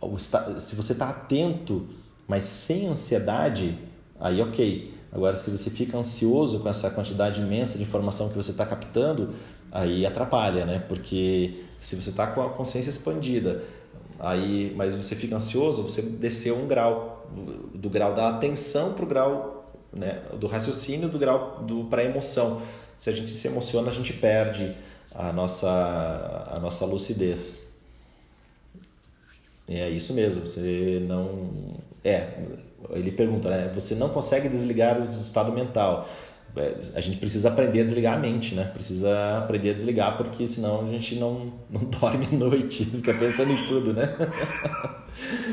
o, 0.01 0.19
se 0.19 0.77
você 0.77 0.93
está 0.93 1.09
atento, 1.09 1.89
mas 2.29 2.45
sem 2.45 2.87
ansiedade, 2.87 3.77
aí 4.21 4.41
ok. 4.41 4.95
Agora, 5.11 5.35
se 5.35 5.51
você 5.51 5.71
fica 5.71 5.99
ansioso 5.99 6.61
com 6.61 6.69
essa 6.69 6.91
quantidade 6.91 7.41
imensa 7.41 7.77
de 7.77 7.83
informação 7.83 8.29
que 8.29 8.37
você 8.37 8.53
está 8.53 8.65
captando, 8.65 9.35
aí 9.73 10.07
atrapalha, 10.07 10.65
né? 10.65 10.79
Porque 10.87 11.65
se 11.81 11.97
você 11.97 12.11
está 12.11 12.27
com 12.27 12.43
a 12.43 12.51
consciência 12.51 12.91
expandida, 12.91 13.63
Aí, 14.21 14.73
mas 14.77 14.95
você 14.95 15.17
fica 15.17 15.35
ansioso, 15.35 15.83
você 15.83 16.03
desceu 16.03 16.57
um 16.57 16.69
grau 16.69 17.27
do 17.75 17.89
grau 17.89 18.15
da 18.15 18.29
atenção 18.29 18.93
para 18.93 19.05
o 19.05 19.09
grau 19.09 19.73
né, 19.93 20.23
do 20.39 20.47
raciocínio, 20.47 21.09
do 21.09 21.19
grau 21.19 21.63
do 21.63 21.85
para 21.85 22.05
emoção. 22.05 22.63
Se 22.99 23.09
a 23.09 23.13
gente 23.15 23.31
se 23.31 23.49
emociona, 23.49 23.91
a 23.91 23.95
gente 23.95 24.13
perde 24.13 24.77
a 25.15 25.33
nossa 25.33 26.49
a 26.53 26.59
nossa 26.61 26.85
lucidez. 26.85 27.73
É 29.67 29.89
isso 29.89 30.13
mesmo. 30.13 30.47
Você 30.47 31.03
não 31.07 31.75
é. 32.05 32.43
Ele 32.91 33.13
pergunta, 33.13 33.49
né? 33.49 33.71
Você 33.75 33.95
não 33.95 34.11
consegue 34.11 34.49
desligar 34.49 35.01
o 35.01 35.09
estado 35.09 35.53
mental. 35.53 36.09
É, 36.57 36.81
a 36.97 37.01
gente 37.01 37.19
precisa 37.19 37.49
aprender 37.49 37.81
a 37.81 37.85
desligar 37.85 38.15
a 38.15 38.19
mente, 38.19 38.55
né? 38.55 38.65
Precisa 38.65 39.39
aprender 39.39 39.71
a 39.71 39.73
desligar, 39.73 40.17
porque 40.17 40.47
senão 40.49 40.87
a 40.87 40.91
gente 40.91 41.15
não, 41.15 41.61
não 41.71 41.85
dorme 41.91 42.27
à 42.27 42.31
noite, 42.31 42.85
fica 42.85 43.15
pensando 43.15 43.53
em 43.53 43.67
tudo, 43.67 43.93
né? 43.93 44.17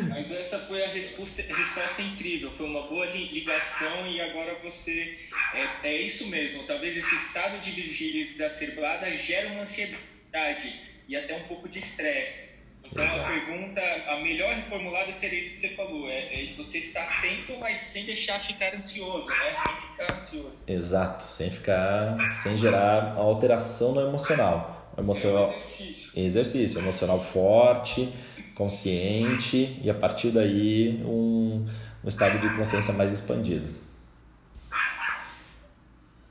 Mas 0.09 0.31
essa 0.31 0.59
foi 0.59 0.83
a 0.83 0.87
resposta, 0.87 1.41
resposta 1.41 2.01
incrível, 2.01 2.49
foi 2.51 2.65
uma 2.65 2.87
boa 2.87 3.05
ligação 3.05 4.07
e 4.07 4.21
agora 4.21 4.55
você. 4.63 5.17
É, 5.53 5.89
é 5.89 6.01
isso 6.01 6.27
mesmo, 6.27 6.63
talvez 6.63 6.97
esse 6.97 7.15
estado 7.15 7.61
de 7.61 7.71
vigília 7.71 8.21
exacerbada 8.21 9.09
gere 9.15 9.47
uma 9.47 9.61
ansiedade 9.61 10.81
e 11.07 11.15
até 11.15 11.35
um 11.35 11.43
pouco 11.43 11.69
de 11.69 11.79
estresse. 11.79 12.56
Então 12.91 13.03
Exato. 13.03 13.19
a 13.19 13.27
pergunta, 13.27 13.81
a 14.07 14.15
melhor 14.18 14.55
reformulada 14.55 15.11
seria 15.11 15.39
isso 15.39 15.51
que 15.51 15.68
você 15.68 15.69
falou, 15.76 16.09
é, 16.09 16.43
é, 16.43 16.53
você 16.55 16.80
estar 16.80 17.03
atento, 17.03 17.53
mas 17.59 17.77
sem 17.80 18.05
deixar 18.05 18.39
ficar 18.39 18.73
ansioso, 18.73 19.27
né? 19.27 19.55
Sem 19.64 19.89
ficar 19.89 20.15
ansioso. 20.15 20.51
Exato, 20.68 21.23
sem 21.23 21.51
ficar, 21.51 22.18
sem 22.41 22.57
gerar 22.57 23.15
alteração 23.18 23.93
no 23.93 24.01
emocional. 24.01 24.91
O 24.95 25.01
emocional, 25.01 25.43
é 25.43 25.47
um 25.47 25.59
exercício. 25.59 26.11
exercício, 26.15 26.80
emocional 26.80 27.23
forte, 27.23 28.11
consciente 28.55 29.80
e 29.84 29.89
a 29.89 29.93
partir 29.93 30.31
daí 30.31 31.03
um, 31.05 31.68
um 32.03 32.07
estado 32.07 32.39
de 32.39 32.55
consciência 32.55 32.93
mais 32.93 33.11
expandido. 33.11 33.69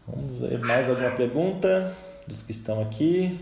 Vamos 0.06 0.40
ver 0.40 0.58
mais 0.58 0.88
alguma 0.88 1.10
pergunta 1.12 1.94
dos 2.26 2.42
que 2.42 2.52
estão 2.52 2.82
aqui. 2.82 3.40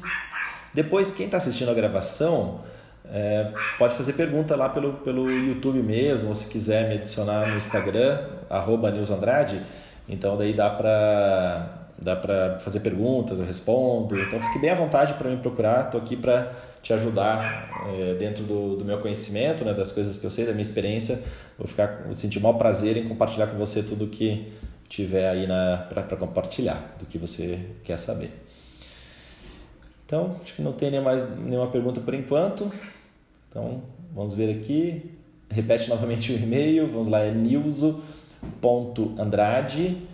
Depois, 0.73 1.11
quem 1.11 1.27
está 1.27 1.36
assistindo 1.36 1.70
a 1.70 1.74
gravação, 1.74 2.65
é, 3.06 3.52
pode 3.78 3.94
fazer 3.94 4.14
pergunta 4.14 4.56
lá 4.56 4.68
pelo, 4.68 4.94
pelo 4.94 5.31
YouTube 5.31 5.82
mesmo, 5.82 6.28
ou 6.28 6.35
se 6.35 6.47
quiser 6.47 6.89
me 6.89 6.94
adicionar 6.94 7.48
no 7.48 7.56
Instagram, 7.56 8.26
arroba 8.48 8.89
Andrade, 8.89 9.60
então 10.09 10.36
daí 10.36 10.52
dá 10.52 10.70
para 10.70 11.81
dá 11.97 12.16
para 12.16 12.59
fazer 12.59 12.81
perguntas, 12.81 13.39
eu 13.39 13.44
respondo. 13.47 14.18
Então 14.20 14.40
fique 14.40 14.59
bem 14.59 14.70
à 14.70 14.74
vontade 14.74 15.14
para 15.14 15.31
me 15.31 15.36
procurar, 15.36 15.86
estou 15.86 16.01
aqui 16.01 16.16
para 16.16 16.52
te 16.82 16.93
ajudar 16.93 17.70
é, 17.89 18.14
dentro 18.14 18.44
do, 18.44 18.76
do 18.76 18.85
meu 18.85 18.98
conhecimento, 18.98 19.64
né, 19.64 19.72
das 19.72 19.90
coisas 19.90 20.18
que 20.18 20.26
eu 20.26 20.31
sei, 20.31 20.44
da 20.44 20.52
minha 20.52 20.62
experiência. 20.62 21.22
Vou 21.59 21.66
ficar 21.66 22.02
vou 22.05 22.14
sentir 22.14 22.39
o 22.39 22.43
maior 22.43 22.59
prazer 22.59 22.97
em 22.97 23.09
compartilhar 23.09 23.47
com 23.47 23.56
você 23.56 23.82
tudo 23.82 24.06
que 24.09 24.52
tiver 24.89 25.28
aí 25.28 25.47
para 25.89 26.16
compartilhar, 26.16 26.97
do 26.98 27.06
que 27.06 27.16
você 27.16 27.59
quer 27.82 27.97
saber. 27.97 28.44
Então, 30.06 30.36
acho 30.43 30.55
que 30.55 30.62
não 30.62 30.72
tem 30.72 30.90
nem 30.90 31.01
mais 31.01 31.39
nenhuma 31.39 31.68
pergunta 31.68 32.01
por 32.01 32.14
enquanto. 32.14 32.70
Então, 33.48 33.82
vamos 34.14 34.35
ver 34.35 34.59
aqui. 34.59 35.10
Repete 35.51 35.89
novamente 35.89 36.32
o 36.32 36.36
e-mail. 36.36 36.89
Vamos 36.89 37.09
lá, 37.09 37.20
é 37.20 37.32
nilso, 37.32 38.02
nilso.andrade 38.62 40.09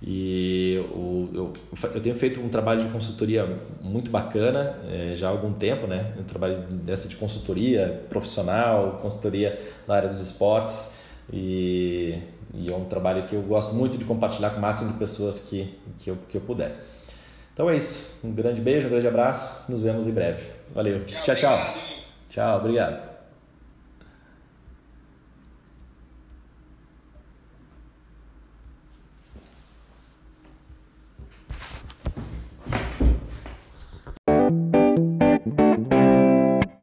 E 0.02 0.80
o, 0.94 1.30
eu, 1.34 1.54
eu 1.94 2.02
tenho 2.02 2.16
feito 2.16 2.40
um 2.40 2.48
trabalho 2.48 2.82
de 2.82 2.90
consultoria 2.90 3.60
muito 3.82 4.10
bacana 4.10 4.78
é, 4.90 5.14
já 5.14 5.28
há 5.28 5.32
algum 5.32 5.52
tempo, 5.52 5.88
né? 5.88 6.14
Um 6.18 6.24
trabalho 6.24 6.58
dessa 6.58 7.10
de 7.10 7.18
consultoria 7.18 8.04
profissional, 8.10 9.00
consultoria 9.02 9.60
na 9.88 9.96
área 9.96 10.10
dos 10.10 10.22
esportes. 10.22 11.00
E 11.32 12.18
e 12.54 12.72
é 12.72 12.76
um 12.76 12.86
trabalho 12.86 13.24
que 13.24 13.36
eu 13.36 13.42
gosto 13.42 13.76
muito 13.76 13.98
de 13.98 14.06
compartilhar 14.06 14.52
com 14.52 14.58
o 14.58 14.62
máximo 14.62 14.92
de 14.92 14.98
pessoas 14.98 15.48
que, 15.48 15.78
que, 16.00 16.10
eu, 16.10 16.18
que 16.28 16.38
eu 16.38 16.42
puder. 16.42 16.76
Então 17.54 17.70
é 17.70 17.78
isso. 17.78 18.18
Um 18.24 18.32
grande 18.32 18.62
beijo, 18.62 18.88
um 18.88 18.90
grande 18.90 19.08
abraço. 19.08 19.70
Nos 19.72 19.84
vemos 19.84 20.08
em 20.08 20.14
breve. 20.14 20.46
Valeu. 20.74 21.06
Tchau, 21.06 21.22
tchau. 21.24 21.36
Tchau, 21.36 21.74
tchau 22.30 22.58
obrigado. 22.58 23.09